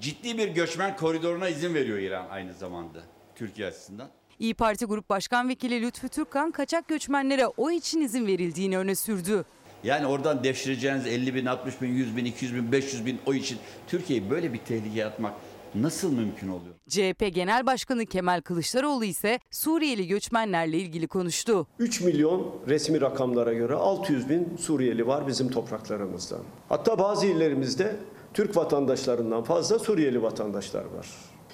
[0.00, 2.98] Ciddi bir göçmen koridoruna izin veriyor İran aynı zamanda
[3.34, 4.08] Türkiye açısından.
[4.38, 9.44] İyi Parti Grup Başkan Vekili Lütfü Türkkan kaçak göçmenlere o için izin verildiğini öne sürdü.
[9.84, 13.58] Yani oradan devşireceğiniz 50 bin, 60 bin, 100 bin, 200 bin, 500 bin o için
[13.86, 15.34] Türkiye'yi böyle bir tehlikeye atmak
[15.74, 16.74] nasıl mümkün oluyor?
[16.88, 21.66] CHP Genel Başkanı Kemal Kılıçdaroğlu ise Suriyeli göçmenlerle ilgili konuştu.
[21.78, 26.36] 3 milyon resmi rakamlara göre 600 bin Suriyeli var bizim topraklarımızda.
[26.68, 27.96] Hatta bazı illerimizde
[28.38, 31.08] Türk vatandaşlarından fazla Suriyeli vatandaşlar var.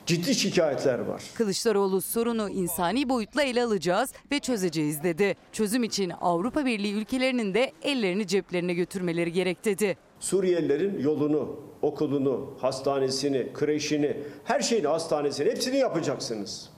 [0.06, 1.22] Ciddi şikayetler var.
[1.34, 5.36] Kılıçdaroğlu sorunu insani boyutla ele alacağız ve çözeceğiz dedi.
[5.52, 9.96] Çözüm için Avrupa Birliği ülkelerinin de ellerini ceplerine götürmeleri gerek dedi.
[10.20, 16.70] Suriyelilerin yolunu, okulunu, hastanesini, kreşini, her şeyini, hastanesini hepsini yapacaksınız.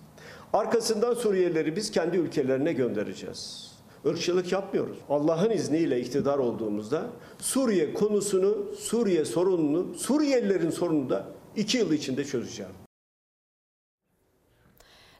[0.52, 3.65] Arkasından Suriyelileri biz kendi ülkelerine göndereceğiz.
[4.06, 4.96] Irkçılık yapmıyoruz.
[5.08, 7.02] Allah'ın izniyle iktidar olduğumuzda
[7.38, 11.26] Suriye konusunu, Suriye sorununu, Suriyelilerin sorununu da
[11.56, 12.85] iki yıl içinde çözeceğim.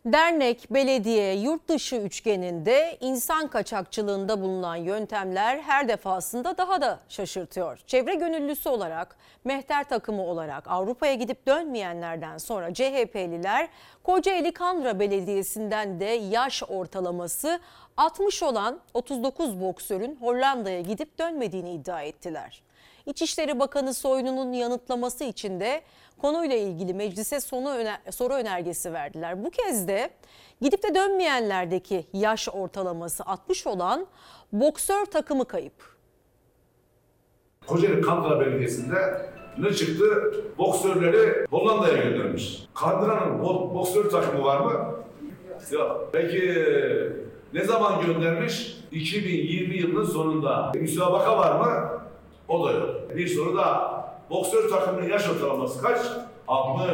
[0.07, 7.79] Dernek, belediye, yurt dışı üçgeninde insan kaçakçılığında bulunan yöntemler her defasında daha da şaşırtıyor.
[7.87, 13.69] Çevre gönüllüsü olarak, mehter takımı olarak Avrupa'ya gidip dönmeyenlerden sonra CHP'liler
[14.03, 17.61] Kocaeli Kandıra Belediyesi'nden de yaş ortalaması
[17.97, 22.63] 60 olan 39 boksörün Hollanda'ya gidip dönmediğini iddia ettiler.
[23.07, 25.83] İçişleri Bakanı Soylu'nun yanıtlaması için de
[26.23, 29.45] konuyla ilgili meclise sonu öner soru önergesi verdiler.
[29.45, 30.11] Bu kez de
[30.61, 34.07] gidip de dönmeyenlerdeki yaş ortalaması 60 olan
[34.53, 35.97] boksör takımı kayıp.
[37.67, 40.35] Kocaeli Kandıra Belediyesi'nde ne çıktı?
[40.59, 42.63] Boksörleri Hollanda'ya göndermiş.
[42.75, 44.95] Kandıra'nın bo- boksör takımı var mı?
[45.71, 46.09] Yok.
[46.13, 46.55] Peki
[47.55, 48.77] ne zaman göndermiş?
[48.93, 50.73] 2020 yılının sonunda.
[50.75, 52.01] Müsabaka var mı?
[52.49, 53.17] O da yok.
[53.17, 54.06] Bir soru daha.
[54.31, 55.99] Boksör takımının yaş ortalaması kaç?
[56.49, 56.91] 60.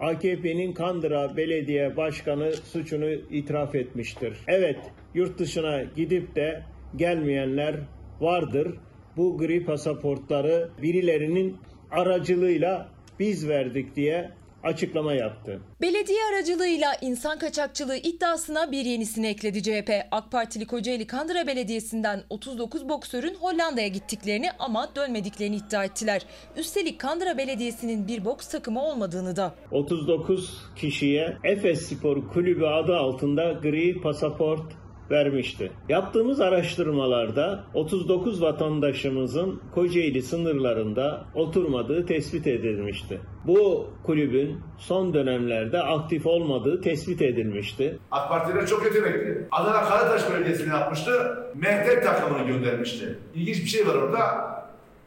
[0.00, 4.38] AKP'nin Kandıra Belediye Başkanı suçunu itiraf etmiştir.
[4.46, 4.78] Evet,
[5.14, 6.62] yurt dışına gidip de
[6.96, 7.74] gelmeyenler
[8.20, 8.74] vardır.
[9.16, 11.56] Bu gri pasaportları birilerinin
[11.90, 12.88] aracılığıyla
[13.18, 14.30] biz verdik diye
[14.62, 15.60] açıklama yaptı.
[15.80, 19.90] Belediye aracılığıyla insan kaçakçılığı iddiasına bir yenisini ekledi CHP.
[20.10, 26.22] AK Partili Kocaeli Kandıra Belediyesi'nden 39 boksörün Hollanda'ya gittiklerini ama dönmediklerini iddia ettiler.
[26.56, 29.54] Üstelik Kandıra Belediyesi'nin bir boks takımı olmadığını da.
[29.70, 34.81] 39 kişiye Efes Spor Kulübü adı altında gri pasaport
[35.12, 35.72] vermişti.
[35.88, 43.20] Yaptığımız araştırmalarda 39 vatandaşımızın Kocaeli sınırlarında oturmadığı tespit edilmişti.
[43.46, 47.98] Bu kulübün son dönemlerde aktif olmadığı tespit edilmişti.
[48.10, 49.46] AK Partiler çok yetenekli.
[49.50, 51.12] Adana Karataş Belediyesi'ne yapmıştı.
[51.54, 53.18] Mehter takımını göndermişti.
[53.34, 54.18] İlginç bir şey var orada.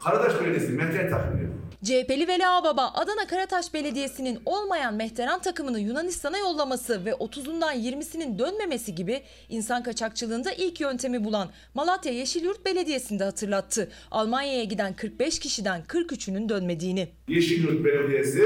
[0.04, 1.36] Karataş Belediyesi Mehter takımı.
[1.84, 8.94] CHP'li Veli Ağbaba Adana Karataş Belediyesi'nin olmayan Mehteran takımını Yunanistan'a yollaması ve 30'undan 20'sinin dönmemesi
[8.94, 13.88] gibi insan kaçakçılığında ilk yöntemi bulan Malatya Yeşilyurt Belediyesi'nde hatırlattı.
[14.10, 17.08] Almanya'ya giden 45 kişiden 43'ünün dönmediğini.
[17.28, 18.42] Yeşilyurt Belediyesi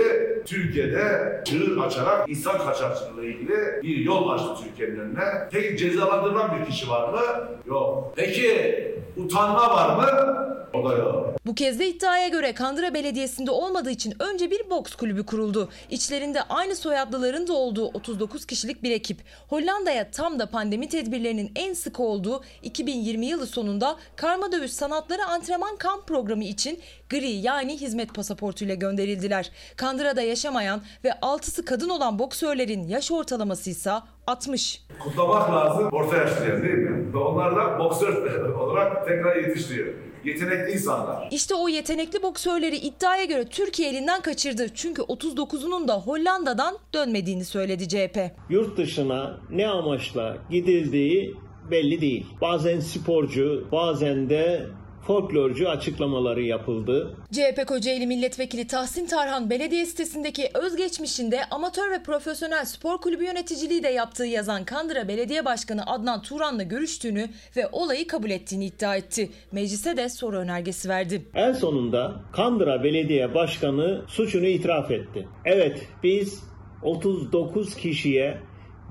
[0.47, 5.49] Türkiye'de çığır açarak insan kaçakçılığı ilgili bir yol açtı Türkiye'nin önüne.
[5.51, 7.21] Peki cezalandırılan bir kişi var mı?
[7.67, 8.13] Yok.
[8.17, 8.75] Peki
[9.17, 10.47] utanma var mı?
[10.75, 11.35] O da yok.
[11.47, 12.95] Bu kez de iddiaya göre Kandıra
[13.31, 15.69] Belediyesi'nde olmadığı için önce bir boks kulübü kuruldu.
[15.91, 19.19] İçlerinde aynı soyadlıların da olduğu 39 kişilik bir ekip.
[19.49, 25.77] Hollanda'ya tam da pandemi tedbirlerinin en sık olduğu 2020 yılı sonunda karma dövüş sanatları antrenman
[25.77, 29.51] kamp programı için gri yani hizmet pasaportuyla gönderildiler.
[29.77, 33.93] Kandıra'da yaşamayan ve altısı kadın olan boksörlerin yaş ortalaması ise
[34.27, 34.83] 60.
[35.03, 37.19] Kutlamak lazım orta yaşlılar değil mi?
[37.19, 40.10] Onlar da boksör olarak tekrar yetiştiriyor.
[40.25, 41.29] Yetenekli insanlar.
[41.31, 44.67] İşte o yetenekli boksörleri iddiaya göre Türkiye elinden kaçırdı.
[44.75, 48.19] Çünkü 39'unun da Hollanda'dan dönmediğini söyledi CHP.
[48.51, 51.35] Yurt dışına ne amaçla gidildiği
[51.71, 52.27] belli değil.
[52.41, 54.67] Bazen sporcu, bazen de
[55.11, 57.17] folklorcu açıklamaları yapıldı.
[57.33, 63.89] CHP Kocaeli Milletvekili Tahsin Tarhan belediye sitesindeki özgeçmişinde amatör ve profesyonel spor kulübü yöneticiliği de
[63.89, 69.31] yaptığı yazan Kandıra Belediye Başkanı Adnan Turan'la görüştüğünü ve olayı kabul ettiğini iddia etti.
[69.53, 71.23] Meclise de soru önergesi verdi.
[71.35, 75.29] En sonunda Kandıra Belediye Başkanı suçunu itiraf etti.
[75.45, 76.43] Evet biz
[76.83, 78.39] 39 kişiye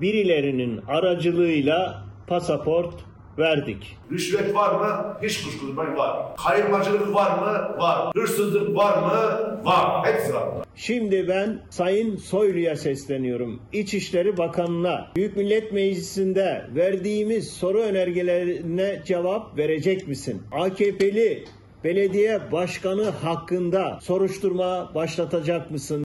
[0.00, 3.09] birilerinin aracılığıyla pasaport
[3.40, 3.96] verdik.
[4.12, 5.16] Rüşvet var mı?
[5.22, 6.36] Hiç kuşku duymayın var.
[6.36, 7.78] Kayırmacılık var mı?
[7.78, 8.12] Var.
[8.14, 9.60] Hırsızlık var mı?
[9.64, 10.06] Var.
[10.06, 10.48] Hepsi var.
[10.76, 13.62] Şimdi ben Sayın Soylu'ya sesleniyorum.
[13.72, 20.42] İçişleri Bakanı'na Büyük Millet Meclisi'nde verdiğimiz soru önergelerine cevap verecek misin?
[20.52, 21.44] AKP'li
[21.84, 26.04] belediye başkanı hakkında soruşturma başlatacak mısın?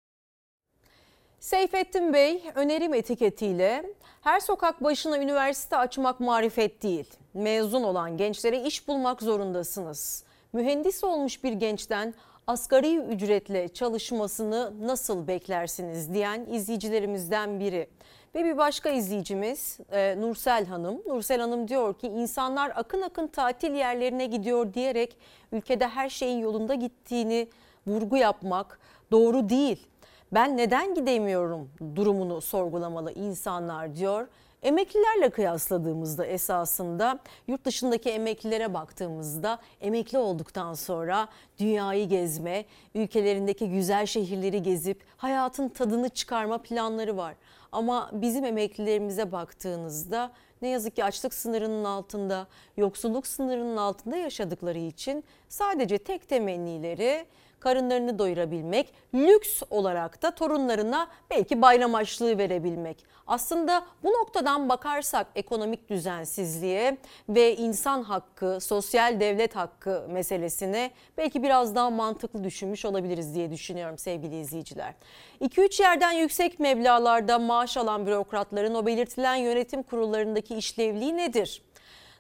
[1.40, 3.84] Seyfettin Bey önerim etiketiyle
[4.26, 7.06] her sokak başına üniversite açmak marifet değil.
[7.34, 10.24] Mezun olan gençlere iş bulmak zorundasınız.
[10.54, 12.14] Mühendis olmuş bir gençten
[12.48, 17.88] asgari ücretle çalışmasını nasıl beklersiniz diyen izleyicilerimizden biri.
[18.36, 21.02] Ve bir başka izleyicimiz e, Nursel Hanım.
[21.08, 25.18] Nursel Hanım diyor ki insanlar akın akın tatil yerlerine gidiyor diyerek
[25.52, 27.48] ülkede her şeyin yolunda gittiğini
[27.88, 28.80] vurgu yapmak
[29.12, 29.88] doğru değil.
[30.36, 34.28] Ben neden gidemiyorum durumunu sorgulamalı insanlar diyor.
[34.64, 41.28] Emeklilerle kıyasladığımızda esasında yurt dışındaki emeklilere baktığımızda emekli olduktan sonra
[41.60, 42.66] dünyayı gezme,
[42.96, 47.36] ülkelerindeki güzel şehirleri gezip hayatın tadını çıkarma planları var.
[47.72, 50.32] Ama bizim emeklilerimize baktığınızda
[50.62, 57.26] ne yazık ki açlık sınırının altında, yoksulluk sınırının altında yaşadıkları için sadece tek temennileri
[57.66, 63.06] karınlarını doyurabilmek, lüks olarak da torunlarına belki bayram açlığı verebilmek.
[63.28, 66.98] Aslında bu noktadan bakarsak ekonomik düzensizliğe
[67.30, 73.98] ve insan hakkı, sosyal devlet hakkı meselesine belki biraz daha mantıklı düşünmüş olabiliriz diye düşünüyorum
[73.98, 74.94] sevgili izleyiciler.
[75.42, 81.62] 2-3 yerden yüksek meblalarda maaş alan bürokratların o belirtilen yönetim kurullarındaki işlevliği nedir?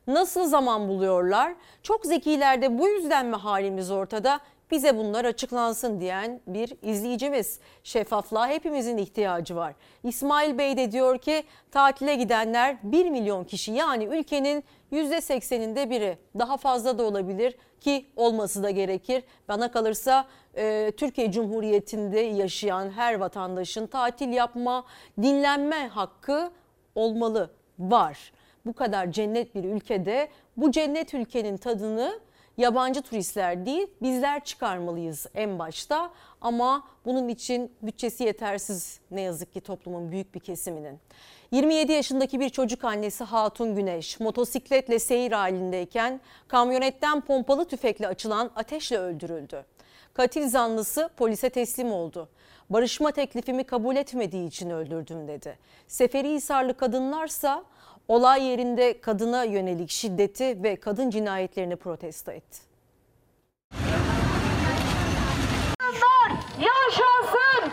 [0.07, 1.55] Nasıl zaman buluyorlar?
[1.83, 4.39] Çok zekilerde bu yüzden mi halimiz ortada?
[4.72, 7.59] Bize bunlar açıklansın diyen bir izleyicimiz.
[7.84, 9.74] Şeffaflığa hepimizin ihtiyacı var.
[10.03, 16.57] İsmail Bey de diyor ki tatile gidenler 1 milyon kişi yani ülkenin %80'inde biri daha
[16.57, 19.24] fazla da olabilir ki olması da gerekir.
[19.47, 24.86] Bana kalırsa e, Türkiye Cumhuriyeti'nde yaşayan her vatandaşın tatil yapma,
[25.22, 26.51] dinlenme hakkı
[26.95, 27.49] olmalı,
[27.80, 28.32] var.
[28.66, 32.20] Bu kadar cennet bir ülkede bu cennet ülkenin tadını
[32.57, 39.61] yabancı turistler değil bizler çıkarmalıyız en başta ama bunun için bütçesi yetersiz ne yazık ki
[39.61, 40.99] toplumun büyük bir kesiminin.
[41.51, 48.97] 27 yaşındaki bir çocuk annesi Hatun Güneş motosikletle seyir halindeyken kamyonetten pompalı tüfekle açılan ateşle
[48.97, 49.65] öldürüldü.
[50.13, 52.29] Katil zanlısı polise teslim oldu.
[52.69, 55.57] Barışma teklifimi kabul etmediği için öldürdüm dedi.
[55.87, 57.63] Seferihisarlı kadınlarsa
[58.07, 62.57] olay yerinde kadına yönelik şiddeti ve kadın cinayetlerini protesto etti.
[66.59, 67.71] Yaşasın!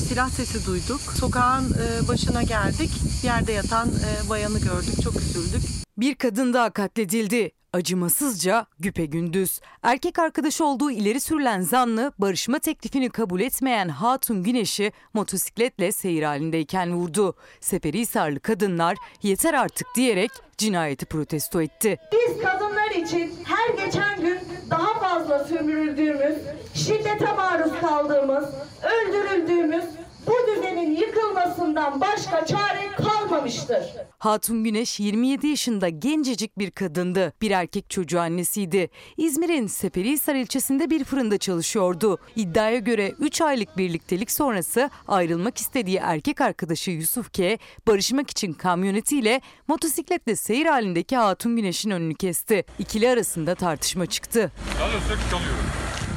[0.00, 1.00] Silah sesi duyduk.
[1.00, 2.90] Sokağın e, başına geldik.
[3.22, 5.02] Yerde yatan e, bayanı gördük.
[5.02, 5.83] Çok üzüldük.
[5.96, 7.50] Bir kadın daha katledildi.
[7.72, 9.60] Acımasızca güpegündüz.
[9.82, 16.94] Erkek arkadaşı olduğu ileri sürülen zanlı barışma teklifini kabul etmeyen Hatun Güneş'i motosikletle seyir halindeyken
[16.94, 17.34] vurdu.
[17.60, 21.98] Seferihisarlı kadınlar yeter artık diyerek cinayeti protesto etti.
[22.12, 24.38] Biz kadınlar için her geçen gün
[24.70, 26.38] daha fazla sömürüldüğümüz,
[26.74, 28.44] şiddete maruz kaldığımız,
[28.82, 29.84] öldürüldüğümüz
[30.26, 33.84] bu düzenin yıkılmasından başka çare kalmamıştır.
[34.18, 37.32] Hatun Güneş 27 yaşında gencecik bir kadındı.
[37.42, 38.90] Bir erkek çocuğu annesiydi.
[39.16, 42.18] İzmir'in Seferihisar ilçesinde bir fırında çalışıyordu.
[42.36, 47.58] İddiaya göre 3 aylık birliktelik sonrası ayrılmak istediği erkek arkadaşı Yusuf K.
[47.86, 52.64] barışmak için kamyonetiyle motosikletle seyir halindeki Hatun Güneş'in önünü kesti.
[52.78, 54.52] İkili arasında tartışma çıktı.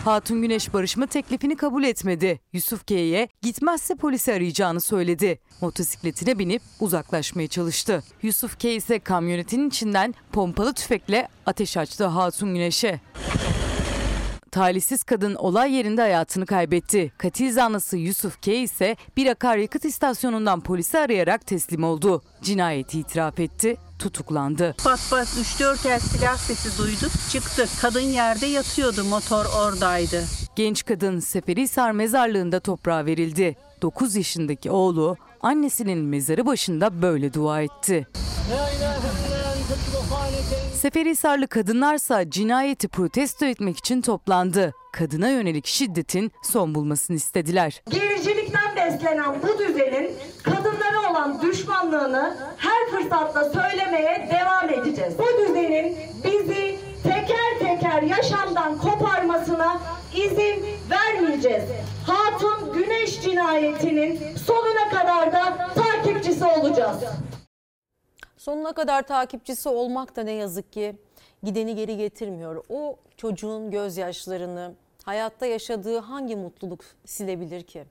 [0.06, 2.40] Hatun Güneş barışma teklifini kabul etmedi.
[2.54, 5.40] Yusuf K'ye gitmezse polisi arayacağını söyledi.
[5.62, 8.04] Motosikletine binip uzaklaşmaya çalıştı.
[8.22, 13.00] Yusuf K ise kamyonetin içinden pompalı tüfekle ateş açtı Hatun Güneş'e.
[14.52, 17.12] Talihsiz kadın olay yerinde hayatını kaybetti.
[17.18, 22.22] Katil zanlısı Yusuf K ise bir akaryakıt istasyonundan polisi arayarak teslim oldu.
[22.42, 24.76] Cinayeti itiraf etti, tutuklandı.
[24.84, 27.12] Pat pat 3-4 el silah sesi duyduk.
[27.32, 27.70] Çıktık.
[27.82, 29.04] Kadın yerde yatıyordu.
[29.04, 30.24] Motor oradaydı.
[30.56, 33.56] Genç kadın Seferihisar mezarlığında toprağa verildi.
[33.82, 38.08] 9 yaşındaki oğlu annesinin mezarı başında böyle dua etti.
[40.78, 44.74] Seferihisarlı kadınlarsa cinayeti protesto etmek için toplandı.
[44.92, 47.82] Kadına yönelik şiddetin son bulmasını istediler.
[47.90, 50.12] Gericilikten beslenen bu düzenin
[50.44, 55.14] kadınlara olan düşmanlığını her fırsatta söylemeye devam edeceğiz.
[55.20, 59.80] Bu düzenin bizi teker teker yaşamdan koparmasına
[60.16, 61.64] izin vermeyeceğiz.
[62.08, 66.98] Hatun Güneş cinayetinin sonuna kadar da takipçisi olacağız.
[68.48, 70.96] Sonuna kadar takipçisi olmak da ne yazık ki
[71.44, 72.64] gideni geri getirmiyor.
[72.70, 77.84] O çocuğun gözyaşlarını, hayatta yaşadığı hangi mutluluk silebilir ki?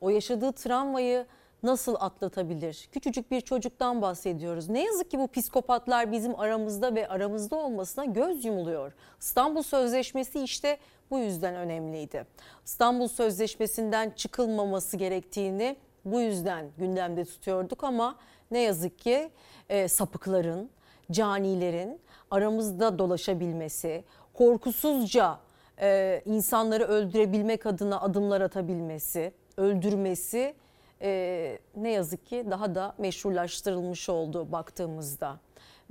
[0.00, 1.26] O yaşadığı travmayı
[1.62, 2.88] nasıl atlatabilir?
[2.92, 4.68] Küçücük bir çocuktan bahsediyoruz.
[4.68, 8.92] Ne yazık ki bu psikopatlar bizim aramızda ve aramızda olmasına göz yumuluyor.
[9.20, 10.78] İstanbul Sözleşmesi işte
[11.10, 12.26] bu yüzden önemliydi.
[12.64, 18.16] İstanbul Sözleşmesi'nden çıkılmaması gerektiğini bu yüzden gündemde tutuyorduk ama
[18.50, 19.30] ne yazık ki
[19.72, 20.70] e, sapıkların,
[21.12, 22.00] canilerin
[22.30, 24.04] aramızda dolaşabilmesi,
[24.34, 25.38] korkusuzca
[25.80, 30.54] e, insanları öldürebilmek adına adımlar atabilmesi, öldürmesi
[31.02, 35.40] e, ne yazık ki daha da meşrulaştırılmış oldu baktığımızda.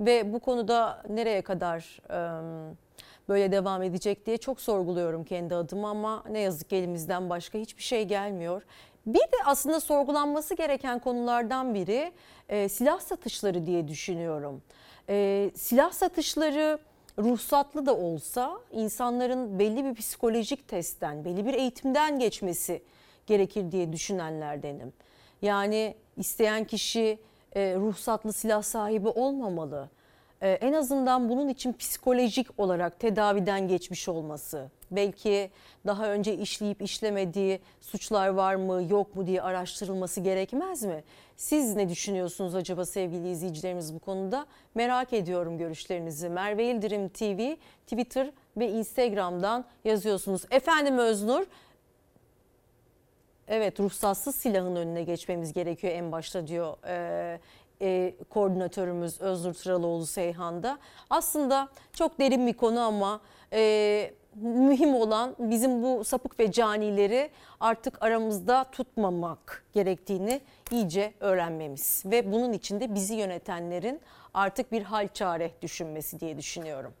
[0.00, 2.18] Ve bu konuda nereye kadar e,
[3.28, 7.82] böyle devam edecek diye çok sorguluyorum kendi adıma ama ne yazık ki elimizden başka hiçbir
[7.82, 8.62] şey gelmiyor.
[9.06, 12.12] Bir de aslında sorgulanması gereken konulardan biri
[12.48, 14.62] e, silah satışları diye düşünüyorum.
[15.08, 16.78] E, silah satışları
[17.18, 22.82] ruhsatlı da olsa insanların belli bir psikolojik testten, belli bir eğitimden geçmesi
[23.26, 24.92] gerekir diye düşünenlerdenim.
[25.42, 27.18] Yani isteyen kişi
[27.56, 29.90] e, ruhsatlı silah sahibi olmamalı.
[30.42, 35.50] E, en azından bunun için psikolojik olarak tedaviden geçmiş olması, belki
[35.86, 41.04] daha önce işleyip işlemediği suçlar var mı yok mu diye araştırılması gerekmez mi?
[41.36, 44.46] Siz ne düşünüyorsunuz acaba sevgili izleyicilerimiz bu konuda?
[44.74, 46.28] Merak ediyorum görüşlerinizi.
[46.28, 47.56] Merve İldirim TV,
[47.86, 50.42] Twitter ve Instagram'dan yazıyorsunuz.
[50.50, 51.46] Efendim Öznur,
[53.48, 57.38] evet ruhsatsız silahın önüne geçmemiz gerekiyor en başta diyor e,
[57.82, 60.78] e, koordinatörümüz Öznur Tıraloğlu Seyhan'da.
[61.10, 63.20] Aslında çok derin bir konu ama
[63.52, 67.30] e, mühim olan bizim bu sapık ve canileri
[67.60, 70.40] artık aramızda tutmamak gerektiğini
[70.70, 74.00] iyice öğrenmemiz ve bunun içinde bizi yönetenlerin
[74.34, 76.92] artık bir hal çare düşünmesi diye düşünüyorum.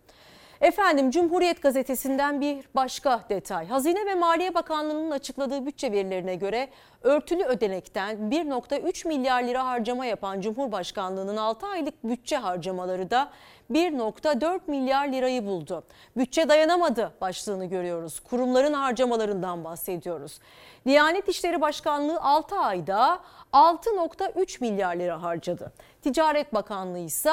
[0.62, 3.68] Efendim Cumhuriyet Gazetesi'nden bir başka detay.
[3.68, 6.68] Hazine ve Maliye Bakanlığı'nın açıkladığı bütçe verilerine göre
[7.02, 13.30] örtülü ödenekten 1.3 milyar lira harcama yapan Cumhurbaşkanlığı'nın 6 aylık bütçe harcamaları da
[13.70, 15.84] 1.4 milyar lirayı buldu.
[16.16, 18.20] Bütçe dayanamadı başlığını görüyoruz.
[18.20, 20.38] Kurumların harcamalarından bahsediyoruz.
[20.86, 23.20] Diyanet İşleri Başkanlığı 6 ayda
[23.52, 25.72] 6.3 milyar lira harcadı.
[26.02, 27.32] Ticaret Bakanlığı ise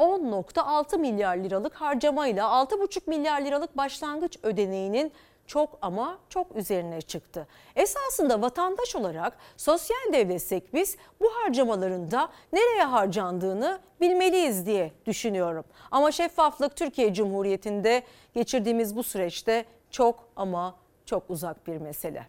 [0.00, 5.12] 10.6 milyar liralık harcamayla 6.5 milyar liralık başlangıç ödeneğinin
[5.46, 7.46] çok ama çok üzerine çıktı.
[7.76, 15.64] Esasında vatandaş olarak sosyal devletsek biz bu harcamaların da nereye harcandığını bilmeliyiz diye düşünüyorum.
[15.90, 18.02] Ama şeffaflık Türkiye Cumhuriyeti'nde
[18.34, 20.74] geçirdiğimiz bu süreçte çok ama
[21.06, 22.26] çok uzak bir mesele.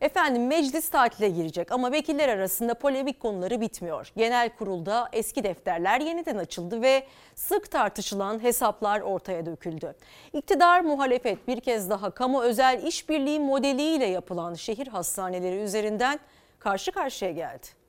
[0.00, 4.12] Efendim meclis tatile girecek ama vekiller arasında polemik konuları bitmiyor.
[4.16, 9.94] Genel kurulda eski defterler yeniden açıldı ve sık tartışılan hesaplar ortaya döküldü.
[10.32, 16.20] İktidar muhalefet bir kez daha kamu özel işbirliği modeliyle yapılan şehir hastaneleri üzerinden
[16.58, 17.83] karşı karşıya geldi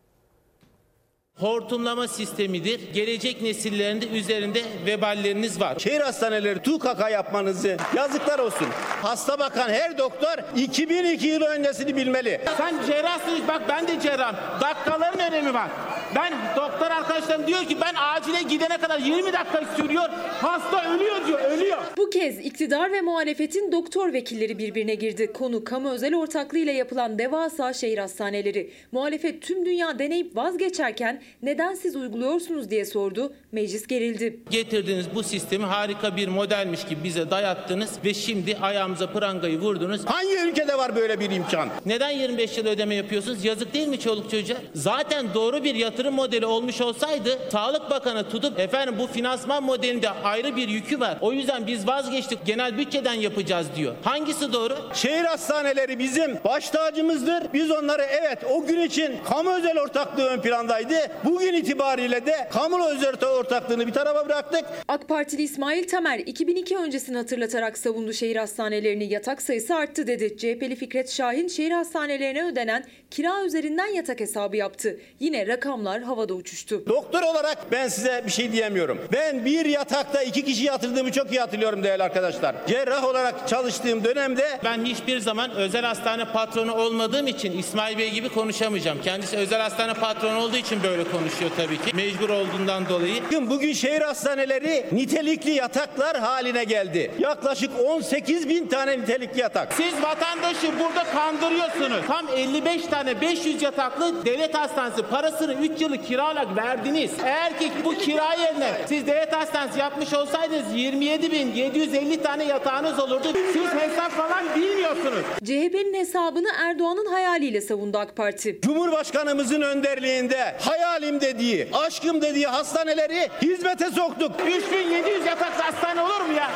[1.39, 2.93] hortumlama sistemidir.
[2.93, 5.79] Gelecek nesillerin de üzerinde veballeriniz var.
[5.79, 8.67] Şehir hastaneleri TUKAK yapmanızı yazıklar olsun.
[9.01, 12.41] Hasta bakan her doktor 2002 yıl öncesini bilmeli.
[12.57, 14.35] Sen cerrahsın bak ben de cerrahım.
[14.61, 15.69] Dakikaların önemi var.
[16.15, 20.09] Ben doktor arkadaşlarım diyor ki ben acile gidene kadar 20 dakika sürüyor.
[20.41, 21.77] Hasta ölüyor diyor, ölüyor.
[21.97, 25.33] Bu kez iktidar ve muhalefetin doktor vekilleri birbirine girdi.
[25.33, 28.71] Konu kamu özel ortaklığıyla yapılan devasa şehir hastaneleri.
[28.91, 33.33] Muhalefet tüm dünya deneyip vazgeçerken neden siz uyguluyorsunuz diye sordu.
[33.51, 34.39] Meclis gerildi.
[34.49, 40.05] Getirdiğiniz bu sistemi harika bir modelmiş gibi bize dayattınız ve şimdi ayağımıza prangayı vurdunuz.
[40.05, 41.69] Hangi ülkede var böyle bir imkan?
[41.85, 43.45] Neden 25 yıl ödeme yapıyorsunuz?
[43.45, 44.57] Yazık değil mi çoluk çocuğa?
[44.73, 50.55] Zaten doğru bir yatırım modeli olmuş olsaydı Sağlık Bakanı tutup efendim bu finansman modelinde ayrı
[50.55, 51.17] bir yükü var.
[51.21, 53.95] O yüzden biz vazgeçtik genel bütçeden yapacağız diyor.
[54.03, 54.75] Hangisi doğru?
[54.93, 57.43] Şehir hastaneleri bizim baş tacımızdır.
[57.53, 60.95] Biz onları evet o gün için kamu özel ortaklığı ön plandaydı.
[61.23, 64.65] Bugün itibariyle de kamu özel ortaklığını bir tarafa bıraktık.
[64.87, 70.37] AK Partili İsmail Tamer 2002 öncesini hatırlatarak savundu şehir hastanelerini yatak sayısı arttı dedi.
[70.37, 74.99] CHP'li Fikret Şahin şehir hastanelerine ödenen kira üzerinden yatak hesabı yaptı.
[75.19, 76.85] Yine rakamlar havada uçuştu.
[76.87, 78.99] Doktor olarak ben size bir şey diyemiyorum.
[79.13, 82.55] Ben bir yatakta iki kişi yatırdığımı çok iyi hatırlıyorum değerli arkadaşlar.
[82.67, 88.29] Cerrah olarak çalıştığım dönemde Ben hiçbir zaman özel hastane patronu olmadığım için İsmail Bey gibi
[88.29, 89.01] konuşamayacağım.
[89.01, 91.95] Kendisi özel hastane patronu olduğu için böyle konuşuyor tabii ki.
[91.95, 93.23] Mecbur olduğundan dolayı.
[93.23, 97.11] Bakın bugün şehir hastaneleri nitelikli yataklar haline geldi.
[97.19, 99.73] Yaklaşık 18 bin tane nitelikli yatak.
[99.73, 102.07] Siz vatandaşı burada kandırıyorsunuz.
[102.07, 107.11] Tam 55 tane 500 yataklı devlet hastanesi parasını 3 yıllık kiralık verdiniz.
[107.25, 112.99] Eğer ki bu kira yerine siz devlet hastanesi yapmış olsaydınız 27 bin 750 tane yatağınız
[112.99, 113.27] olurdu.
[113.53, 115.25] Siz hesap falan bilmiyorsunuz.
[115.43, 118.59] CHP'nin hesabını Erdoğan'ın hayaliyle savundu AK Parti.
[118.61, 120.55] Cumhurbaşkanımızın önderliğinde
[120.95, 124.31] hayalim dediği, aşkım dediği hastaneleri hizmete soktuk.
[124.47, 126.49] 3700 yataklı hastane olur mu ya?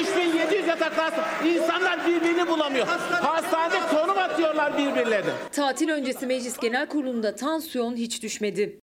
[0.00, 1.54] 3700 yataklı hastane.
[1.54, 2.86] İnsanlar birbirini bulamıyor.
[3.22, 5.30] Hastanede konum atıyorlar birbirlerine.
[5.52, 8.80] Tatil öncesi Meclis Genel Kurulu'nda tansiyon hiç düşmedi.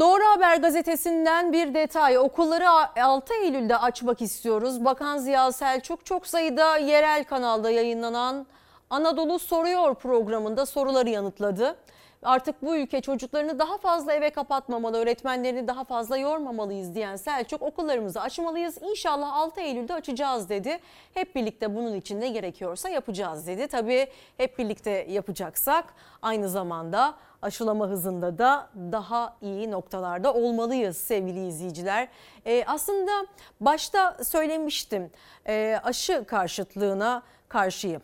[0.00, 2.18] Doğru Haber gazetesinden bir detay.
[2.18, 4.84] Okulları 6 Eylül'de açmak istiyoruz.
[4.84, 8.46] Bakan Ziya Selçuk çok sayıda yerel kanalda yayınlanan
[8.90, 11.76] Anadolu Soruyor programında soruları yanıtladı.
[12.22, 18.20] Artık bu ülke çocuklarını daha fazla eve kapatmamalı, öğretmenlerini daha fazla yormamalıyız diyen Selçuk okullarımızı
[18.20, 18.78] açmalıyız.
[18.82, 20.78] İnşallah 6 Eylül'de açacağız dedi.
[21.14, 23.66] Hep birlikte bunun için ne gerekiyorsa yapacağız dedi.
[23.66, 32.08] Tabii hep birlikte yapacaksak aynı zamanda aşılama hızında da daha iyi noktalarda olmalıyız sevgili izleyiciler.
[32.46, 33.26] Ee, aslında
[33.60, 35.10] başta söylemiştim
[35.46, 38.02] e, aşı karşıtlığına karşıyım.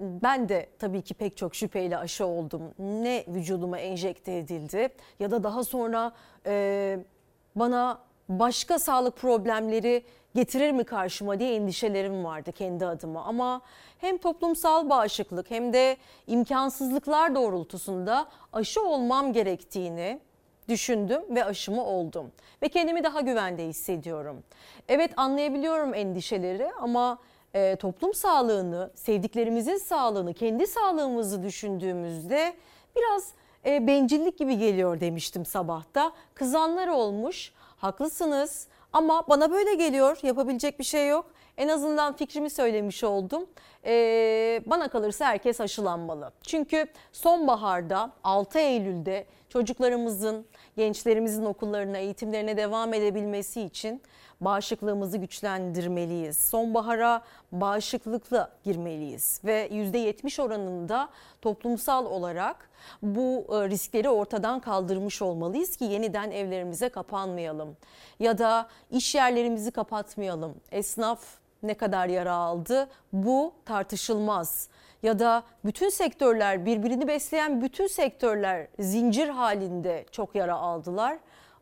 [0.00, 2.62] Ben de tabii ki pek çok şüpheyle aşı oldum.
[2.78, 4.88] Ne vücuduma enjekte edildi
[5.20, 6.12] ya da daha sonra
[6.46, 6.98] e,
[7.56, 7.98] bana
[8.28, 10.04] başka sağlık problemleri
[10.34, 13.24] getirir mi karşıma diye endişelerim vardı kendi adıma.
[13.24, 13.60] Ama
[13.98, 15.96] hem toplumsal bağışıklık hem de
[16.26, 20.20] imkansızlıklar doğrultusunda aşı olmam gerektiğini
[20.68, 22.32] düşündüm ve aşımı oldum.
[22.62, 24.42] Ve kendimi daha güvende hissediyorum.
[24.88, 27.18] Evet anlayabiliyorum endişeleri ama
[27.54, 32.54] e, toplum sağlığını, sevdiklerimizin sağlığını, kendi sağlığımızı düşündüğümüzde
[32.96, 33.28] biraz
[33.66, 36.12] e, bencillik gibi geliyor demiştim sabahta.
[36.34, 41.26] Kızanlar olmuş, haklısınız ama bana böyle geliyor, yapabilecek bir şey yok.
[41.56, 43.46] En azından fikrimi söylemiş oldum.
[43.84, 46.32] Ee, bana kalırsa herkes aşılanmalı.
[46.42, 50.46] Çünkü sonbaharda 6 Eylül'de çocuklarımızın,
[50.76, 54.02] gençlerimizin okullarına, eğitimlerine devam edebilmesi için
[54.40, 56.36] bağışıklığımızı güçlendirmeliyiz.
[56.36, 57.22] Sonbahara
[57.52, 61.08] bağışıklıkla girmeliyiz ve %70 oranında
[61.42, 62.70] toplumsal olarak
[63.02, 67.76] bu e, riskleri ortadan kaldırmış olmalıyız ki yeniden evlerimize kapanmayalım.
[68.20, 70.54] Ya da iş yerlerimizi kapatmayalım.
[70.72, 71.20] Esnaf
[71.62, 74.68] ne kadar yara aldı bu tartışılmaz.
[75.02, 81.18] Ya da bütün sektörler birbirini besleyen bütün sektörler zincir halinde çok yara aldılar.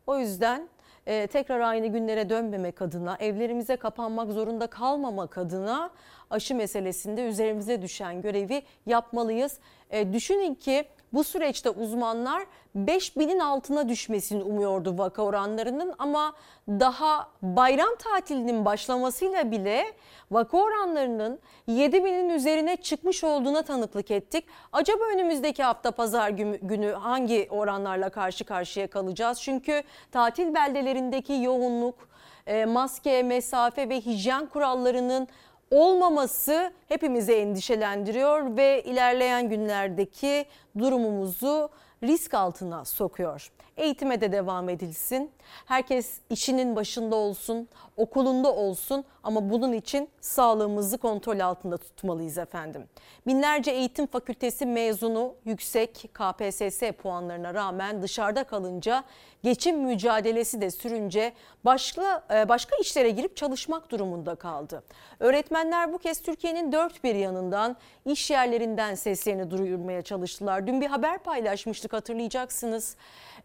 [0.07, 0.69] O yüzden
[1.05, 5.89] e, tekrar aynı günlere dönmemek adına, evlerimize kapanmak zorunda kalmamak adına
[6.29, 9.59] aşı meselesinde üzerimize düşen görevi yapmalıyız.
[9.89, 12.45] E, düşünün ki bu süreçte uzmanlar
[12.77, 16.33] 5000'in altına düşmesini umuyordu vaka oranlarının ama
[16.67, 19.85] daha bayram tatilinin başlamasıyla bile
[20.31, 24.45] vaka oranlarının 7000'in üzerine çıkmış olduğuna tanıklık ettik.
[24.71, 26.29] Acaba önümüzdeki hafta pazar
[26.61, 29.41] günü hangi oranlarla karşı karşıya kalacağız?
[29.41, 32.09] Çünkü tatil beldelerindeki yoğunluk,
[32.47, 35.27] e, maske, mesafe ve hijyen kurallarının
[35.71, 40.45] olmaması hepimizi endişelendiriyor ve ilerleyen günlerdeki
[40.77, 41.69] durumumuzu
[42.03, 43.51] risk altına sokuyor.
[43.77, 45.31] Eğitime de devam edilsin.
[45.65, 47.69] Herkes işinin başında olsun,
[47.99, 52.87] okulunda olsun ama bunun için sağlığımızı kontrol altında tutmalıyız efendim.
[53.27, 59.03] Binlerce eğitim fakültesi mezunu yüksek KPSS puanlarına rağmen dışarıda kalınca
[59.43, 61.33] geçim mücadelesi de sürünce
[61.65, 64.83] başka başka işlere girip çalışmak durumunda kaldı.
[65.19, 70.67] Öğretmenler bu kez Türkiye'nin dört bir yanından iş yerlerinden seslerini duyurmaya çalıştılar.
[70.67, 72.95] Dün bir haber paylaşmıştık hatırlayacaksınız.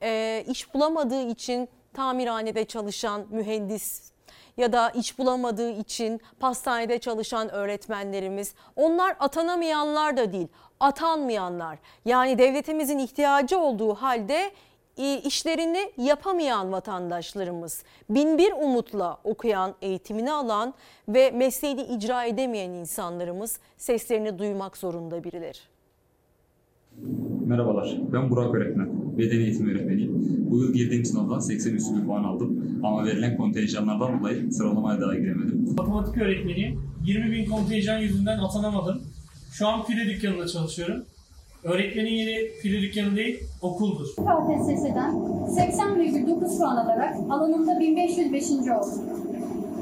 [0.02, 4.13] Ee, iş bulamadığı için tamirhanede çalışan mühendis
[4.56, 10.48] ya da iş bulamadığı için pastanede çalışan öğretmenlerimiz onlar atanamayanlar da değil
[10.80, 14.50] atanmayanlar yani devletimizin ihtiyacı olduğu halde
[14.96, 20.74] e, işlerini yapamayan vatandaşlarımız bin bir umutla okuyan eğitimini alan
[21.08, 25.58] ve mesleğini icra edemeyen insanlarımız seslerini duymak zorunda birileri.
[27.46, 28.93] Merhabalar, ben Burak öğretmen.
[29.18, 30.12] Beden eğitimi öğretmeniyim.
[30.50, 32.80] Bu yıl girdiğim sınavdan 80 üstü bir puan aldım.
[32.82, 35.74] Ama verilen kontenjanlardan dolayı sıralamaya daha giremedim.
[35.76, 36.80] Matematik öğretmeniyim.
[37.04, 39.02] 20 bin kontenjan yüzünden atanamadım.
[39.52, 41.04] Şu an pide dükkanında çalışıyorum.
[41.64, 44.06] Öğretmenin yeri pide dükkanı değil, okuldur.
[44.06, 48.50] KPSS'den 80,9 puan alarak alanında 1505.
[48.50, 49.02] oldum.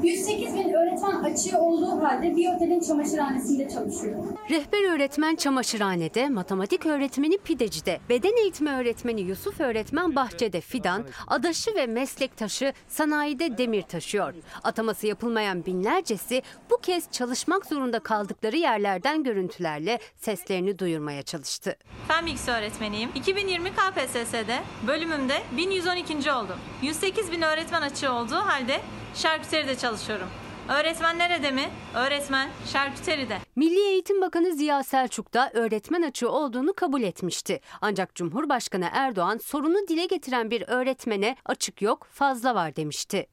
[0.02, 4.34] 108 bin öğretmen açığı olduğu halde bir otelin çamaşırhanesinde çalışıyorum.
[4.50, 11.86] Rehber öğretmen çamaşırhanede, matematik öğretmeni pidecide, beden eğitimi öğretmeni Yusuf öğretmen bahçede fidan, adaşı ve
[11.86, 14.34] meslektaşı sanayide demir taşıyor.
[14.64, 21.76] Ataması yapılmayan binlercesi bu kez çalışmak zorunda kaldıkları yerlerden görüntülerle seslerini duyurmaya çalıştı.
[22.08, 23.10] Fen bilgisi öğretmeniyim.
[23.14, 26.32] 2020 KPSS'de bölümümde 1112.
[26.32, 26.56] oldum.
[26.82, 28.80] 108 bin öğretmen açığı olduğu halde
[29.14, 30.28] şarküteride çalışıyorum.
[30.68, 31.68] Öğretmen nerede mi?
[31.94, 33.38] Öğretmen şarküteride.
[33.56, 37.60] Milli Eğitim Bakanı Ziya Selçuk da öğretmen açığı olduğunu kabul etmişti.
[37.80, 43.26] Ancak Cumhurbaşkanı Erdoğan sorunu dile getiren bir öğretmene açık yok fazla var demişti.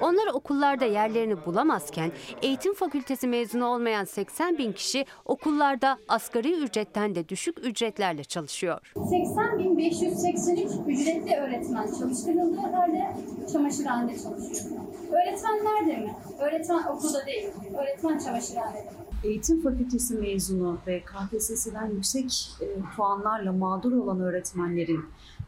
[0.00, 2.12] Onlar okullarda yerlerini bulamazken
[2.42, 8.92] eğitim fakültesi mezunu olmayan 80 bin kişi okullarda asgari ücretten de düşük ücretlerle çalışıyor.
[8.96, 13.16] 80.583 ücretli öğretmen çalıştırıldığı halde
[13.52, 14.80] çamaşırhanede çalışıyor.
[15.12, 16.14] Öğretmen nerede mi?
[16.38, 17.48] Öğretmen okulda değil,
[17.78, 18.90] öğretmen çamaşırhanede.
[19.24, 22.66] Eğitim fakültesi mezunu ve KPSS'den yüksek e,
[22.96, 25.04] puanlarla mağdur olan öğretmenlerin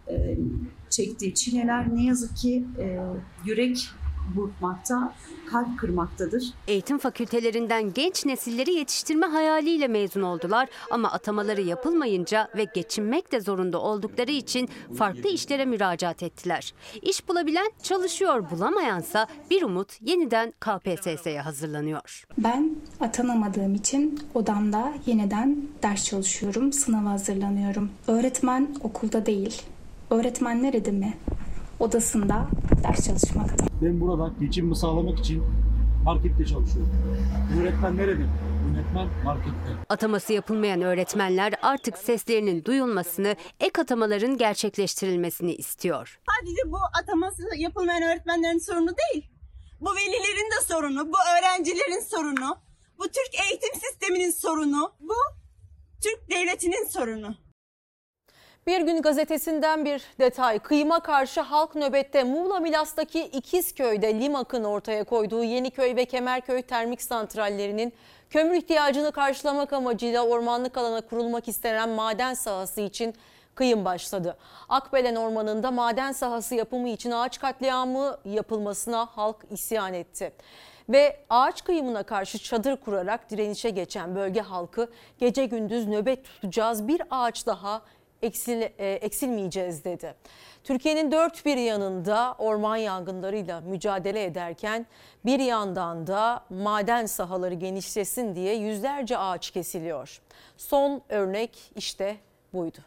[0.09, 0.37] e,
[0.93, 2.99] çektiği çileler ne yazık ki e,
[3.45, 3.89] yürek
[4.37, 5.15] burkmakta,
[5.51, 6.45] kalp kırmaktadır.
[6.69, 13.81] Eğitim fakültelerinden genç nesilleri yetiştirme hayaliyle mezun oldular ama atamaları yapılmayınca ve geçinmek de zorunda
[13.81, 16.75] oldukları için farklı işlere müracaat ettiler.
[17.03, 22.25] İş bulabilen çalışıyor, bulamayansa bir umut yeniden KPSS'ye hazırlanıyor.
[22.39, 27.91] Ben atanamadığım için odamda yeniden ders çalışıyorum, sınava hazırlanıyorum.
[28.09, 29.63] Öğretmen okulda değil,
[30.13, 31.15] öğretmen nerede mi?
[31.81, 32.47] Odasında
[32.85, 33.67] ders çalışmakta.
[33.83, 35.43] Ben burada geçimimi sağlamak için
[36.05, 36.93] markette çalışıyorum.
[37.61, 38.23] Öğretmen nerede?
[38.73, 39.73] Öğretmen markette.
[39.89, 46.21] Ataması yapılmayan öğretmenler artık seslerinin duyulmasını, ek atamaların gerçekleştirilmesini istiyor.
[46.31, 49.31] Sadece bu ataması yapılmayan öğretmenlerin sorunu değil.
[49.81, 52.57] Bu velilerin de sorunu, bu öğrencilerin sorunu,
[52.99, 55.15] bu Türk eğitim sisteminin sorunu, bu
[56.03, 57.35] Türk devletinin sorunu.
[58.67, 60.59] Bir gün gazetesinden bir detay.
[60.59, 67.93] Kıyıma karşı halk nöbette Muğla Milas'taki İkizköy'de Limak'ın ortaya koyduğu Yeniköy ve Kemerköy termik santrallerinin
[68.31, 73.15] kömür ihtiyacını karşılamak amacıyla ormanlık alana kurulmak istenen maden sahası için
[73.55, 74.37] kıyım başladı.
[74.69, 80.33] Akbelen Ormanı'nda maden sahası yapımı için ağaç katliamı yapılmasına halk isyan etti.
[80.89, 87.03] Ve ağaç kıyımına karşı çadır kurarak direnişe geçen bölge halkı gece gündüz nöbet tutacağız bir
[87.11, 87.83] ağaç daha
[88.23, 90.15] eksil, e, eksilmeyeceğiz dedi.
[90.65, 94.87] Türkiye'nin dört bir yanında orman yangınlarıyla mücadele ederken
[95.25, 100.21] bir yandan da maden sahaları genişlesin diye yüzlerce ağaç kesiliyor.
[100.57, 102.17] Son örnek işte
[102.53, 102.79] buydu.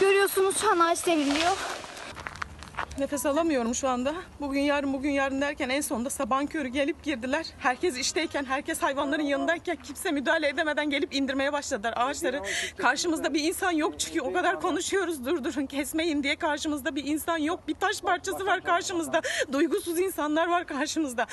[0.00, 1.77] Görüyorsunuz şu an ağaç devriliyor.
[2.98, 4.14] Nefes alamıyorum şu anda.
[4.40, 7.46] Bugün yarın bugün yarın derken en sonunda sabahın körü gelip girdiler.
[7.58, 12.42] Herkes işteyken, herkes hayvanların yanındayken kimse müdahale edemeden gelip indirmeye başladılar ağaçları.
[12.76, 17.68] Karşımızda bir insan yok çünkü o kadar konuşuyoruz durdurun kesmeyin diye karşımızda bir insan yok.
[17.68, 19.20] Bir taş parçası var karşımızda.
[19.52, 21.26] Duygusuz insanlar var karşımızda.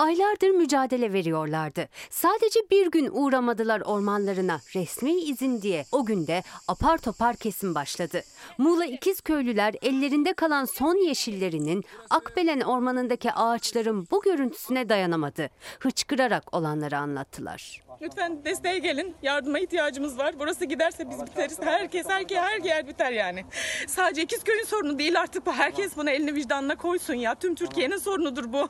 [0.00, 1.88] Aylardır mücadele veriyorlardı.
[2.10, 5.84] Sadece bir gün uğramadılar ormanlarına resmi izin diye.
[5.92, 8.22] O günde apar topar kesim başladı.
[8.58, 15.50] Muğla İkizköylüler ellerinde kalan son yeşillerinin Akbelen ormanındaki ağaçların bu görüntüsüne dayanamadı.
[15.80, 17.82] Hıçkırarak olanları anlattılar.
[18.02, 19.14] Lütfen desteğe gelin.
[19.22, 20.34] Yardıma ihtiyacımız var.
[20.38, 21.58] Burası giderse biz biteriz.
[21.62, 23.44] Herkes, herkes, her yer biter yani.
[23.86, 25.52] Sadece İkizköy'ün sorunu değil artık bu.
[25.52, 27.34] Herkes bunu elini vicdanına koysun ya.
[27.34, 28.68] Tüm Türkiye'nin sorunudur bu.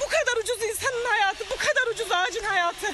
[0.00, 2.86] Bu kadar ucuz insanın hayatı, bu kadar ucuz ağacın hayatı.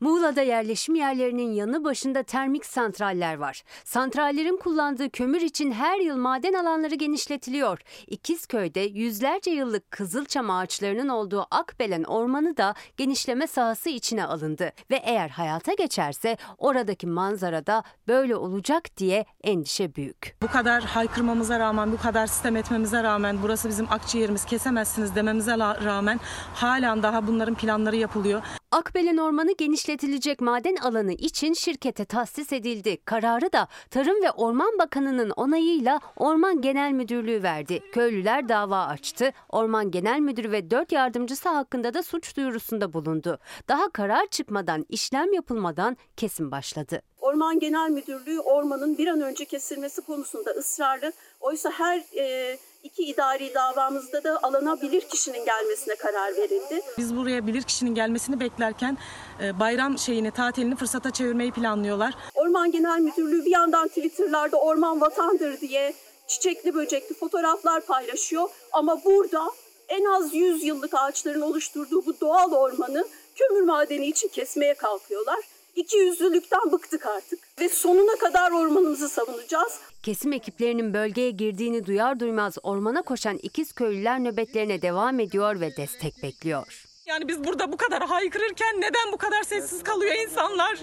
[0.00, 3.62] Muğla'da yerleşim yerlerinin yanı başında termik santraller var.
[3.84, 7.78] Santrallerin kullandığı kömür için her yıl maden alanları genişletiliyor.
[8.06, 14.72] İkizköy'de yüzlerce yıllık kızılçam ağaçlarının olduğu Akbelen Ormanı da genişleme sahası içine alındı.
[14.90, 20.36] Ve eğer hayata geçerse oradaki manzara da böyle olacak diye endişe büyük.
[20.42, 26.20] Bu kadar haykırmamıza rağmen, bu kadar sistem etmemize rağmen, burası bizim akciğerimiz kesemezsiniz dememize rağmen
[26.54, 28.42] halen daha bunların planları yapılıyor.
[28.72, 32.96] Akbelen Ormanı genişletilecek maden alanı için şirkete tahsis edildi.
[33.04, 37.82] Kararı da Tarım ve Orman Bakanı'nın onayıyla Orman Genel Müdürlüğü verdi.
[37.92, 39.32] Köylüler dava açtı.
[39.48, 43.38] Orman Genel Müdürü ve dört yardımcısı hakkında da suç duyurusunda bulundu.
[43.68, 47.02] Daha karar çıkmadan, işlem yapılmadan kesim başladı.
[47.20, 51.12] Orman Genel Müdürlüğü ormanın bir an önce kesilmesi konusunda ısrarlı.
[51.40, 56.80] Oysa her e, iki idari davamızda da alana bilir kişinin gelmesine karar verildi.
[56.98, 58.98] Biz buraya bilir kişinin gelmesini beklerken
[59.42, 62.14] e, bayram şeyini, tatilini fırsata çevirmeyi planlıyorlar.
[62.34, 65.94] Orman Genel Müdürlüğü bir yandan Twitter'larda orman vatandır diye
[66.26, 68.48] çiçekli böcekli fotoğraflar paylaşıyor.
[68.72, 69.50] Ama burada
[69.88, 73.04] en az 100 yıllık ağaçların oluşturduğu bu doğal ormanı
[73.34, 75.38] kömür madeni için kesmeye kalkıyorlar.
[75.74, 79.80] İki yüzlülükten bıktık artık ve sonuna kadar ormanımızı savunacağız.
[80.02, 86.22] Kesim ekiplerinin bölgeye girdiğini duyar duymaz ormana koşan ikiz köylüler nöbetlerine devam ediyor ve destek
[86.22, 86.86] bekliyor.
[87.06, 90.78] Yani biz burada bu kadar haykırırken neden bu kadar sessiz kalıyor insanlar?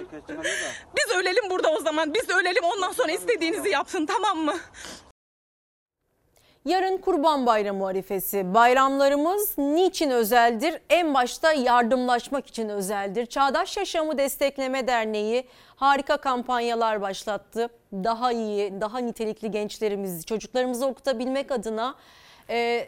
[0.97, 2.13] Biz ölelim burada o zaman.
[2.13, 4.57] Biz ölelim ondan sonra istediğinizi yapsın tamam mı?
[6.67, 8.53] Yarın Kurban Bayramı arifesi.
[8.53, 10.81] Bayramlarımız niçin özeldir?
[10.89, 13.25] En başta yardımlaşmak için özeldir.
[13.25, 17.69] Çağdaş Yaşamı Destekleme Derneği harika kampanyalar başlattı.
[17.93, 21.95] Daha iyi, daha nitelikli gençlerimizi, çocuklarımızı okutabilmek adına
[22.49, 22.87] e,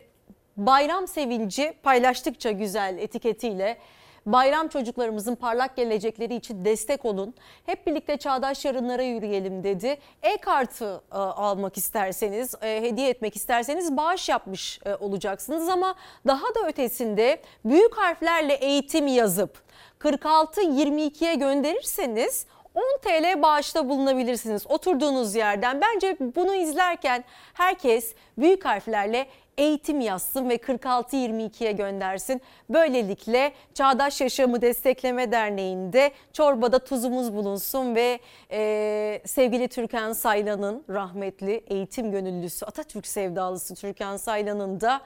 [0.57, 3.77] bayram sevinci paylaştıkça güzel etiketiyle
[4.25, 7.33] Bayram çocuklarımızın parlak gelecekleri için destek olun.
[7.65, 9.97] Hep birlikte çağdaş yarınlara yürüyelim dedi.
[10.23, 15.95] E-kartı e, almak isterseniz, e, hediye etmek isterseniz bağış yapmış e, olacaksınız ama
[16.27, 19.61] daha da ötesinde büyük harflerle eğitim yazıp
[19.99, 25.81] 46-22'ye gönderirseniz 10 TL bağışta bulunabilirsiniz oturduğunuz yerden.
[25.81, 27.23] Bence bunu izlerken
[27.53, 29.27] herkes büyük harflerle
[29.59, 32.41] eğitim yazsın ve 46-22'ye göndersin.
[32.69, 38.19] Böylelikle Çağdaş Yaşamı Destekleme Derneği'nde çorbada tuzumuz bulunsun ve
[38.51, 45.01] e, sevgili Türkan Saylan'ın rahmetli eğitim gönüllüsü Atatürk sevdalısı Türkan Saylan'ın da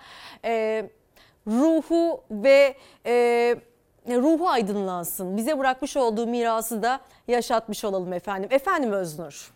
[0.45, 0.85] e,
[1.47, 2.75] ruhu ve
[3.05, 3.55] e,
[4.07, 5.37] ruhu aydınlansın.
[5.37, 8.49] Bize bırakmış olduğu mirası da yaşatmış olalım efendim.
[8.51, 9.52] Efendim Öznur.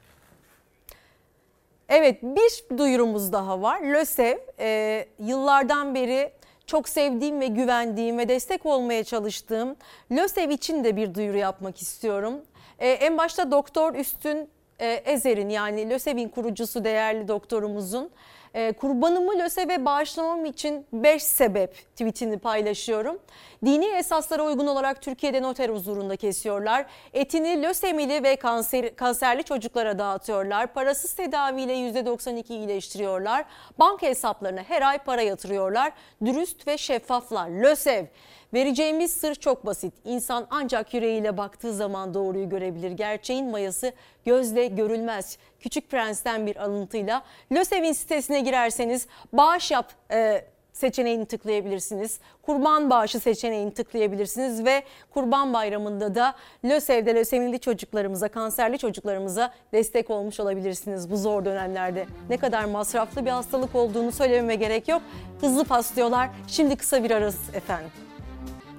[1.90, 3.82] Evet bir duyurumuz daha var.
[3.82, 6.32] LÖSEV e, yıllardan beri
[6.66, 9.76] çok sevdiğim ve güvendiğim ve destek olmaya çalıştığım
[10.12, 12.42] LÖSEV için de bir duyuru yapmak istiyorum.
[12.80, 14.50] E, en başta Doktor Üstün
[14.80, 18.10] e, Ezer'in yani LÖSEV'in kurucusu değerli doktorumuzun
[18.54, 23.20] e, kurbanımı LÖSEV'e bağışlamam için 5 sebep tweetini paylaşıyorum.
[23.66, 26.86] Dini esaslara uygun olarak Türkiye'de noter huzurunda kesiyorlar.
[27.14, 30.74] Etini lösemili ve kanser, kanserli çocuklara dağıtıyorlar.
[30.74, 33.46] Parasız tedaviyle %92 iyileştiriyorlar.
[33.80, 35.92] Banka hesaplarına her ay para yatırıyorlar.
[36.26, 37.50] Dürüst ve şeffaflar.
[37.50, 38.06] LÖSEV.
[38.54, 39.94] Vereceğimiz sır çok basit.
[40.06, 42.92] İnsan ancak yüreğiyle baktığı zaman doğruyu görebilir.
[42.92, 43.92] Gerçeğin mayası
[44.26, 45.38] gözle görülmez.
[45.60, 50.46] Küçük Prens'ten bir alıntıyla LÖSEV'in sitesine girerseniz bağış yap e,
[50.78, 52.20] seçeneğini tıklayabilirsiniz.
[52.42, 60.40] Kurban bağışı seçeneğini tıklayabilirsiniz ve Kurban Bayramı'nda da LÖSEV'de lösemili çocuklarımıza, kanserli çocuklarımıza destek olmuş
[60.40, 62.06] olabilirsiniz bu zor dönemlerde.
[62.30, 65.02] Ne kadar masraflı bir hastalık olduğunu söylememe gerek yok.
[65.42, 66.30] Hızlı paslıyorlar.
[66.48, 68.07] Şimdi kısa bir arası efendim.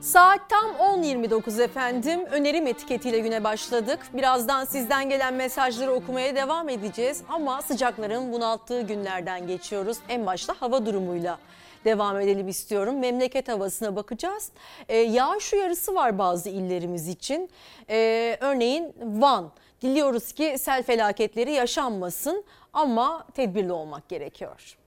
[0.09, 2.27] Saat tam 10.29 efendim.
[2.31, 3.99] Önerim etiketiyle güne başladık.
[4.13, 7.23] Birazdan sizden gelen mesajları okumaya devam edeceğiz.
[7.29, 9.99] Ama sıcakların bunalttığı günlerden geçiyoruz.
[10.09, 11.39] En başta hava durumuyla
[11.85, 12.99] devam edelim istiyorum.
[12.99, 14.53] Memleket havasına bakacağız.
[14.89, 17.51] Ee, yağış uyarısı var bazı illerimiz için.
[17.91, 19.53] Ee, örneğin Van.
[19.83, 24.78] Diliyoruz ki sel felaketleri yaşanmasın ama tedbirli olmak gerekiyor.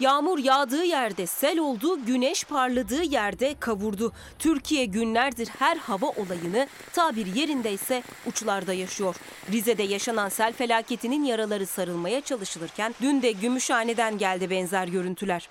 [0.00, 4.12] Yağmur yağdığı yerde sel oldu, güneş parladığı yerde kavurdu.
[4.38, 9.16] Türkiye günlerdir her hava olayını tabir yerindeyse uçlarda yaşıyor.
[9.52, 15.48] Rize'de yaşanan sel felaketinin yaraları sarılmaya çalışılırken dün de Gümüşhane'den geldi benzer görüntüler.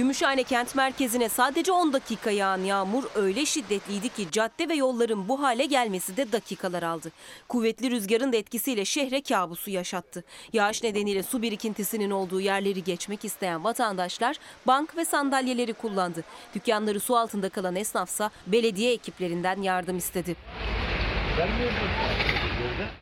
[0.00, 5.42] Gümüşhane kent merkezine sadece 10 dakika yağan yağmur öyle şiddetliydi ki cadde ve yolların bu
[5.42, 7.12] hale gelmesi de dakikalar aldı.
[7.48, 10.24] Kuvvetli rüzgarın da etkisiyle şehre kabusu yaşattı.
[10.52, 14.36] Yağış nedeniyle su birikintisinin olduğu yerleri geçmek isteyen vatandaşlar
[14.66, 16.24] bank ve sandalyeleri kullandı.
[16.54, 20.36] Dükkanları su altında kalan esnafsa belediye ekiplerinden yardım istedi.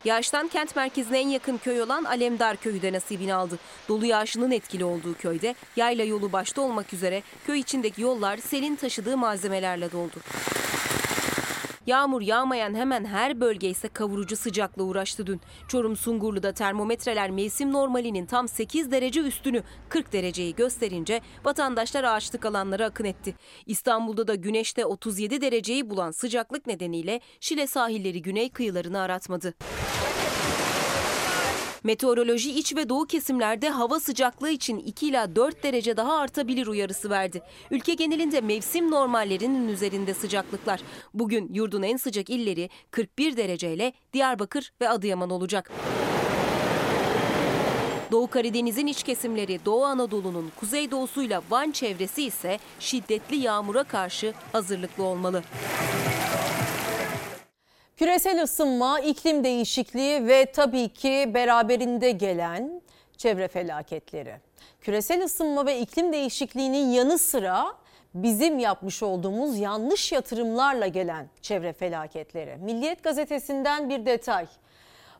[0.05, 3.59] Yağıştan kent merkezine en yakın köy olan Alemdar köyü de nasibini aldı.
[3.87, 9.17] Dolu yağışının etkili olduğu köyde yayla yolu başta olmak üzere köy içindeki yollar selin taşıdığı
[9.17, 10.19] malzemelerle doldu.
[11.89, 15.41] Yağmur yağmayan hemen her bölge ise kavurucu sıcakla uğraştı dün.
[15.67, 22.85] Çorum Sungurlu'da termometreler mevsim normalinin tam 8 derece üstünü 40 dereceyi gösterince vatandaşlar ağaçlık alanlara
[22.85, 23.35] akın etti.
[23.65, 29.53] İstanbul'da da güneşte 37 dereceyi bulan sıcaklık nedeniyle Şile sahilleri güney kıyılarını aratmadı.
[31.83, 37.09] Meteoroloji iç ve doğu kesimlerde hava sıcaklığı için 2 ila 4 derece daha artabilir uyarısı
[37.09, 37.41] verdi.
[37.71, 40.81] Ülke genelinde mevsim normallerinin üzerinde sıcaklıklar.
[41.13, 45.71] Bugün yurdun en sıcak illeri 41 dereceyle Diyarbakır ve Adıyaman olacak.
[48.11, 55.43] Doğu Karadeniz'in iç kesimleri Doğu Anadolu'nun kuzeydoğusuyla Van çevresi ise şiddetli yağmura karşı hazırlıklı olmalı.
[57.99, 62.81] Küresel ısınma, iklim değişikliği ve tabii ki beraberinde gelen
[63.17, 64.35] çevre felaketleri.
[64.81, 67.65] Küresel ısınma ve iklim değişikliğinin yanı sıra
[68.13, 72.57] bizim yapmış olduğumuz yanlış yatırımlarla gelen çevre felaketleri.
[72.57, 74.47] Milliyet gazetesinden bir detay.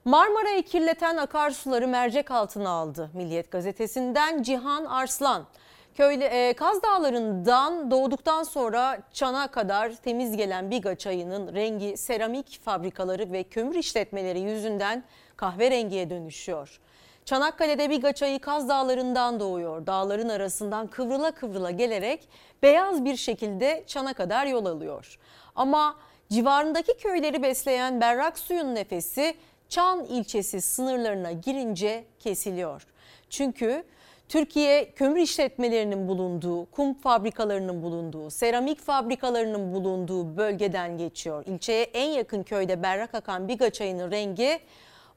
[0.06, 3.10] Marmara'yı kirleten akarsuları mercek altına aldı.
[3.14, 5.46] Milliyet gazetesinden Cihan Arslan.
[5.96, 13.32] Köyle, e, Kaz Dağları'ndan doğduktan sonra Çan'a kadar temiz gelen Biga çayının rengi seramik fabrikaları
[13.32, 15.04] ve kömür işletmeleri yüzünden
[15.36, 16.80] kahverengiye dönüşüyor.
[17.26, 19.88] Çanakkale'de Biga çayı Kaz Dağları'ndan doğuyor.
[19.88, 22.30] Dağların arasından kıvrıla kıvrıla gelerek
[22.64, 25.20] beyaz bir şekilde Çan'a kadar yol alıyor.
[25.56, 25.96] Ama
[26.30, 29.36] civarındaki köyleri besleyen berrak suyun nefesi
[29.70, 32.88] Çan ilçesi sınırlarına girince kesiliyor.
[33.30, 33.84] Çünkü
[34.30, 41.44] Türkiye kömür işletmelerinin bulunduğu, kum fabrikalarının bulunduğu, seramik fabrikalarının bulunduğu bölgeden geçiyor.
[41.46, 44.60] İlçeye en yakın köyde berrak akan Biga çayının rengi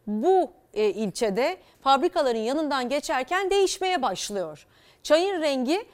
[0.07, 4.67] bu e, ilçede fabrikaların yanından geçerken değişmeye başlıyor.
[5.03, 5.85] Çayın rengi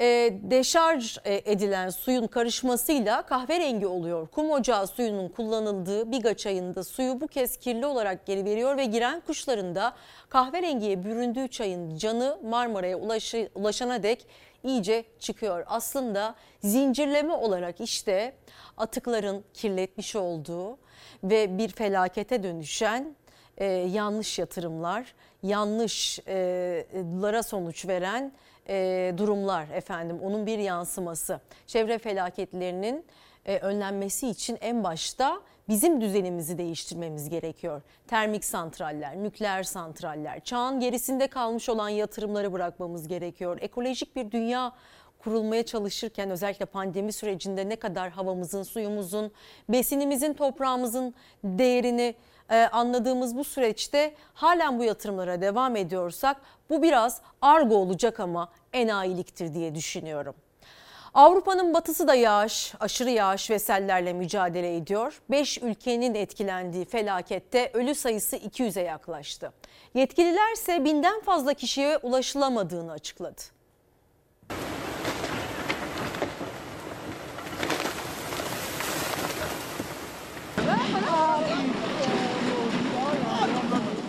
[0.00, 4.26] e, deşarj e, edilen suyun karışmasıyla kahverengi oluyor.
[4.26, 9.20] Kum ocağı suyunun kullanıldığı Biga çayında suyu bu kez kirli olarak geri veriyor ve giren
[9.20, 9.92] kuşların da
[10.28, 14.26] kahverengiye büründüğü çayın canı Marmara'ya ulaşı, ulaşana dek
[14.64, 15.64] iyice çıkıyor.
[15.66, 18.34] Aslında zincirleme olarak işte
[18.76, 20.78] atıkların kirletmiş olduğu
[21.24, 23.16] ve bir felakete dönüşen
[23.58, 28.32] e, yanlış yatırımlar, yanlışlara sonuç veren
[28.68, 31.40] e, durumlar efendim onun bir yansıması.
[31.66, 33.04] Çevre felaketlerinin
[33.46, 37.82] e, önlenmesi için en başta bizim düzenimizi değiştirmemiz gerekiyor.
[38.06, 43.58] Termik santraller, nükleer santraller, çağın gerisinde kalmış olan yatırımları bırakmamız gerekiyor.
[43.60, 44.72] Ekolojik bir dünya
[45.18, 49.32] kurulmaya çalışırken özellikle pandemi sürecinde ne kadar havamızın, suyumuzun,
[49.68, 51.14] besinimizin, toprağımızın
[51.44, 52.14] değerini
[52.50, 56.36] e, anladığımız bu süreçte halen bu yatırımlara devam ediyorsak
[56.70, 60.34] bu biraz argo olacak ama enayiliktir diye düşünüyorum.
[61.14, 65.22] Avrupa'nın batısı da yağış, aşırı yağış ve sellerle mücadele ediyor.
[65.30, 69.52] 5 ülkenin etkilendiği felakette ölü sayısı 200'e yaklaştı.
[69.94, 73.53] Yetkililer ise binden fazla kişiye ulaşılamadığını açıkladı.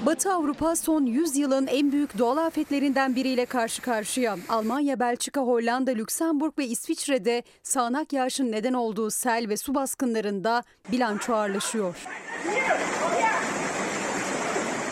[0.06, 4.38] Batı Avrupa son 100 yılın en büyük doğal afetlerinden biriyle karşı karşıya.
[4.50, 11.34] Almanya, Belçika, Hollanda, Lüksemburg ve İsviçre'de sağanak yağışın neden olduğu sel ve su baskınlarında bilanço
[11.34, 11.96] ağırlaşıyor.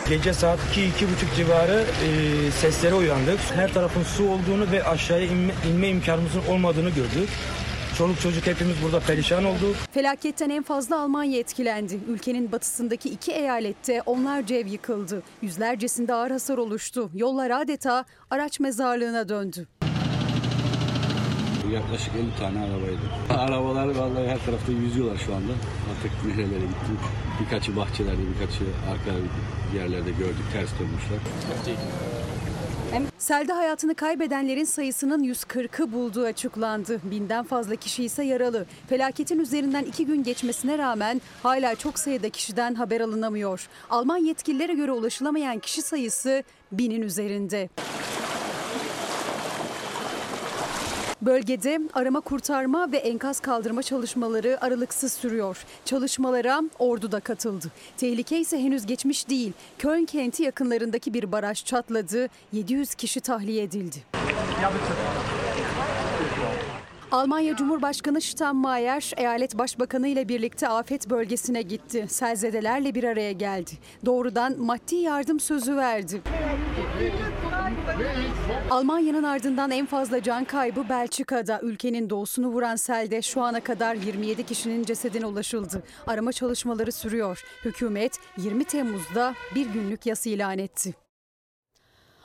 [0.08, 3.40] Gece saat 2-2.30 civarı e, seslere uyandık.
[3.54, 7.28] Her tarafın su olduğunu ve aşağıya inme, inme imkanımızın olmadığını gördük.
[7.98, 9.76] Çoluk çocuk hepimiz burada perişan olduk.
[9.92, 11.98] Felaketten en fazla Almanya etkilendi.
[12.08, 15.22] Ülkenin batısındaki iki eyalette onlarca ev yıkıldı.
[15.42, 17.10] Yüzlercesinde ağır hasar oluştu.
[17.14, 19.66] Yollar adeta araç mezarlığına döndü.
[21.72, 23.00] Yaklaşık 50 tane arabaydı.
[23.38, 25.52] Arabalar vallahi her tarafta yüzüyorlar şu anda.
[25.90, 26.92] Artık nerelere gitti.
[27.40, 29.10] Birkaçı bahçelerde, birkaçı arka
[29.78, 30.44] yerlerde gördük.
[30.52, 31.18] Ters dönmüşler.
[33.18, 37.00] Selde hayatını kaybedenlerin sayısının 140'ı bulduğu açıklandı.
[37.04, 38.66] Binden fazla kişi ise yaralı.
[38.88, 43.68] Felaketin üzerinden iki gün geçmesine rağmen hala çok sayıda kişiden haber alınamıyor.
[43.90, 46.42] Alman yetkililere göre ulaşılamayan kişi sayısı
[46.72, 47.68] binin üzerinde.
[51.26, 55.64] Bölgede arama kurtarma ve enkaz kaldırma çalışmaları aralıksız sürüyor.
[55.84, 57.66] Çalışmalara ordu da katıldı.
[57.96, 59.52] Tehlike ise henüz geçmiş değil.
[59.78, 62.28] Köln kenti yakınlarındaki bir baraj çatladı.
[62.52, 63.96] 700 kişi tahliye edildi.
[67.12, 72.06] Almanya Cumhurbaşkanı Steinmeier, eyalet başbakanı ile birlikte afet bölgesine gitti.
[72.08, 73.70] Selzedelerle bir araya geldi.
[74.04, 76.22] Doğrudan maddi yardım sözü verdi.
[78.70, 81.60] Almanya'nın ardından en fazla can kaybı Belçika'da.
[81.62, 85.82] Ülkenin doğusunu vuran selde şu ana kadar 27 kişinin cesedine ulaşıldı.
[86.06, 87.44] Arama çalışmaları sürüyor.
[87.64, 90.94] Hükümet 20 Temmuz'da bir günlük yas ilan etti.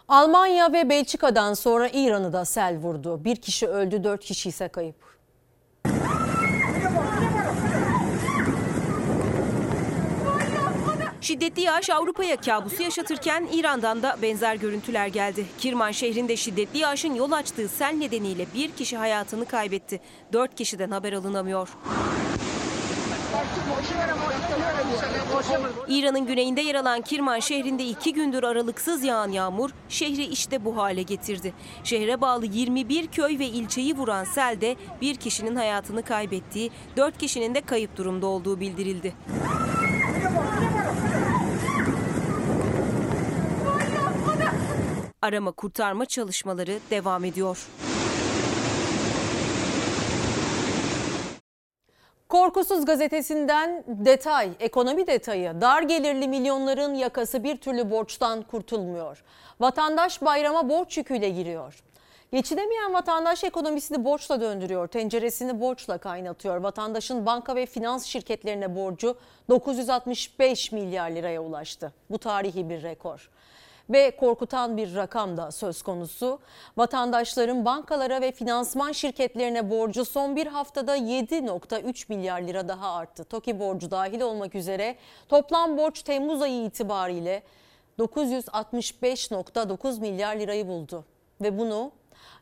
[0.07, 3.23] Almanya ve Belçika'dan sonra İran'ı da sel vurdu.
[3.23, 5.18] Bir kişi öldü, dört kişi ise kayıp.
[11.21, 15.45] Şiddetli yağış Avrupa'ya kabusu yaşatırken İran'dan da benzer görüntüler geldi.
[15.57, 19.99] Kirman şehrinde şiddetli yağışın yol açtığı sel nedeniyle bir kişi hayatını kaybetti.
[20.33, 21.69] Dört kişiden haber alınamıyor.
[25.87, 31.01] İran'ın güneyinde yer alan Kirman şehrinde iki gündür aralıksız yağan yağmur şehri işte bu hale
[31.01, 31.53] getirdi.
[31.83, 37.61] Şehre bağlı 21 köy ve ilçeyi vuran selde bir kişinin hayatını kaybettiği, dört kişinin de
[37.61, 39.13] kayıp durumda olduğu bildirildi.
[45.21, 47.67] Arama kurtarma çalışmaları devam ediyor.
[52.29, 55.61] Korkusuz gazetesinden detay, ekonomi detayı.
[55.61, 59.23] Dar gelirli milyonların yakası bir türlü borçtan kurtulmuyor.
[59.59, 61.83] Vatandaş bayrama borç yüküyle giriyor.
[62.31, 66.57] Geçinemeyen vatandaş ekonomisini borçla döndürüyor, tenceresini borçla kaynatıyor.
[66.57, 69.17] Vatandaşın banka ve finans şirketlerine borcu
[69.49, 71.93] 965 milyar liraya ulaştı.
[72.09, 73.29] Bu tarihi bir rekor
[73.89, 76.39] ve korkutan bir rakam da söz konusu.
[76.77, 83.23] Vatandaşların bankalara ve finansman şirketlerine borcu son bir haftada 7.3 milyar lira daha arttı.
[83.23, 84.95] TOKİ borcu dahil olmak üzere
[85.29, 87.43] toplam borç Temmuz ayı itibariyle
[87.99, 91.05] 965.9 milyar lirayı buldu.
[91.41, 91.91] Ve bunu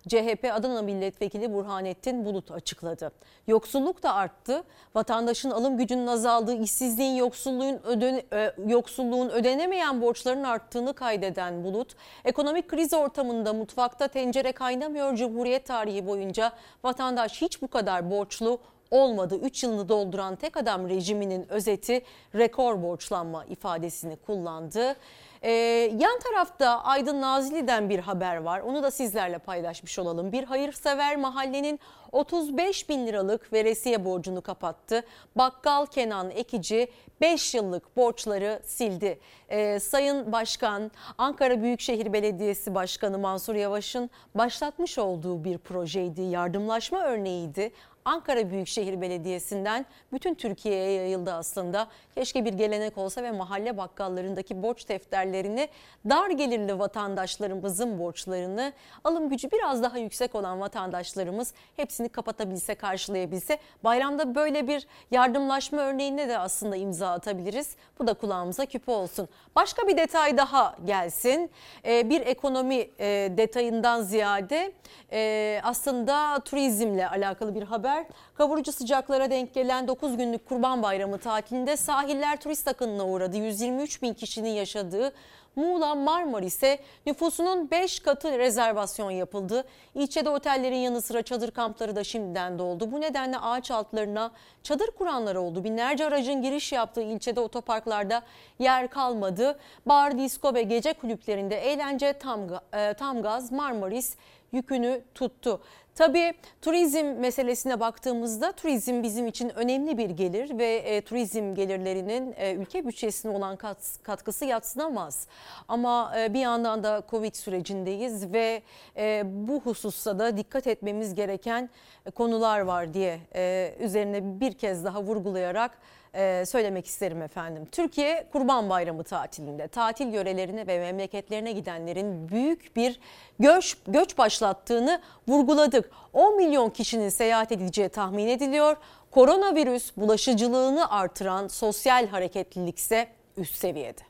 [0.07, 3.11] CHP Adana Milletvekili Burhanettin Bulut açıkladı.
[3.47, 4.63] Yoksulluk da arttı.
[4.95, 12.67] Vatandaşın alım gücünün azaldığı, işsizliğin, yoksulluğun, ödene, e, yoksulluğun ödenemeyen borçların arttığını kaydeden Bulut, ekonomik
[12.67, 16.51] kriz ortamında mutfakta tencere kaynamıyor Cumhuriyet tarihi boyunca
[16.83, 18.59] vatandaş hiç bu kadar borçlu
[18.91, 19.39] olmadı.
[19.43, 22.01] 3 yılını dolduran tek adam rejiminin özeti
[22.35, 24.95] rekor borçlanma ifadesini kullandı.
[25.41, 25.51] Ee,
[25.99, 28.59] yan tarafta Aydın Nazilli'den bir haber var.
[28.59, 30.31] Onu da sizlerle paylaşmış olalım.
[30.31, 31.79] Bir hayırsever mahallenin
[32.11, 35.03] 35 bin liralık veresiye borcunu kapattı.
[35.35, 36.87] Bakkal Kenan Ekici
[37.21, 39.19] 5 yıllık borçları sildi.
[39.49, 46.21] Ee, Sayın Başkan Ankara Büyükşehir Belediyesi Başkanı Mansur Yavaş'ın başlatmış olduğu bir projeydi.
[46.21, 47.71] Yardımlaşma örneğiydi.
[48.07, 51.87] Ankara Büyükşehir Belediyesi'nden bütün Türkiye'ye yayıldı aslında.
[52.15, 55.69] Keşke bir gelenek olsa ve mahalle bakkallarındaki borç defterlerini
[56.09, 58.73] dar gelirli vatandaşlarımızın borçlarını
[59.03, 66.29] alım gücü biraz daha yüksek olan vatandaşlarımız hepsini kapatabilse, karşılayabilse bayramda böyle bir yardımlaşma örneğine
[66.29, 67.75] de aslında imza atabiliriz.
[67.99, 69.29] Bu da kulağımıza küpe olsun.
[69.55, 71.51] Başka bir detay daha gelsin.
[71.85, 74.71] Ee, bir ekonomi e, detayından ziyade
[75.11, 77.96] e, aslında turizmle alakalı bir haber.
[78.35, 83.37] Kavurucu sıcaklara denk gelen 9 günlük Kurban Bayramı tatilinde sahiller turist akınına uğradı.
[83.37, 85.13] 123 bin kişinin yaşadığı
[85.57, 89.63] Muğla Marmaris'e nüfusunun 5 katı rezervasyon yapıldı.
[89.95, 92.91] İlçede otellerin yanı sıra çadır kampları da şimdiden doldu.
[92.91, 94.31] Bu nedenle ağaç altlarına
[94.63, 95.63] çadır kuranlar oldu.
[95.63, 98.21] Binlerce aracın giriş yaptığı ilçede otoparklarda
[98.59, 99.59] yer kalmadı.
[99.85, 102.41] Bar, disko ve gece kulüplerinde eğlence tam,
[102.73, 104.15] e, tam gaz Marmaris
[104.51, 105.61] yükünü tuttu.
[105.97, 112.53] Tabii turizm meselesine baktığımızda turizm bizim için önemli bir gelir ve e, turizm gelirlerinin e,
[112.53, 115.27] ülke bütçesine olan kat, katkısı yatsınamaz.
[115.67, 118.61] Ama e, bir yandan da Covid sürecindeyiz ve
[118.97, 121.69] e, bu hususta da dikkat etmemiz gereken
[122.15, 125.77] konular var diye e, üzerine bir kez daha vurgulayarak
[126.13, 127.67] e, söylemek isterim efendim.
[127.71, 132.99] Türkiye Kurban Bayramı tatilinde tatil yörelerine ve memleketlerine gidenlerin büyük bir
[133.39, 135.91] göç, göç başlattığını vurguladık.
[136.13, 138.77] 10 milyon kişinin seyahat edeceği tahmin ediliyor.
[139.11, 143.07] Koronavirüs bulaşıcılığını artıran sosyal hareketlilik ise
[143.37, 144.01] üst seviyede.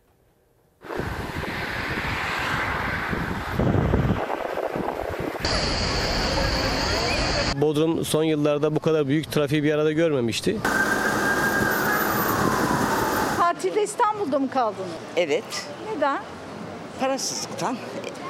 [7.62, 10.58] Bodrum son yıllarda bu kadar büyük trafiği bir arada görmemişti.
[13.88, 14.90] İstanbul'da mı kaldınız?
[15.18, 15.68] Evet.
[15.96, 16.20] Neden?
[17.00, 17.78] Parasızlıktan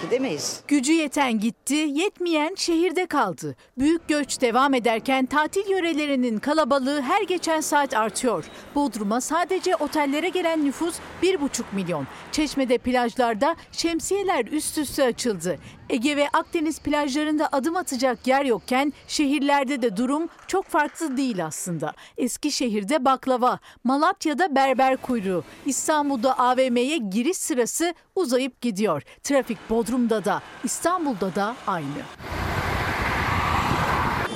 [0.01, 0.61] Gidemeyiz.
[0.67, 3.55] Gücü yeten gitti, yetmeyen şehirde kaldı.
[3.77, 8.45] Büyük göç devam ederken tatil yörelerinin kalabalığı her geçen saat artıyor.
[8.75, 12.07] Bodrum'a sadece otellere gelen nüfus 1,5 milyon.
[12.31, 15.59] Çeşme'de plajlarda şemsiyeler üst üste açıldı.
[15.89, 21.93] Ege ve Akdeniz plajlarında adım atacak yer yokken şehirlerde de durum çok farklı değil aslında.
[22.17, 29.03] Eskişehir'de baklava, Malatya'da berber kuyruğu, İstanbul'da AVM'ye giriş sırası uzayıp gidiyor.
[29.23, 32.03] Trafik Bodrum'da da İstanbul'da da aynı.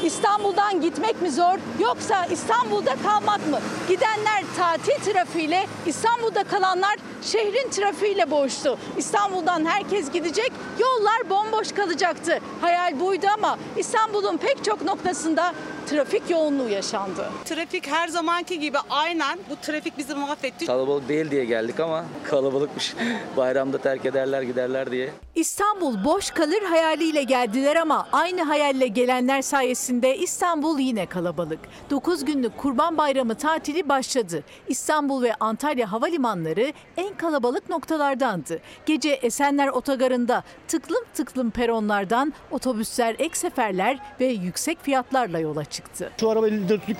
[0.04, 3.60] İstanbul'dan gitmek mi zor yoksa İstanbul'da kalmak mı?
[3.88, 8.78] Gidenler tatil trafiğiyle, İstanbul'da kalanlar şehrin trafiğiyle boğuştu.
[8.98, 12.40] İstanbul'dan herkes gidecek, yollar bomboş kalacaktı.
[12.62, 15.54] Hayal buydu ama İstanbul'un pek çok noktasında
[15.90, 17.30] trafik yoğunluğu yaşandı.
[17.46, 20.66] Trafik her zamanki gibi aynen bu trafik bizi mahvetti.
[20.66, 22.94] Kalabalık değil diye geldik ama kalabalıkmış.
[23.38, 25.10] Bayramda terk ederler giderler diye.
[25.36, 31.60] İstanbul boş kalır hayaliyle geldiler ama aynı hayalle gelenler sayesinde İstanbul yine kalabalık.
[31.90, 34.44] 9 günlük Kurban Bayramı tatili başladı.
[34.68, 38.60] İstanbul ve Antalya havalimanları en kalabalık noktalardandı.
[38.86, 46.12] Gece Esenler Otogarı'nda tıklım tıklım peronlardan otobüsler, ek seferler ve yüksek fiyatlarla yola çıktı.
[46.20, 46.98] Şu araba 54'lük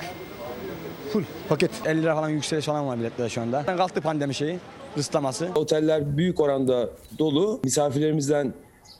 [1.12, 1.70] full paket.
[1.86, 3.66] 50 lira falan yükseliş falan var biletlerde şu anda.
[3.66, 4.58] Kalktı pandemi şeyi,
[4.98, 5.48] rıslaması.
[5.54, 7.60] Oteller büyük oranda dolu.
[7.64, 8.54] Misafirlerimizden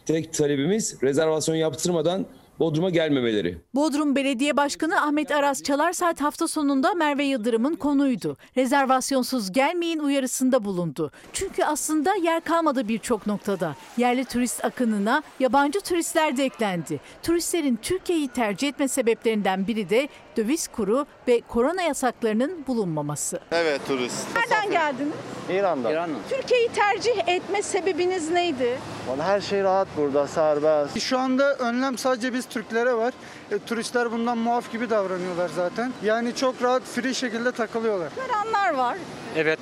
[0.07, 2.27] tek talebimiz rezervasyon yaptırmadan
[2.63, 3.59] Bodrum'a gelmemeleri.
[3.75, 8.37] Bodrum Belediye Başkanı Ahmet Aras Çalarsaat hafta sonunda Merve Yıldırım'ın konuydu.
[8.57, 11.11] Rezervasyonsuz gelmeyin uyarısında bulundu.
[11.33, 13.77] Çünkü aslında yer kalmadı birçok noktada.
[13.97, 17.01] Yerli turist akınına yabancı turistler de eklendi.
[17.23, 23.41] Turistlerin Türkiye'yi tercih etme sebeplerinden biri de döviz kuru ve korona yasaklarının bulunmaması.
[23.53, 24.27] Evet turist.
[24.37, 25.13] Nereden geldiniz?
[25.51, 25.93] İran'dan.
[25.93, 26.19] İran'dan.
[26.31, 28.79] Türkiye'yi tercih etme sebebiniz neydi?
[29.09, 31.01] Vallahi her şey rahat burada, serbest.
[31.01, 33.15] Şu anda önlem sadece biz Türklere var.
[33.51, 35.93] E, turistler bundan muaf gibi davranıyorlar zaten.
[36.03, 38.13] Yani çok rahat, free şekilde takılıyorlar.
[38.17, 38.99] Görenler var.
[39.37, 39.59] Evet.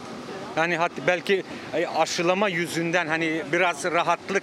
[0.56, 1.44] Yani hatta belki
[1.74, 4.42] e, aşılama yüzünden hani biraz rahatlık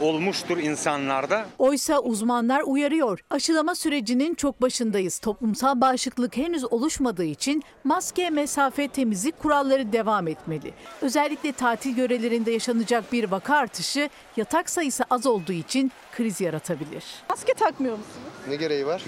[0.00, 1.46] olmuştur insanlarda.
[1.58, 3.20] Oysa uzmanlar uyarıyor.
[3.30, 5.18] Aşılama sürecinin çok başındayız.
[5.18, 10.74] Toplumsal bağışıklık henüz oluşmadığı için maske, mesafe, temizlik kuralları devam etmeli.
[11.02, 17.04] Özellikle tatil yörelerinde yaşanacak bir vaka artışı yatak sayısı az olduğu için kriz yaratabilir.
[17.30, 18.16] Maske takmıyor musunuz?
[18.48, 19.02] Ne gereği var?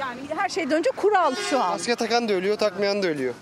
[0.00, 1.70] Yani her şeyden önce kural şu an.
[1.70, 3.34] Maske takan da ölüyor, takmayan da ölüyor.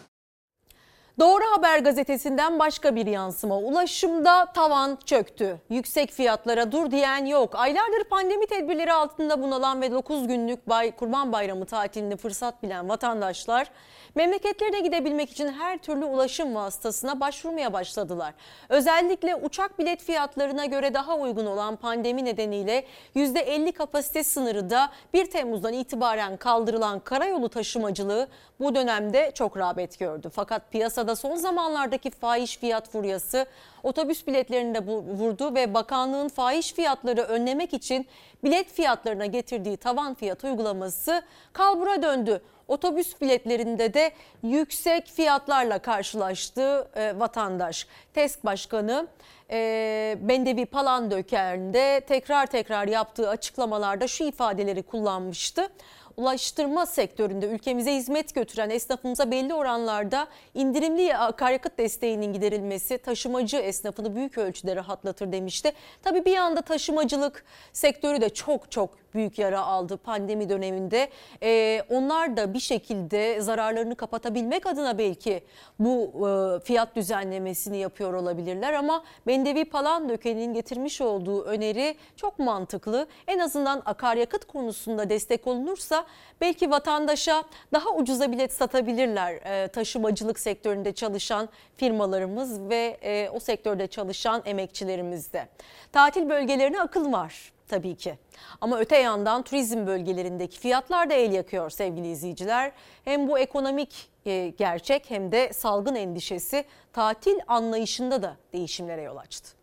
[1.19, 3.59] Doğru Haber gazetesinden başka bir yansıma.
[3.59, 5.61] Ulaşımda tavan çöktü.
[5.71, 7.55] Yüksek fiyatlara dur diyen yok.
[7.55, 13.69] Aylardır pandemi tedbirleri altında bunalan ve 9 günlük bay, Kurban Bayramı tatilini fırsat bilen vatandaşlar
[14.15, 18.35] memleketlerine gidebilmek için her türlü ulaşım vasıtasına başvurmaya başladılar.
[18.69, 22.85] Özellikle uçak bilet fiyatlarına göre daha uygun olan pandemi nedeniyle
[23.17, 28.29] %50 kapasite sınırı da 1 Temmuz'dan itibaren kaldırılan karayolu taşımacılığı
[28.63, 30.31] bu dönemde çok rağbet gördü.
[30.35, 33.47] Fakat piyasada son zamanlardaki fahiş fiyat furyası
[33.83, 38.07] otobüs biletlerini de vurdu ve bakanlığın fahiş fiyatları önlemek için
[38.45, 41.23] bilet fiyatlarına getirdiği tavan fiyat uygulaması
[41.53, 42.43] kalbura döndü.
[42.69, 44.13] Otobüs biletlerinde de
[44.43, 47.87] yüksek fiyatlarla karşılaştı e, vatandaş.
[48.15, 49.07] TESK Başkanı
[49.51, 55.69] e, Bendevi Palandöken de tekrar tekrar yaptığı açıklamalarda şu ifadeleri kullanmıştı
[56.17, 64.39] ulaştırma sektöründe ülkemize hizmet götüren esnafımıza belli oranlarda indirimli akaryakıt desteğinin giderilmesi taşımacı esnafını büyük
[64.39, 65.73] ölçüde rahatlatır demişti.
[66.03, 71.09] Tabii bir yanda taşımacılık sektörü de çok çok büyük yara aldı pandemi döneminde.
[71.43, 75.43] Ee, onlar da bir şekilde zararlarını kapatabilmek adına belki
[75.79, 83.07] bu e, fiyat düzenlemesini yapıyor olabilirler ama Bendevi Palandöken'in getirmiş olduğu öneri çok mantıklı.
[83.27, 86.05] En azından akaryakıt konusunda destek olunursa
[86.41, 93.87] belki vatandaşa daha ucuza bilet satabilirler e, taşımacılık sektöründe çalışan firmalarımız ve e, o sektörde
[93.87, 95.49] çalışan emekçilerimiz de.
[95.93, 98.19] Tatil bölgelerine akıl var tabii ki.
[98.61, 102.73] Ama öte yandan turizm bölgelerindeki fiyatlar da el yakıyor sevgili izleyiciler.
[103.05, 109.62] Hem bu ekonomik e, gerçek hem de salgın endişesi tatil anlayışında da değişimlere yol açtı.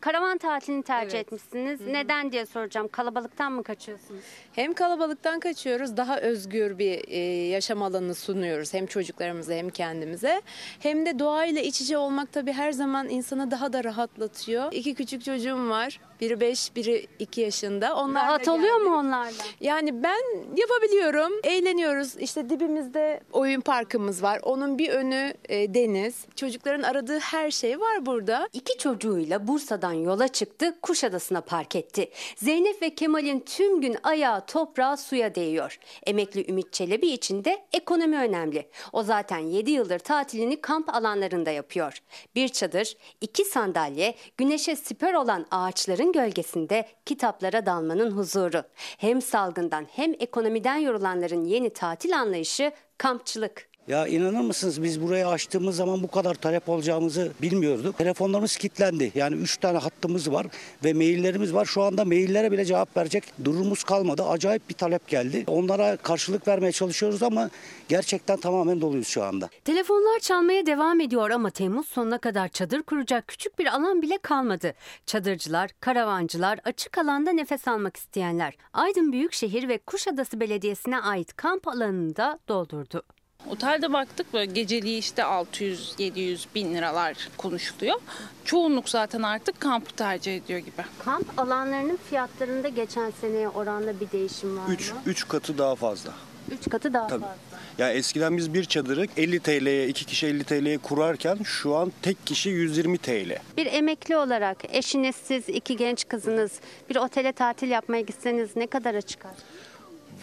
[0.00, 1.26] Karavan tatilini tercih evet.
[1.26, 1.80] etmişsiniz.
[1.80, 1.92] Hı-hı.
[1.92, 2.88] Neden diye soracağım.
[2.88, 4.24] Kalabalıktan mı kaçıyorsunuz?
[4.52, 5.96] Hem kalabalıktan kaçıyoruz.
[5.96, 7.18] Daha özgür bir e,
[7.48, 8.74] yaşam alanı sunuyoruz.
[8.74, 10.42] Hem çocuklarımıza hem kendimize.
[10.80, 14.72] Hem de doğayla iç içe olmak tabii her zaman insanı daha da rahatlatıyor.
[14.72, 16.00] İki küçük çocuğum var.
[16.20, 17.96] Biri 5, biri 2 yaşında.
[17.96, 19.42] Onlar Rahat oluyor mu onlarla?
[19.60, 20.20] Yani ben
[20.56, 21.32] yapabiliyorum.
[21.44, 22.16] Eğleniyoruz.
[22.16, 24.40] İşte dibimizde oyun parkımız var.
[24.42, 26.26] Onun bir önü e, deniz.
[26.36, 28.48] Çocukların aradığı her şey var burada.
[28.52, 32.10] İki çocuğuyla Bursa'da Muğla'dan yola çıktı, Kuşadası'na park etti.
[32.36, 35.78] Zeynep ve Kemal'in tüm gün ayağı toprağa suya değiyor.
[36.06, 38.68] Emekli Ümit Çelebi için de ekonomi önemli.
[38.92, 42.02] O zaten 7 yıldır tatilini kamp alanlarında yapıyor.
[42.34, 48.62] Bir çadır, iki sandalye, güneşe siper olan ağaçların gölgesinde kitaplara dalmanın huzuru.
[48.98, 53.69] Hem salgından hem ekonomiden yorulanların yeni tatil anlayışı kampçılık.
[53.90, 57.98] Ya inanır mısınız biz burayı açtığımız zaman bu kadar talep olacağımızı bilmiyorduk.
[57.98, 59.12] Telefonlarımız kilitlendi.
[59.14, 60.46] Yani 3 tane hattımız var
[60.84, 61.64] ve maillerimiz var.
[61.64, 64.22] Şu anda maillere bile cevap verecek durumumuz kalmadı.
[64.22, 65.44] Acayip bir talep geldi.
[65.46, 67.50] Onlara karşılık vermeye çalışıyoruz ama
[67.88, 69.50] gerçekten tamamen doluyuz şu anda.
[69.64, 74.74] Telefonlar çalmaya devam ediyor ama Temmuz sonuna kadar çadır kuracak küçük bir alan bile kalmadı.
[75.06, 82.16] Çadırcılar, karavancılar, açık alanda nefes almak isteyenler Aydın Büyükşehir ve Kuşadası Belediyesi'ne ait kamp alanını
[82.16, 83.02] da doldurdu.
[83.48, 87.96] Otelde baktık böyle geceliği işte 600-700 bin liralar konuşuluyor.
[88.44, 90.82] Çoğunluk zaten artık kampı tercih ediyor gibi.
[91.04, 94.98] Kamp alanlarının fiyatlarında geçen seneye oranla bir değişim var 3 mı?
[95.06, 96.12] 3 katı daha fazla.
[96.50, 97.20] 3 katı daha Tabii.
[97.20, 97.36] fazla.
[97.78, 102.26] Ya eskiden biz bir çadırı 50 TL'ye, iki kişi 50 TL'ye kurarken şu an tek
[102.26, 103.38] kişi 120 TL.
[103.56, 106.52] Bir emekli olarak eşiniz siz iki genç kızınız
[106.90, 109.32] bir otele tatil yapmaya gitseniz ne kadara çıkar?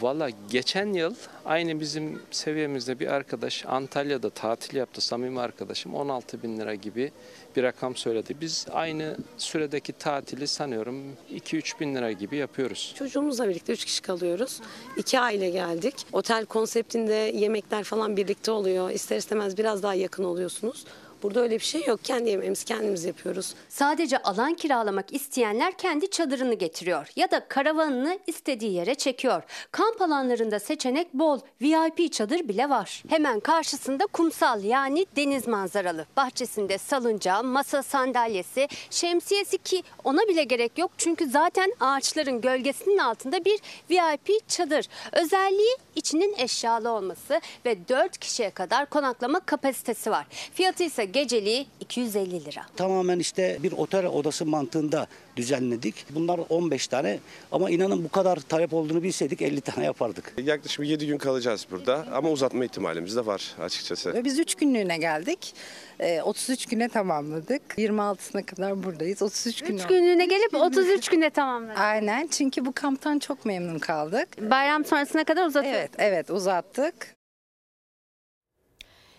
[0.00, 1.14] Valla geçen yıl
[1.44, 5.00] aynı bizim seviyemizde bir arkadaş Antalya'da tatil yaptı.
[5.00, 7.12] Samimi arkadaşım 16 bin lira gibi
[7.56, 8.36] bir rakam söyledi.
[8.40, 11.02] Biz aynı süredeki tatili sanıyorum
[11.32, 12.94] 2-3 bin lira gibi yapıyoruz.
[12.98, 14.60] Çocuğumuzla birlikte 3 kişi kalıyoruz.
[14.96, 15.94] İki aile geldik.
[16.12, 18.90] Otel konseptinde yemekler falan birlikte oluyor.
[18.90, 20.84] İster istemez biraz daha yakın oluyorsunuz.
[21.22, 22.00] Burada öyle bir şey yok.
[22.04, 23.54] Kendi yemeğimizi kendimiz yapıyoruz.
[23.68, 29.42] Sadece alan kiralamak isteyenler kendi çadırını getiriyor ya da karavanını istediği yere çekiyor.
[29.72, 31.40] Kamp alanlarında seçenek bol.
[31.60, 33.02] VIP çadır bile var.
[33.08, 36.06] Hemen karşısında kumsal yani deniz manzaralı.
[36.16, 40.90] Bahçesinde salıncağı, masa sandalyesi, şemsiyesi ki ona bile gerek yok.
[40.98, 44.88] Çünkü zaten ağaçların gölgesinin altında bir VIP çadır.
[45.12, 50.26] Özelliği içinin eşyalı olması ve 4 kişiye kadar konaklama kapasitesi var.
[50.54, 52.62] Fiyatı ise geceliği 250 lira.
[52.76, 55.06] Tamamen işte bir otel odası mantığında
[55.36, 55.94] düzenledik.
[56.10, 57.18] Bunlar 15 tane
[57.52, 60.32] ama inanın bu kadar talep olduğunu bilseydik 50 tane yapardık.
[60.42, 64.14] Yaklaşık 7 gün kalacağız burada ama uzatma ihtimalimiz de var açıkçası.
[64.14, 65.54] Ve Biz 3 günlüğüne geldik.
[66.00, 67.62] Ee, 33 güne tamamladık.
[67.78, 69.22] 26'sına kadar buradayız.
[69.22, 69.88] 33 gün 3 oldu.
[69.88, 71.78] günlüğüne gelip 33 güne tamamladık.
[71.78, 74.28] Aynen çünkü bu kamptan çok memnun kaldık.
[74.50, 75.78] Bayram sonrasına kadar uzatıyoruz.
[75.80, 77.17] Evet, evet uzattık.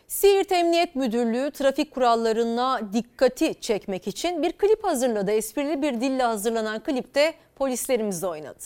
[0.09, 5.31] Siirt Emniyet Müdürlüğü trafik kurallarına dikkati çekmek için bir klip hazırladı.
[5.31, 8.59] Esprili bir dille hazırlanan klipte polislerimiz de oynadı.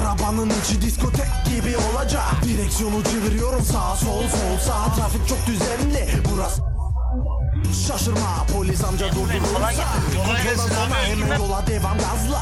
[0.00, 6.75] Arabanın içi diskotek gibi olacak Direksiyonu çeviriyorum sağa sol sol sağ Trafik çok düzenli burası
[7.74, 9.72] Şaşırma polis amca durdurursa
[10.16, 12.40] Kontrolden sonra hemen yola devam gazla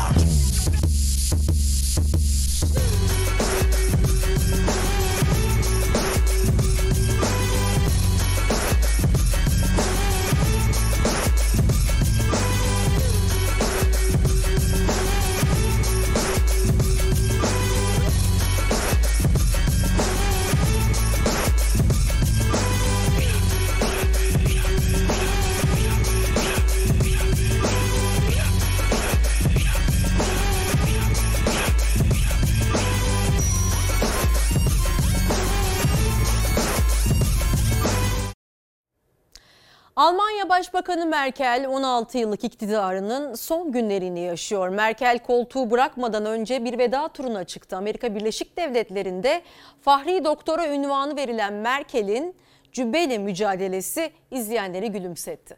[40.05, 44.69] Almanya Başbakanı Merkel 16 yıllık iktidarının son günlerini yaşıyor.
[44.69, 47.77] Merkel koltuğu bırakmadan önce bir veda turuna çıktı.
[47.77, 49.43] Amerika Birleşik Devletleri'nde
[49.83, 52.37] Fahri Doktora ünvanı verilen Merkel'in
[52.73, 55.57] cübbeyle mücadelesi izleyenleri gülümsetti.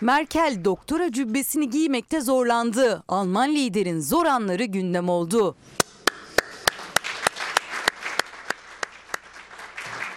[0.00, 3.02] Merkel doktora cübbesini giymekte zorlandı.
[3.08, 5.56] Alman liderin zor anları gündem oldu.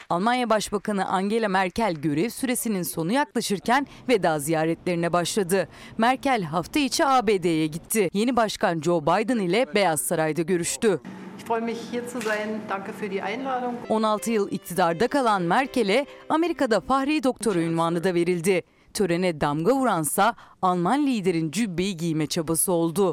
[0.10, 5.68] Almanya Başbakanı Angela Merkel görev süresinin sonu yaklaşırken veda ziyaretlerine başladı.
[5.98, 8.10] Merkel hafta içi ABD'ye gitti.
[8.14, 11.00] Yeni başkan Joe Biden ile Beyaz Saray'da görüştü.
[11.40, 12.50] Ich freue mich hier zu sein.
[12.70, 13.76] Danke für die Einladung.
[13.90, 18.64] 16 yıl iktidarda kalan Merkel'e Amerika'da Fahri Doktora ünvanı da verildi.
[18.94, 23.12] Törene damga vuransa Alman liderin cübbeyi giyme çabası oldu.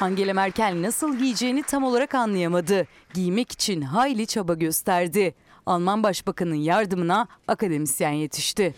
[0.00, 2.86] Angela Merkel nasıl giyeceğini tam olarak anlayamadı.
[3.14, 5.34] Giymek için hayli çaba gösterdi.
[5.66, 8.74] Alman Başbakanın yardımına akademisyen yetişti.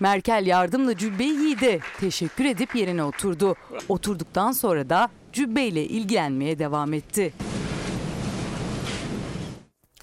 [0.00, 1.80] Merkel yardımla cübbeyi giydi.
[2.00, 3.54] Teşekkür edip yerine oturdu.
[3.88, 7.32] Oturduktan sonra da cübbeyle ilgilenmeye devam etti.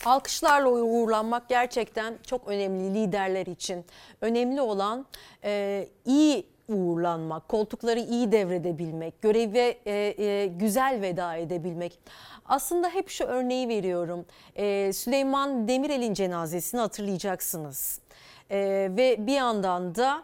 [0.05, 3.85] Alkışlarla uğurlanmak gerçekten çok önemli liderler için.
[4.21, 5.05] Önemli olan
[5.43, 11.99] e, iyi uğurlanmak, koltukları iyi devredebilmek, göreve e, e, güzel veda edebilmek.
[12.45, 14.25] Aslında hep şu örneği veriyorum.
[14.55, 18.01] E, Süleyman Demirel'in cenazesini hatırlayacaksınız.
[18.49, 18.57] E,
[18.97, 20.23] ve bir yandan da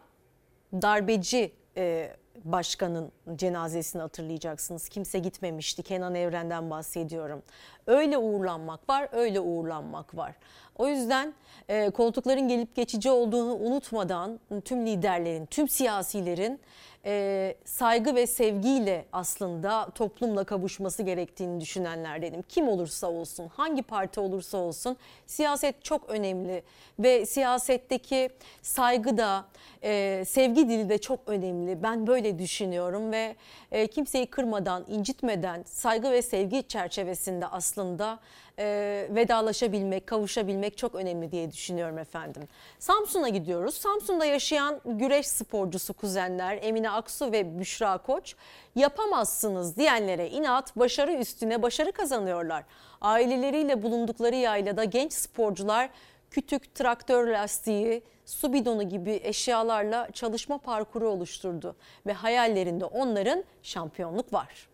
[0.73, 2.11] darbeci e,
[2.45, 4.89] başkanın cenazesini hatırlayacaksınız.
[4.89, 5.83] Kimse gitmemişti.
[5.83, 7.43] Kenan Evren'den bahsediyorum.
[7.87, 10.35] Öyle uğurlanmak var, öyle uğurlanmak var.
[10.77, 11.33] O yüzden
[11.69, 16.59] e, koltukların gelip geçici olduğunu unutmadan tüm liderlerin, tüm siyasilerin
[17.05, 22.41] e, saygı ve sevgiyle aslında toplumla kavuşması gerektiğini düşünenlerdenim.
[22.41, 26.63] Kim olursa olsun, hangi parti olursa olsun siyaset çok önemli
[26.99, 28.29] ve siyasetteki
[28.61, 29.45] saygı da
[29.83, 31.83] e, sevgi dili de çok önemli.
[31.83, 33.35] Ben böyle düşünüyorum ve
[33.71, 38.19] e, kimseyi kırmadan, incitmeden saygı ve sevgi çerçevesinde aslında
[38.59, 42.43] e, vedalaşabilmek, kavuşabilmek çok önemli diye düşünüyorum efendim.
[42.79, 43.75] Samsun'a gidiyoruz.
[43.75, 48.35] Samsun'da yaşayan güreş sporcusu kuzenler Emine Aksu ve Büşra Koç
[48.75, 52.63] yapamazsınız diyenlere inat, başarı üstüne başarı kazanıyorlar.
[53.01, 55.89] Aileleriyle bulundukları yaylada genç sporcular
[56.31, 61.75] kütük, traktör lastiği, su bidonu gibi eşyalarla çalışma parkuru oluşturdu
[62.05, 64.67] ve hayallerinde onların şampiyonluk var.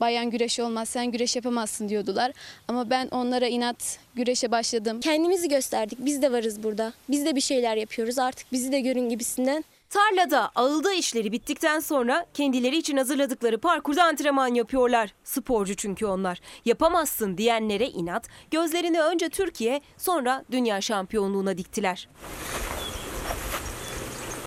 [0.00, 2.32] Bayan güreşi olmaz sen güreş yapamazsın diyordular.
[2.68, 5.00] Ama ben onlara inat güreşe başladım.
[5.00, 6.92] Kendimizi gösterdik biz de varız burada.
[7.08, 9.64] Biz de bir şeyler yapıyoruz artık bizi de görün gibisinden.
[9.90, 15.14] Tarlada ağılda işleri bittikten sonra kendileri için hazırladıkları parkurda antrenman yapıyorlar.
[15.24, 16.40] Sporcu çünkü onlar.
[16.64, 22.08] Yapamazsın diyenlere inat, gözlerini önce Türkiye sonra dünya şampiyonluğuna diktiler.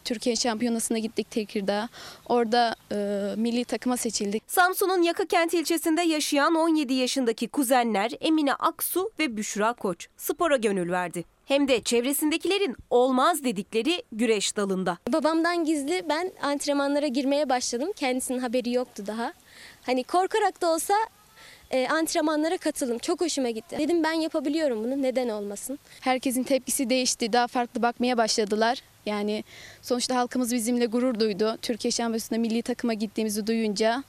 [0.10, 1.90] Türkiye şampiyonasına gittik Tekirdağ.
[2.30, 2.95] Orada e,
[3.36, 4.44] milli takıma seçildik.
[4.48, 11.26] Samsun'un Yakakent ilçesinde yaşayan 17 yaşındaki kuzenler Emine Aksu ve Büşra Koç spora gönül verdi.
[11.45, 14.98] Hem de çevresindekilerin olmaz dedikleri güreş dalında.
[15.14, 17.90] Babamdan gizli ben antrenmanlara girmeye başladım.
[17.95, 19.34] Kendisinin haberi yoktu daha.
[19.86, 20.94] Hani korkarak da olsa
[21.72, 22.98] e, antrenmanlara katıldım.
[22.98, 23.78] Çok hoşuma gitti.
[23.80, 25.02] Dedim ben yapabiliyorum bunu.
[25.02, 25.80] Neden olmasın?
[26.02, 27.34] Herkesin tepkisi değişti.
[27.34, 28.82] Daha farklı bakmaya başladılar.
[29.06, 29.44] Yani
[29.82, 31.58] sonuçta halkımız bizimle gurur duydu.
[31.62, 34.04] Türkiye Şampiyonası'nda milli takıma gittiğimizi duyunca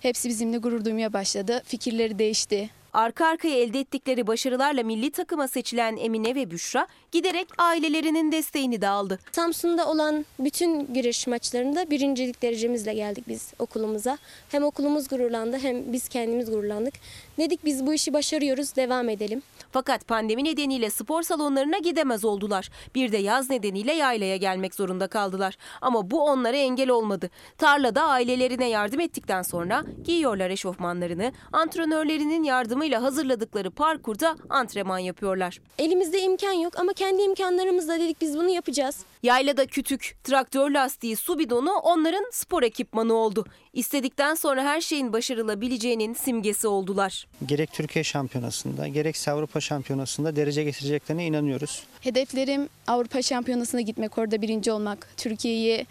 [0.00, 1.62] hepsi bizimle gurur duymaya başladı.
[1.64, 2.70] Fikirleri değişti.
[2.92, 8.88] Arka arkaya elde ettikleri başarılarla milli takıma seçilen Emine ve Büşra giderek ailelerinin desteğini de
[8.88, 9.18] aldı.
[9.32, 14.18] Samsun'da olan bütün güreş maçlarında birincilik derecemizle geldik biz okulumuza.
[14.48, 16.94] Hem okulumuz gururlandı hem biz kendimiz gururlandık.
[17.38, 19.42] Dedik biz bu işi başarıyoruz devam edelim.
[19.72, 22.70] Fakat pandemi nedeniyle spor salonlarına gidemez oldular.
[22.94, 25.56] Bir de yaz nedeniyle yaylaya gelmek zorunda kaldılar.
[25.80, 27.30] Ama bu onlara engel olmadı.
[27.58, 32.42] Tarlada ailelerine yardım ettikten sonra giyiyorlar eşofmanlarını, antrenörlerinin
[32.86, 35.60] yardımıyla hazırladıkları parkurda antrenman yapıyorlar.
[35.78, 38.96] Elimizde imkan yok ama kendi imkanlarımızla dedik biz bunu yapacağız.
[39.22, 43.44] Yaylada kütük, traktör lastiği, su bidonu onların spor ekipmanı oldu.
[43.72, 47.26] İstedikten sonra her şeyin başarılabileceğinin simgesi oldular.
[47.46, 51.82] Gerek Türkiye Şampiyonası'nda gerekse Avrupa Şampiyonası'nda derece getireceklerine inanıyoruz.
[52.00, 55.86] Hedeflerim Avrupa Şampiyonası'na gitmek, orada birinci olmak, Türkiye'yi,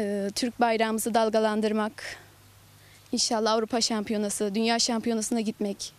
[0.00, 2.16] e, Türk bayrağımızı dalgalandırmak.
[3.12, 5.97] İnşallah Avrupa Şampiyonası, Dünya Şampiyonası'na gitmek.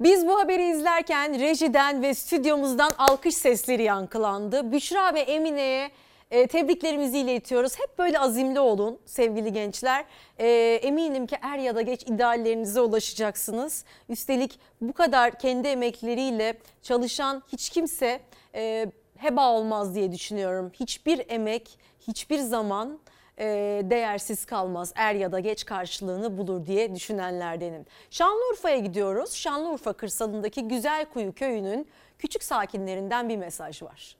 [0.00, 4.72] Biz bu haberi izlerken rejiden ve stüdyomuzdan alkış sesleri yankılandı.
[4.72, 5.90] Büşra ve Emine'ye
[6.30, 7.78] e, tebriklerimizi iletiyoruz.
[7.78, 10.04] Hep böyle azimli olun sevgili gençler.
[10.38, 10.48] E,
[10.82, 13.84] eminim ki er ya da geç ideallerinize ulaşacaksınız.
[14.08, 18.20] Üstelik bu kadar kendi emekleriyle çalışan hiç kimse
[18.54, 20.72] e, heba olmaz diye düşünüyorum.
[20.80, 22.98] Hiçbir emek, hiçbir zaman
[23.38, 23.44] e,
[23.84, 24.92] değersiz kalmaz.
[24.96, 27.86] Er ya da geç karşılığını bulur diye düşünenlerdenim.
[28.10, 29.34] Şanlıurfa'ya gidiyoruz.
[29.34, 31.88] Şanlıurfa kırsalındaki Güzelkuyu köyünün
[32.18, 34.16] küçük sakinlerinden bir mesaj var.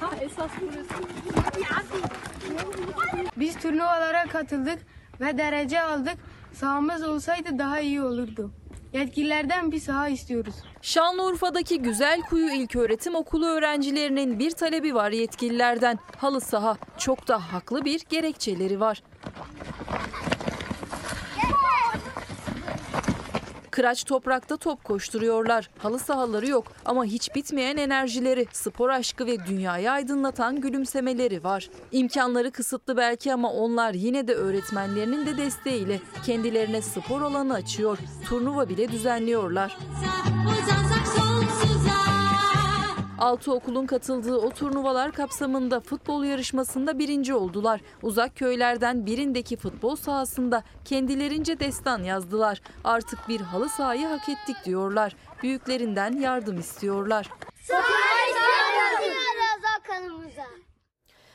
[0.00, 0.50] Ha esas
[3.36, 4.78] Biz turnuvalara katıldık
[5.20, 6.16] ve derece aldık.
[6.52, 8.50] Sahamız olsaydı daha iyi olurdu.
[8.92, 10.54] Yetkililerden bir saha istiyoruz.
[10.82, 15.98] Şanlıurfa'daki Güzelkuyu İlköğretim Okulu öğrencilerinin bir talebi var yetkililerden.
[16.16, 19.02] Halı saha çok da haklı bir gerekçeleri var.
[23.76, 25.70] Kıraç toprakta top koşturuyorlar.
[25.78, 31.70] Halı sahaları yok ama hiç bitmeyen enerjileri, spor aşkı ve dünyayı aydınlatan gülümsemeleri var.
[31.92, 37.98] İmkanları kısıtlı belki ama onlar yine de öğretmenlerinin de desteğiyle kendilerine spor alanı açıyor.
[38.28, 39.78] Turnuva bile düzenliyorlar.
[43.18, 47.80] Altı okulun katıldığı o turnuvalar kapsamında futbol yarışmasında birinci oldular.
[48.02, 52.60] Uzak köylerden birindeki futbol sahasında kendilerince destan yazdılar.
[52.84, 55.16] Artık bir halı sahayı hak ettik diyorlar.
[55.42, 57.30] Büyüklerinden yardım istiyorlar.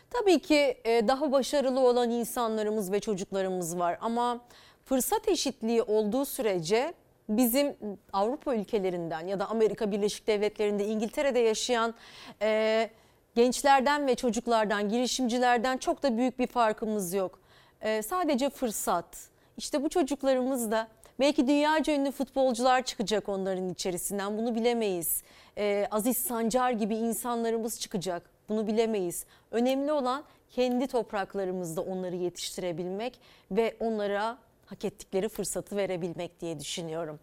[0.09, 4.39] Tabii ki e, daha başarılı olan insanlarımız ve çocuklarımız var ama
[4.85, 6.93] fırsat eşitliği olduğu sürece
[7.37, 7.75] bizim
[8.13, 11.93] Avrupa ülkelerinden ya da Amerika Birleşik Devletleri'nde İngiltere'de yaşayan
[12.41, 12.89] e,
[13.35, 17.39] gençlerden ve çocuklardan girişimcilerden çok da büyük bir farkımız yok.
[17.81, 19.29] E, sadece fırsat.
[19.57, 20.87] İşte bu çocuklarımız da
[21.19, 25.23] belki dünyaca ünlü futbolcular çıkacak onların içerisinden bunu bilemeyiz.
[25.57, 29.25] E, Aziz Sancar gibi insanlarımız çıkacak bunu bilemeyiz.
[29.51, 33.19] Önemli olan kendi topraklarımızda onları yetiştirebilmek
[33.51, 34.37] ve onlara
[34.71, 37.19] hak ettikleri fırsatı verebilmek diye düşünüyorum.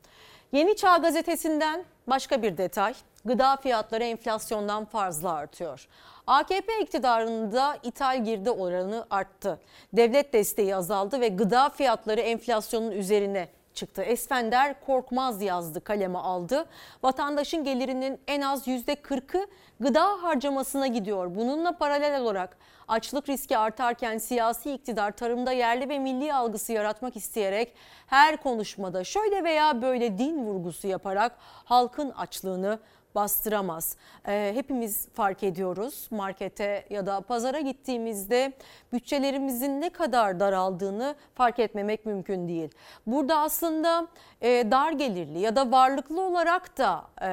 [0.52, 2.94] Yeni Çağ gazetesinden başka bir detay.
[3.24, 5.88] Gıda fiyatları enflasyondan fazla artıyor.
[6.26, 9.60] AKP iktidarında ithal girdi oranı arttı.
[9.92, 14.02] Devlet desteği azaldı ve gıda fiyatları enflasyonun üzerine çıktı.
[14.02, 16.66] Esfender Korkmaz yazdı, kaleme aldı.
[17.02, 19.46] Vatandaşın gelirinin en az %40'ı
[19.80, 21.34] gıda harcamasına gidiyor.
[21.34, 22.56] Bununla paralel olarak
[22.88, 27.74] açlık riski artarken siyasi iktidar tarımda yerli ve milli algısı yaratmak isteyerek
[28.06, 31.32] her konuşmada şöyle veya böyle din vurgusu yaparak
[31.64, 32.78] halkın açlığını
[33.14, 33.96] bastıramaz.
[34.28, 38.52] Ee, hepimiz fark ediyoruz markete ya da pazara gittiğimizde
[38.92, 42.70] bütçelerimizin ne kadar daraldığını fark etmemek mümkün değil.
[43.06, 44.06] Burada aslında
[44.40, 47.26] e, dar gelirli ya da varlıklı olarak da e,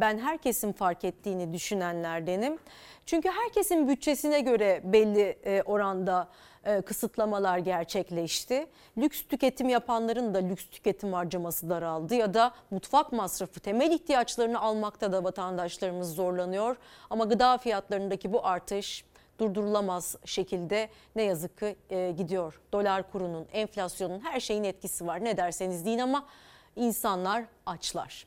[0.00, 2.58] ben herkesin fark ettiğini düşünenlerdenim.
[3.06, 6.28] Çünkü herkesin bütçesine göre belli e, oranda
[6.64, 8.66] e, kısıtlamalar gerçekleşti.
[8.98, 15.12] Lüks tüketim yapanların da lüks tüketim harcaması daraldı ya da mutfak masrafı temel ihtiyaçlarını almakta
[15.12, 16.76] da vatandaşlarımız zorlanıyor.
[17.10, 19.04] Ama gıda fiyatlarındaki bu artış
[19.38, 22.60] durdurulamaz şekilde ne yazık ki e, gidiyor.
[22.72, 26.26] Dolar kurunun, enflasyonun her şeyin etkisi var ne derseniz deyin ama
[26.76, 28.26] insanlar açlar.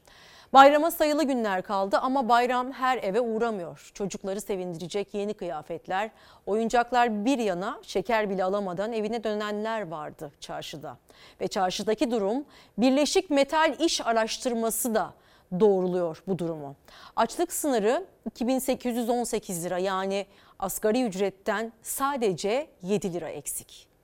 [0.56, 3.91] Bayrama sayılı günler kaldı ama bayram her eve uğramıyor.
[3.94, 6.11] Çocukları sevindirecek yeni kıyafetler,
[6.45, 10.98] oyuncaklar bir yana şeker bile alamadan evine dönenler vardı çarşıda.
[11.41, 12.45] Ve çarşıdaki durum
[12.77, 15.14] Birleşik Metal İş Araştırması da
[15.60, 16.76] doğruluyor bu durumu.
[17.15, 20.26] Açlık sınırı 2818 lira yani
[20.60, 23.94] asgari ücretten sadece 7 lira eksik.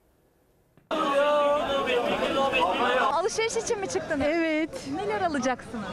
[3.13, 4.25] Alışveriş için mi çıktınız?
[4.25, 4.69] Evet.
[4.95, 5.83] Neler alacaksınız?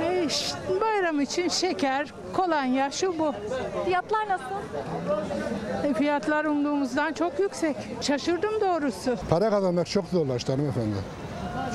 [0.00, 0.28] E,
[0.80, 3.34] bayram için şeker, kolonya, şu bu.
[3.84, 4.44] Fiyatlar nasıl?
[5.84, 7.76] E, fiyatlar umduğumuzdan çok yüksek.
[8.00, 9.16] Şaşırdım doğrusu.
[9.30, 10.96] Para kazanmak çok zorlaştı hanımefendi.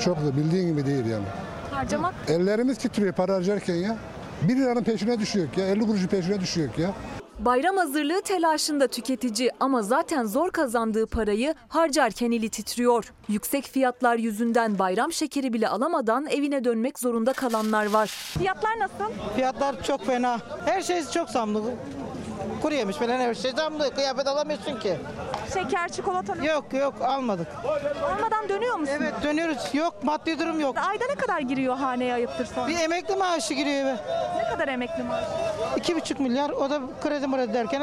[0.04, 1.24] Çok da bildiğin gibi değil yani.
[1.70, 2.14] Harcamak?
[2.28, 3.96] Ellerimiz titriyor para harcarken ya.
[4.42, 5.66] Bir liranın peşine düşüyor ya.
[5.66, 6.90] 50 kuruşun peşine düşüyor ya.
[7.38, 13.12] Bayram hazırlığı telaşında tüketici ama zaten zor kazandığı parayı harcarken eli titriyor.
[13.28, 18.06] Yüksek fiyatlar yüzünden bayram şekeri bile alamadan evine dönmek zorunda kalanlar var.
[18.38, 19.12] Fiyatlar nasıl?
[19.36, 20.38] Fiyatlar çok fena.
[20.64, 21.62] Her şey çok zamlı.
[22.62, 23.94] Kuru yemiş falan her şey zamlı.
[23.94, 24.96] Kıyafet alamıyorsun ki.
[25.54, 26.44] Şeker, çikolata?
[26.44, 27.46] Yok yok almadık.
[28.04, 28.98] Almadan dönüyor musunuz?
[29.02, 29.74] Evet dönüyoruz.
[29.74, 30.76] Yok maddi durum yok.
[30.78, 32.68] Ayda ne kadar giriyor haneye ayıptır sonra?
[32.68, 33.96] Bir emekli maaşı giriyor eve.
[34.36, 35.26] Ne kadar emekli maaşı?
[35.76, 36.50] İki buçuk milyar.
[36.50, 37.82] O da kredi mredi derken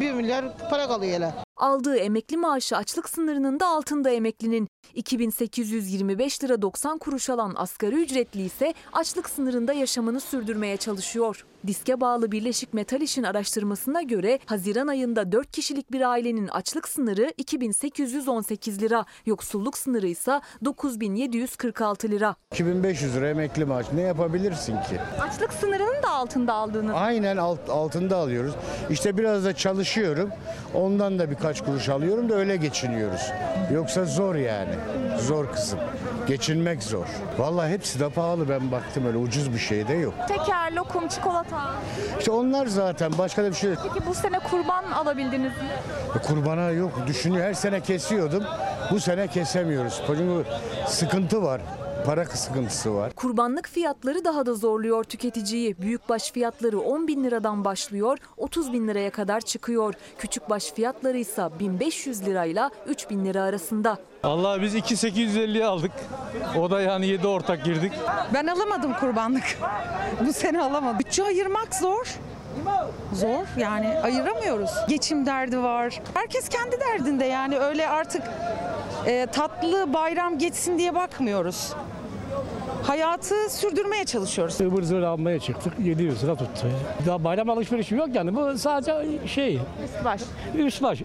[0.00, 1.32] bir milyar para kalıyor hele.
[1.56, 4.68] Aldığı emekli maaşı açlık sınırının da altında emeklinin.
[4.94, 11.44] 2825 lira 90 kuruş alan asgari ücretli ise açlık sınırında yaşamını sürdürmeye çalışıyor.
[11.66, 17.32] Diske bağlı Birleşik Metal İş'in araştırmasına göre Haziran ayında 4 kişilik bir ailenin açlık sınırı
[17.38, 22.36] 2818 lira, yoksulluk sınırı ise 9746 lira.
[22.52, 25.00] 2500 lira emekli maaş ne yapabilirsin ki?
[25.20, 26.94] Açlık sınırının da altında aldığınız.
[26.94, 28.54] Aynen alt, altında alıyoruz.
[28.90, 30.30] İşte biraz da çalışıyorum.
[30.74, 33.20] Ondan da birkaç kuruş alıyorum da öyle geçiniyoruz.
[33.72, 34.70] Yoksa zor yani.
[35.18, 35.78] Zor kızım.
[36.26, 37.06] Geçinmek zor.
[37.38, 40.14] Vallahi hepsi de pahalı ben baktım öyle ucuz bir şey de yok.
[40.28, 41.70] Şeker, lokum, çikolata.
[42.18, 43.78] İşte onlar zaten başka da bir şey yok.
[43.94, 45.68] Peki bu sene kurban alabildiniz mi?
[46.16, 47.46] E, Kurbana yok düşünüyor.
[47.46, 48.44] Her sene kesiyordum.
[48.90, 50.02] Bu sene kesemiyoruz.
[50.06, 50.44] Çünkü
[50.86, 51.60] sıkıntı var.
[52.06, 53.12] Para sıkıntısı var.
[53.16, 55.76] Kurbanlık fiyatları daha da zorluyor tüketiciyi.
[55.78, 59.94] Büyükbaş fiyatları 10 bin liradan başlıyor, 30 bin liraya kadar çıkıyor.
[60.18, 63.98] Küçükbaş fiyatları ise 1500 lirayla 3000 lira arasında.
[64.22, 65.92] Allah biz 2850'ye aldık.
[66.58, 67.92] O da yani 7 ortak girdik.
[68.34, 69.58] Ben alamadım kurbanlık.
[70.28, 70.98] Bu sene alamadım.
[70.98, 72.18] Bütçe ayırmak zor.
[73.12, 74.70] Zor yani ayıramıyoruz.
[74.88, 76.00] Geçim derdi var.
[76.14, 78.22] Herkes kendi derdinde yani öyle artık
[79.06, 81.72] e, tatlı bayram geçsin diye bakmıyoruz.
[82.82, 84.60] Hayatı sürdürmeye çalışıyoruz.
[84.60, 86.66] Ivır zıvır almaya çıktık 700 lira tuttu.
[87.06, 89.54] Daha bayram alışverişi yok yani bu sadece şey.
[89.84, 90.20] Üst baş.
[90.56, 91.02] Üst baş.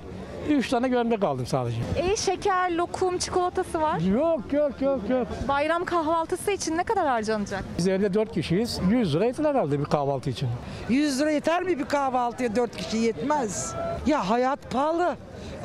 [0.50, 1.78] Üç tane gömlek aldım sadece.
[1.96, 4.00] E şeker, lokum, çikolatası var.
[4.00, 5.28] Yok yok yok yok.
[5.48, 7.64] Bayram kahvaltısı için ne kadar harcanacak?
[7.78, 8.80] Biz evde 4 kişiyiz.
[8.92, 10.50] 100 lira yeter herhalde bir kahvaltı için.
[10.90, 13.76] 100 lira yeter mi bir kahvaltıya 4 kişi yetmez.
[14.06, 15.16] Ya hayat pahalı.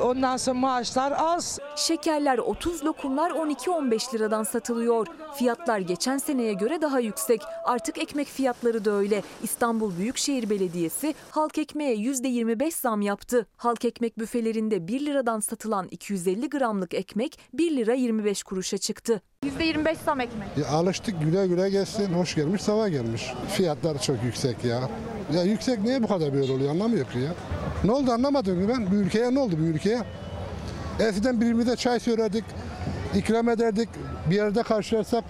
[0.01, 1.59] Ondan sonra maaşlar az.
[1.75, 5.07] Şekerler 30 lokumlar 12-15 liradan satılıyor.
[5.35, 7.41] Fiyatlar geçen seneye göre daha yüksek.
[7.65, 9.23] Artık ekmek fiyatları da öyle.
[9.43, 13.45] İstanbul Büyükşehir Belediyesi halk ekmeğe %25 zam yaptı.
[13.57, 19.21] Halk ekmek büfelerinde 1 liradan satılan 250 gramlık ekmek 1 lira 25 kuruşa çıktı.
[19.45, 20.47] %25 zam ekmek.
[20.57, 22.13] Ya alıştık güle güle gelsin.
[22.13, 23.33] Hoş gelmiş, sabah gelmiş.
[23.49, 24.89] Fiyatlar çok yüksek ya.
[25.35, 27.33] Ya yüksek niye bu kadar böyle oluyor anlamıyor ki ya.
[27.83, 28.91] Ne oldu anlamadım ben.
[28.91, 30.01] Bu ülkeye ne oldu bu ülkeye?
[30.99, 32.43] Eskiden birbirimize çay söylerdik,
[33.15, 33.89] ikram ederdik.
[34.29, 35.23] Bir yerde karşılarsak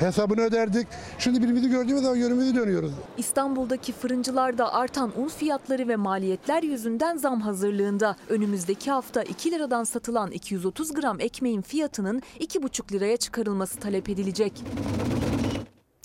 [0.00, 0.86] hesabını öderdik.
[1.18, 2.92] Şimdi birbirimizi gördüğümüz zaman yönümüzü dönüyoruz.
[3.18, 8.16] İstanbul'daki fırıncılarda artan un fiyatları ve maliyetler yüzünden zam hazırlığında.
[8.28, 14.52] Önümüzdeki hafta 2 liradan satılan 230 gram ekmeğin fiyatının 2,5 liraya çıkarılması talep edilecek.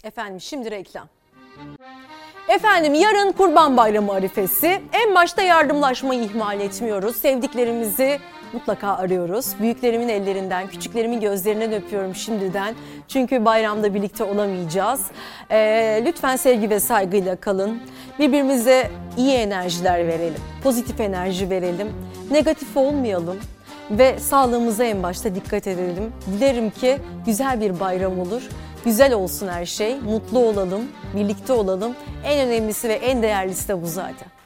[0.04, 1.08] Efendim şimdi reklam.
[2.50, 4.82] Efendim yarın Kurban Bayramı arifesi.
[4.94, 7.16] En başta yardımlaşmayı ihmal etmiyoruz.
[7.16, 8.20] Sevdiklerimizi
[8.54, 9.54] mutlaka arıyoruz.
[9.60, 12.76] Büyüklerimin ellerinden, küçüklerimin gözlerinden öpüyorum şimdiden.
[13.08, 15.02] Çünkü bayramda birlikte olamayacağız.
[15.52, 17.82] Ee, lütfen sevgi ve saygıyla kalın.
[18.20, 20.42] Birbirimize iyi enerjiler verelim.
[20.64, 21.88] Pozitif enerji verelim.
[22.32, 23.38] Negatif olmayalım
[23.92, 26.14] ve sağlığımıza en başta dikkat edelim.
[26.28, 28.42] Dilerim ki güzel bir bayram olur.
[28.86, 30.82] Güzel olsun her şey, mutlu olalım,
[31.16, 31.96] birlikte olalım.
[32.26, 34.39] En önemlisi ve en değerlisi de bu zaten.